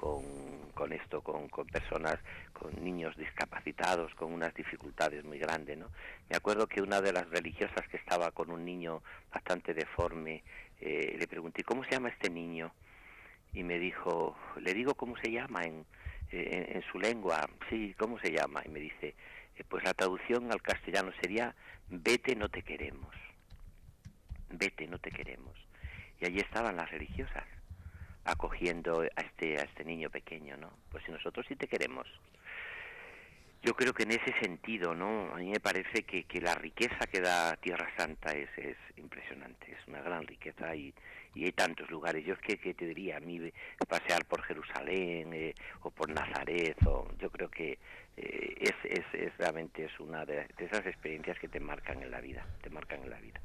con, 0.00 0.24
con 0.72 0.94
esto, 0.94 1.20
con, 1.20 1.50
con, 1.50 1.66
personas, 1.66 2.18
con 2.54 2.72
niños 2.82 3.14
discapacitados, 3.18 4.14
con 4.14 4.32
unas 4.32 4.54
dificultades 4.54 5.22
muy 5.24 5.38
grandes, 5.38 5.76
¿no? 5.76 5.90
Me 6.30 6.36
acuerdo 6.36 6.66
que 6.66 6.80
una 6.80 7.02
de 7.02 7.12
las 7.12 7.28
religiosas 7.28 7.86
que 7.90 7.98
estaba 7.98 8.30
con 8.30 8.50
un 8.50 8.64
niño 8.64 9.02
bastante 9.30 9.74
deforme, 9.74 10.42
eh, 10.80 11.16
le 11.18 11.26
pregunté, 11.28 11.64
¿cómo 11.64 11.84
se 11.84 11.90
llama 11.90 12.08
este 12.08 12.30
niño? 12.30 12.72
Y 13.52 13.62
me 13.62 13.78
dijo, 13.78 14.38
le 14.58 14.72
digo 14.72 14.94
cómo 14.94 15.18
se 15.18 15.30
llama 15.30 15.64
en, 15.64 15.84
su 16.90 16.98
lengua, 16.98 17.46
sí, 17.68 17.94
¿cómo 17.98 18.18
se 18.20 18.32
llama? 18.32 18.62
Y 18.64 18.70
me 18.70 18.80
dice, 18.80 19.14
eh, 19.56 19.64
pues 19.68 19.84
la 19.84 19.92
traducción 19.92 20.50
al 20.50 20.62
castellano 20.62 21.12
sería, 21.20 21.54
vete, 21.90 22.34
no 22.36 22.48
te 22.48 22.62
queremos, 22.62 23.14
vete, 24.48 24.86
no 24.86 24.98
te 24.98 25.10
queremos. 25.10 25.54
Y 26.20 26.24
allí 26.24 26.38
estaban 26.38 26.76
las 26.76 26.90
religiosas 26.90 27.44
acogiendo 28.24 29.02
a 29.02 29.20
este 29.20 29.58
a 29.58 29.64
este 29.64 29.84
niño 29.84 30.10
pequeño, 30.10 30.56
¿no? 30.56 30.70
Pues 30.90 31.04
si 31.04 31.12
nosotros 31.12 31.46
sí 31.48 31.56
te 31.56 31.68
queremos. 31.68 32.06
Yo 33.62 33.74
creo 33.74 33.92
que 33.92 34.04
en 34.04 34.12
ese 34.12 34.32
sentido, 34.40 34.94
¿no? 34.94 35.34
A 35.34 35.36
mí 35.36 35.50
me 35.50 35.60
parece 35.60 36.04
que, 36.04 36.24
que 36.24 36.40
la 36.40 36.54
riqueza 36.54 37.06
que 37.10 37.20
da 37.20 37.56
Tierra 37.56 37.90
Santa 37.94 38.32
es, 38.32 38.48
es 38.56 38.76
impresionante, 38.96 39.72
es 39.72 39.86
una 39.86 40.00
gran 40.00 40.26
riqueza 40.26 40.74
y, 40.74 40.94
y 41.34 41.44
hay 41.44 41.52
tantos 41.52 41.90
lugares. 41.90 42.24
Yo 42.24 42.34
es 42.34 42.40
que, 42.40 42.74
te 42.74 42.86
diría, 42.86 43.18
a 43.18 43.20
mí 43.20 43.52
pasear 43.88 44.24
por 44.24 44.42
Jerusalén 44.42 45.32
eh, 45.34 45.54
o 45.82 45.90
por 45.90 46.08
Nazaret, 46.08 46.76
o, 46.86 47.06
yo 47.18 47.30
creo 47.30 47.50
que 47.50 47.78
eh, 48.16 48.54
es, 48.60 48.74
es, 48.84 49.04
es, 49.12 49.36
realmente 49.36 49.84
es 49.84 50.00
una 50.00 50.24
de 50.24 50.46
esas 50.58 50.86
experiencias 50.86 51.38
que 51.38 51.48
te 51.48 51.60
marcan 51.60 52.02
en 52.02 52.10
la 52.10 52.20
vida, 52.20 52.46
te 52.62 52.70
marcan 52.70 53.02
en 53.02 53.10
la 53.10 53.20
vida. 53.20 53.40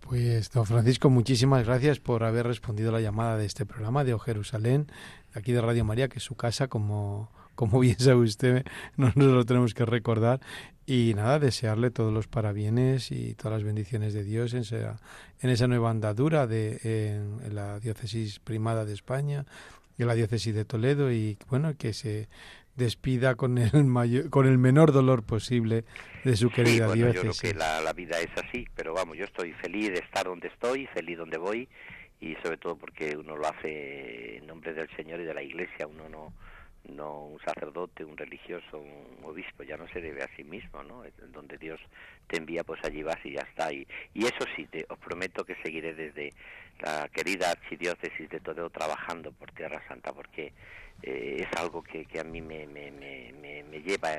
Pues, 0.00 0.50
don 0.50 0.64
Francisco, 0.64 1.10
muchísimas 1.10 1.66
gracias 1.66 2.00
por 2.00 2.24
haber 2.24 2.46
respondido 2.46 2.90
a 2.90 2.92
la 2.92 3.00
llamada 3.00 3.36
de 3.36 3.46
este 3.46 3.66
programa 3.66 4.04
de 4.04 4.14
O 4.14 4.18
Jerusalén, 4.18 4.86
aquí 5.34 5.52
de 5.52 5.60
Radio 5.60 5.84
María, 5.84 6.08
que 6.08 6.18
es 6.18 6.24
su 6.24 6.34
casa, 6.34 6.68
como, 6.68 7.30
como 7.54 7.80
bien 7.80 7.98
sabe 7.98 8.22
usted, 8.22 8.64
no 8.96 9.12
nos 9.14 9.26
lo 9.26 9.44
tenemos 9.44 9.74
que 9.74 9.84
recordar. 9.84 10.40
Y 10.86 11.12
nada, 11.14 11.38
desearle 11.38 11.90
todos 11.90 12.14
los 12.14 12.28
parabienes 12.28 13.12
y 13.12 13.34
todas 13.34 13.58
las 13.58 13.62
bendiciones 13.62 14.14
de 14.14 14.24
Dios 14.24 14.54
en 14.54 14.60
esa, 14.60 14.96
en 15.40 15.50
esa 15.50 15.66
nueva 15.66 15.90
andadura 15.90 16.46
de, 16.46 16.78
en, 16.82 17.54
la 17.54 17.78
diócesis 17.78 18.38
primada 18.38 18.86
de 18.86 18.94
España 18.94 19.44
y 19.98 20.02
en 20.02 20.08
la 20.08 20.14
diócesis 20.14 20.54
de 20.54 20.64
Toledo 20.64 21.12
y 21.12 21.36
bueno, 21.50 21.76
que 21.76 21.92
se 21.92 22.30
despida 22.78 23.34
con 23.34 23.58
el 23.58 23.70
mayor, 23.84 24.30
con 24.30 24.46
el 24.46 24.56
menor 24.56 24.92
dolor 24.92 25.22
posible 25.22 25.84
de 26.24 26.36
su 26.36 26.50
querida 26.50 26.90
sí, 26.92 27.00
bueno, 27.00 27.12
Yo 27.12 27.20
creo 27.20 27.32
que 27.38 27.52
la, 27.52 27.82
la, 27.82 27.92
vida 27.92 28.18
es 28.18 28.30
así, 28.42 28.66
pero 28.74 28.94
vamos, 28.94 29.18
yo 29.18 29.24
estoy 29.24 29.52
feliz 29.54 29.88
de 29.88 29.98
estar 29.98 30.24
donde 30.24 30.48
estoy, 30.48 30.86
feliz 30.86 31.18
donde 31.18 31.36
voy 31.36 31.68
y 32.20 32.34
sobre 32.36 32.56
todo 32.56 32.76
porque 32.76 33.16
uno 33.16 33.36
lo 33.36 33.46
hace 33.46 34.38
en 34.38 34.46
nombre 34.46 34.72
del 34.72 34.88
Señor 34.96 35.20
y 35.20 35.24
de 35.24 35.34
la 35.34 35.42
Iglesia, 35.42 35.86
uno 35.86 36.08
no 36.08 36.32
no 36.84 37.26
un 37.26 37.40
sacerdote, 37.40 38.04
un 38.04 38.16
religioso, 38.16 38.78
un 38.78 39.24
obispo, 39.24 39.62
ya 39.62 39.76
no 39.76 39.88
se 39.88 40.00
debe 40.00 40.22
a 40.22 40.36
sí 40.36 40.44
mismo, 40.44 40.82
¿no? 40.82 41.02
Donde 41.32 41.58
Dios 41.58 41.80
te 42.26 42.38
envía, 42.38 42.64
pues 42.64 42.82
allí 42.84 43.02
vas 43.02 43.18
y 43.24 43.32
ya 43.32 43.42
está. 43.42 43.72
Y, 43.72 43.86
y 44.14 44.24
eso 44.24 44.44
sí, 44.56 44.66
te, 44.66 44.86
os 44.88 44.98
prometo 44.98 45.44
que 45.44 45.56
seguiré 45.62 45.94
desde 45.94 46.32
la 46.80 47.08
querida 47.08 47.50
archidiócesis 47.50 48.28
de 48.30 48.40
Toledo 48.40 48.70
trabajando 48.70 49.32
por 49.32 49.50
Tierra 49.52 49.82
Santa, 49.88 50.12
porque 50.12 50.52
eh, 51.02 51.46
es 51.46 51.60
algo 51.60 51.82
que, 51.82 52.04
que, 52.06 52.20
a 52.20 52.24
mí 52.24 52.40
me, 52.40 52.66
me, 52.66 52.90
me, 52.90 53.32
me 53.64 53.82
lleva, 53.82 54.10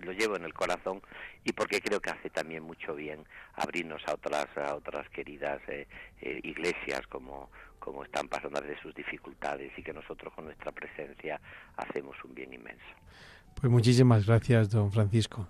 lo 0.00 0.12
llevo 0.12 0.36
en 0.36 0.44
el 0.44 0.54
corazón 0.54 1.02
y 1.44 1.52
porque 1.52 1.80
creo 1.80 2.00
que 2.00 2.10
hace 2.10 2.30
también 2.30 2.62
mucho 2.62 2.94
bien 2.94 3.24
abrirnos 3.54 4.02
a 4.06 4.14
otras, 4.14 4.46
a 4.56 4.74
otras 4.74 5.08
queridas 5.10 5.60
eh, 5.68 5.86
eh, 6.22 6.40
iglesias 6.44 7.06
como, 7.08 7.50
como 7.80 8.04
están 8.04 8.28
pasando 8.28 8.60
de 8.60 8.78
sus 8.80 8.94
dificultades 8.94 9.72
y 9.76 9.82
que 9.82 9.92
nosotros 9.92 10.32
con 10.34 10.44
nuestra 10.44 10.70
presencia 10.70 11.40
hacemos 11.76 12.16
un 12.24 12.34
bien 12.34 12.52
inmenso. 12.52 12.84
Pues 13.60 13.70
muchísimas 13.70 14.26
gracias, 14.26 14.70
don 14.70 14.92
Francisco. 14.92 15.48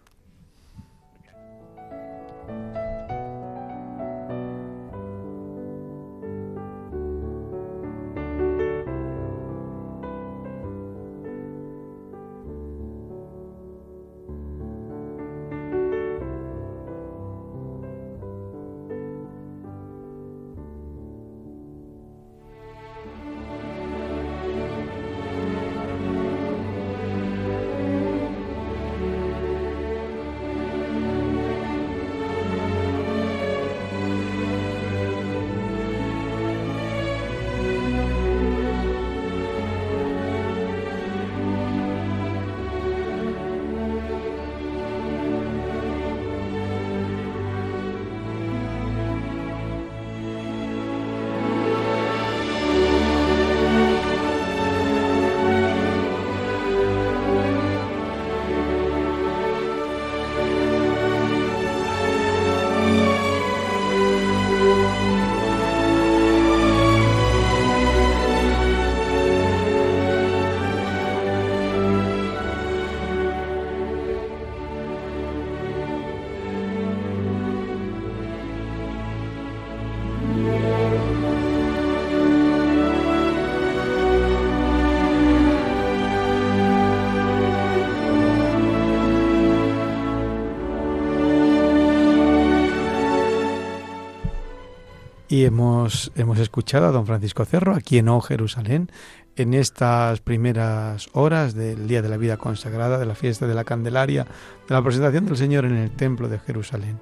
Y 95.31 95.45
hemos, 95.45 96.11
hemos 96.16 96.41
escuchado 96.41 96.87
a 96.87 96.91
don 96.91 97.07
Francisco 97.07 97.45
Cerro 97.45 97.76
aquí 97.76 97.99
en 97.99 98.09
O 98.09 98.20
Jerusalén, 98.20 98.91
en 99.37 99.55
estas 99.55 100.20
primeras 100.20 101.09
horas 101.12 101.55
del 101.55 101.87
Día 101.87 102.03
de 102.03 102.09
la 102.09 102.16
Vida 102.16 102.37
Consagrada, 102.37 102.99
de 102.99 103.07
la 103.07 103.14
fiesta 103.14 103.47
de 103.47 103.55
la 103.55 103.62
Candelaria, 103.62 104.26
de 104.68 104.74
la 104.74 104.83
presentación 104.83 105.26
del 105.26 105.37
Señor 105.37 105.66
en 105.66 105.76
el 105.76 105.93
Templo 105.93 106.28
de 106.28 106.41
Jerusalén. 106.41 106.99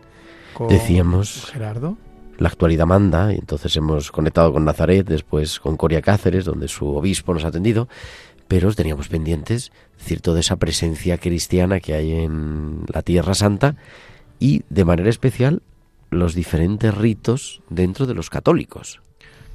Decíamos, 0.69 1.47
Gerardo. 1.51 1.97
La 2.37 2.49
actualidad 2.49 2.85
manda, 2.85 3.33
y 3.33 3.37
entonces 3.37 3.75
hemos 3.77 4.13
conectado 4.13 4.53
con 4.53 4.67
Nazaret, 4.67 5.07
después 5.07 5.59
con 5.59 5.79
Coria 5.79 6.03
Cáceres, 6.03 6.45
donde 6.45 6.69
su 6.69 6.87
obispo 6.97 7.33
nos 7.33 7.47
ha 7.47 7.49
atendido, 7.49 7.89
pero 8.47 8.75
teníamos 8.75 9.09
pendientes, 9.09 9.73
cierto, 9.97 10.35
de 10.35 10.41
esa 10.41 10.57
presencia 10.57 11.17
cristiana 11.17 11.81
que 11.81 11.95
hay 11.95 12.13
en 12.13 12.83
la 12.93 13.01
Tierra 13.01 13.35
Santa 13.35 13.77
y 14.39 14.65
de 14.69 14.85
manera 14.85 15.09
especial 15.09 15.63
los 16.11 16.35
diferentes 16.35 16.95
ritos 16.95 17.63
dentro 17.69 18.07
de 18.07 18.15
los 18.15 18.31
católicos. 18.31 19.01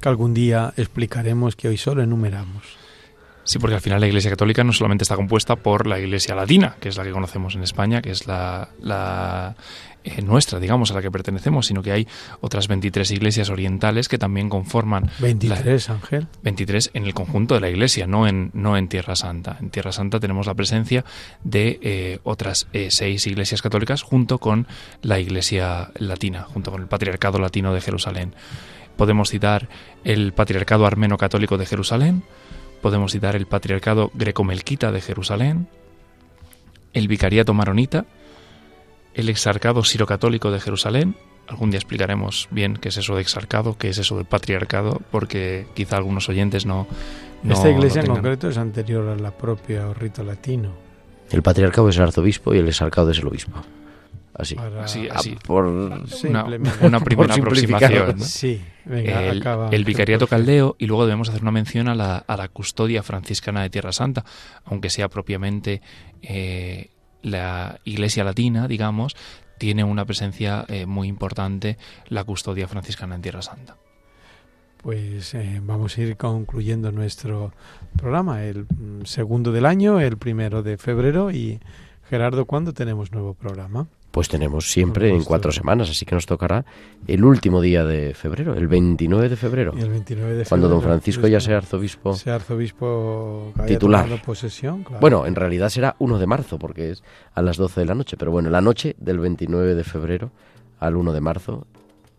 Que 0.00 0.08
algún 0.08 0.34
día 0.34 0.74
explicaremos 0.76 1.56
que 1.56 1.68
hoy 1.68 1.76
solo 1.76 2.02
enumeramos. 2.02 2.83
Sí, 3.44 3.58
porque 3.58 3.74
al 3.74 3.80
final 3.80 4.00
la 4.00 4.06
Iglesia 4.06 4.30
Católica 4.30 4.64
no 4.64 4.72
solamente 4.72 5.02
está 5.02 5.16
compuesta 5.16 5.56
por 5.56 5.86
la 5.86 5.98
Iglesia 5.98 6.34
Latina, 6.34 6.76
que 6.80 6.88
es 6.88 6.96
la 6.96 7.04
que 7.04 7.12
conocemos 7.12 7.54
en 7.54 7.62
España, 7.62 8.00
que 8.00 8.10
es 8.10 8.26
la, 8.26 8.70
la 8.80 9.54
eh, 10.04 10.20
nuestra, 10.20 10.60
digamos, 10.60 10.90
a 10.90 10.94
la 10.94 11.02
que 11.02 11.10
pertenecemos, 11.10 11.66
sino 11.66 11.82
que 11.82 11.90
hay 11.90 12.08
otras 12.40 12.68
23 12.68 13.10
iglesias 13.10 13.48
orientales 13.48 14.08
que 14.08 14.18
también 14.18 14.50
conforman... 14.50 15.10
23, 15.18 15.90
Ángel. 15.90 16.26
23 16.42 16.90
en 16.92 17.04
el 17.04 17.14
conjunto 17.14 17.54
de 17.54 17.60
la 17.60 17.70
iglesia, 17.70 18.06
no 18.06 18.26
en, 18.26 18.50
no 18.52 18.76
en 18.76 18.88
Tierra 18.88 19.16
Santa. 19.16 19.56
En 19.60 19.70
Tierra 19.70 19.92
Santa 19.92 20.20
tenemos 20.20 20.46
la 20.46 20.54
presencia 20.54 21.04
de 21.42 21.78
eh, 21.82 22.18
otras 22.22 22.66
eh, 22.74 22.88
seis 22.90 23.26
iglesias 23.26 23.62
católicas 23.62 24.02
junto 24.02 24.38
con 24.38 24.66
la 25.00 25.18
iglesia 25.20 25.90
latina, 25.96 26.42
junto 26.42 26.70
con 26.70 26.82
el 26.82 26.86
Patriarcado 26.86 27.38
Latino 27.38 27.72
de 27.72 27.80
Jerusalén. 27.80 28.34
Podemos 28.96 29.30
citar 29.30 29.68
el 30.04 30.34
Patriarcado 30.34 30.86
Armeno 30.86 31.16
Católico 31.16 31.56
de 31.56 31.66
Jerusalén, 31.66 32.24
podemos 32.84 33.12
citar 33.12 33.34
el 33.34 33.46
Patriarcado 33.46 34.10
Greco-Melquita 34.12 34.92
de 34.92 35.00
Jerusalén, 35.00 35.68
el 36.92 37.08
Vicariato 37.08 37.54
Maronita, 37.54 38.04
el 39.14 39.30
Exarcado 39.30 39.82
Sirocatólico 39.84 40.50
de 40.50 40.60
Jerusalén. 40.60 41.16
Algún 41.48 41.70
día 41.70 41.78
explicaremos 41.78 42.46
bien 42.50 42.76
qué 42.76 42.90
es 42.90 42.98
eso 42.98 43.14
de 43.14 43.22
exarcado, 43.22 43.78
qué 43.78 43.88
es 43.88 43.96
eso 43.96 44.18
del 44.18 44.26
patriarcado, 44.26 45.00
porque 45.10 45.66
quizá 45.72 45.96
algunos 45.96 46.28
oyentes 46.28 46.66
no. 46.66 46.86
Esta 47.48 47.70
iglesia 47.70 48.02
en 48.02 48.08
concreto 48.08 48.50
es 48.50 48.58
anterior 48.58 49.08
a 49.08 49.16
la 49.16 49.30
propia 49.30 49.90
rito 49.94 50.22
latino. 50.22 50.72
El 51.30 51.40
patriarcado 51.40 51.88
es 51.88 51.96
el 51.96 52.02
arzobispo 52.02 52.52
y 52.52 52.58
el 52.58 52.68
exarcado 52.68 53.10
es 53.12 53.18
el 53.18 53.28
obispo. 53.28 53.62
Así, 54.36 54.56
así, 54.82 55.08
así. 55.08 55.36
por 55.46 55.66
una, 55.66 56.02
una 56.80 57.00
primera 57.00 57.34
aproximación. 57.34 58.20
Sí, 58.20 58.60
el, 58.86 59.84
vicariato 59.84 60.26
caldeo 60.26 60.74
y 60.78 60.86
luego 60.86 61.06
debemos 61.06 61.28
hacer 61.28 61.42
una 61.42 61.52
mención 61.52 61.86
a 61.88 61.94
la, 61.94 62.16
a 62.16 62.36
la 62.36 62.48
custodia 62.48 63.04
franciscana 63.04 63.62
de 63.62 63.70
Tierra 63.70 63.92
Santa, 63.92 64.24
aunque 64.64 64.90
sea 64.90 65.08
propiamente 65.08 65.82
eh, 66.22 66.90
la 67.22 67.78
Iglesia 67.84 68.24
Latina, 68.24 68.66
digamos, 68.66 69.16
tiene 69.58 69.84
una 69.84 70.04
presencia 70.04 70.64
eh, 70.68 70.84
muy 70.84 71.08
importante 71.08 71.78
la 72.08 72.24
custodia 72.24 72.66
franciscana 72.66 73.14
en 73.14 73.22
Tierra 73.22 73.42
Santa. 73.42 73.76
Pues 74.82 75.32
eh, 75.34 75.60
vamos 75.62 75.96
a 75.96 76.02
ir 76.02 76.16
concluyendo 76.16 76.92
nuestro 76.92 77.52
programa, 77.96 78.44
el 78.44 78.64
mm, 78.64 79.04
segundo 79.04 79.52
del 79.52 79.64
año, 79.64 80.00
el 80.00 80.18
primero 80.18 80.62
de 80.62 80.76
febrero 80.76 81.30
y 81.30 81.60
Gerardo, 82.10 82.44
¿cuándo 82.44 82.74
tenemos 82.74 83.12
nuevo 83.12 83.32
programa? 83.32 83.86
Pues 84.14 84.28
tenemos 84.28 84.70
siempre 84.70 85.10
en 85.10 85.24
cuatro 85.24 85.50
semanas, 85.50 85.90
así 85.90 86.06
que 86.06 86.14
nos 86.14 86.24
tocará 86.24 86.64
el 87.08 87.24
último 87.24 87.60
día 87.60 87.84
de 87.84 88.14
febrero, 88.14 88.54
el 88.54 88.68
29 88.68 89.28
de 89.28 89.34
febrero. 89.34 89.72
el 89.76 89.90
29 89.90 90.28
de 90.28 90.44
febrero 90.44 90.48
cuando 90.48 90.68
don 90.68 90.82
Francisco 90.82 91.26
ya 91.26 91.40
sea 91.40 91.56
arzobispo. 91.56 92.14
Sea 92.14 92.36
arzobispo 92.36 93.52
titular. 93.66 94.22
posesión. 94.22 94.86
Bueno, 95.00 95.26
en 95.26 95.34
realidad 95.34 95.68
será 95.68 95.96
1 95.98 96.20
de 96.20 96.26
marzo, 96.28 96.60
porque 96.60 96.92
es 96.92 97.02
a 97.34 97.42
las 97.42 97.56
12 97.56 97.80
de 97.80 97.86
la 97.86 97.96
noche. 97.96 98.16
Pero 98.16 98.30
bueno, 98.30 98.50
la 98.50 98.60
noche 98.60 98.94
del 99.00 99.18
29 99.18 99.74
de 99.74 99.82
febrero 99.82 100.30
al 100.78 100.94
1 100.94 101.12
de 101.12 101.20
marzo, 101.20 101.66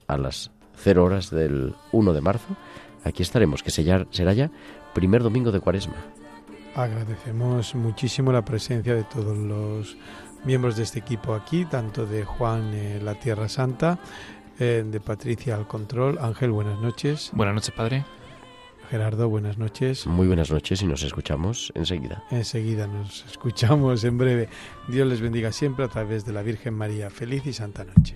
a 0.07 0.17
las 0.17 0.51
0 0.75 1.01
horas 1.01 1.29
del 1.29 1.75
1 1.93 2.11
de 2.11 2.19
marzo, 2.19 2.57
aquí 3.05 3.23
estaremos, 3.23 3.63
que 3.63 3.71
será 3.71 4.33
ya 4.33 4.51
primer 4.93 5.23
domingo 5.23 5.53
de 5.53 5.61
cuaresma. 5.61 5.95
Agradecemos 6.75 7.73
muchísimo 7.73 8.33
la 8.33 8.43
presencia 8.43 8.95
de 8.95 9.05
todos 9.05 9.37
los 9.37 9.95
miembros 10.45 10.75
de 10.77 10.83
este 10.83 10.99
equipo 10.99 11.33
aquí, 11.33 11.65
tanto 11.65 12.05
de 12.05 12.23
Juan 12.23 12.73
eh, 12.73 12.99
La 13.03 13.15
Tierra 13.15 13.49
Santa, 13.49 13.99
eh, 14.59 14.83
de 14.85 14.99
Patricia 14.99 15.55
al 15.55 15.67
Control. 15.67 16.17
Ángel, 16.19 16.51
buenas 16.51 16.79
noches. 16.79 17.31
Buenas 17.33 17.55
noches, 17.55 17.71
padre. 17.71 18.05
Gerardo, 18.89 19.27
buenas 19.29 19.57
noches. 19.57 20.05
Muy 20.05 20.27
buenas 20.27 20.51
noches 20.51 20.81
y 20.81 20.85
nos 20.85 21.01
escuchamos 21.03 21.71
enseguida. 21.75 22.23
Enseguida 22.29 22.85
nos 22.85 23.25
escuchamos 23.25 24.03
en 24.03 24.17
breve. 24.17 24.49
Dios 24.87 25.07
les 25.07 25.21
bendiga 25.21 25.51
siempre 25.51 25.85
a 25.85 25.87
través 25.87 26.23
de 26.25 26.33
la 26.33 26.43
Virgen 26.43 26.75
María. 26.75 27.09
Feliz 27.09 27.45
y 27.47 27.53
santa 27.53 27.83
noche. 27.83 28.15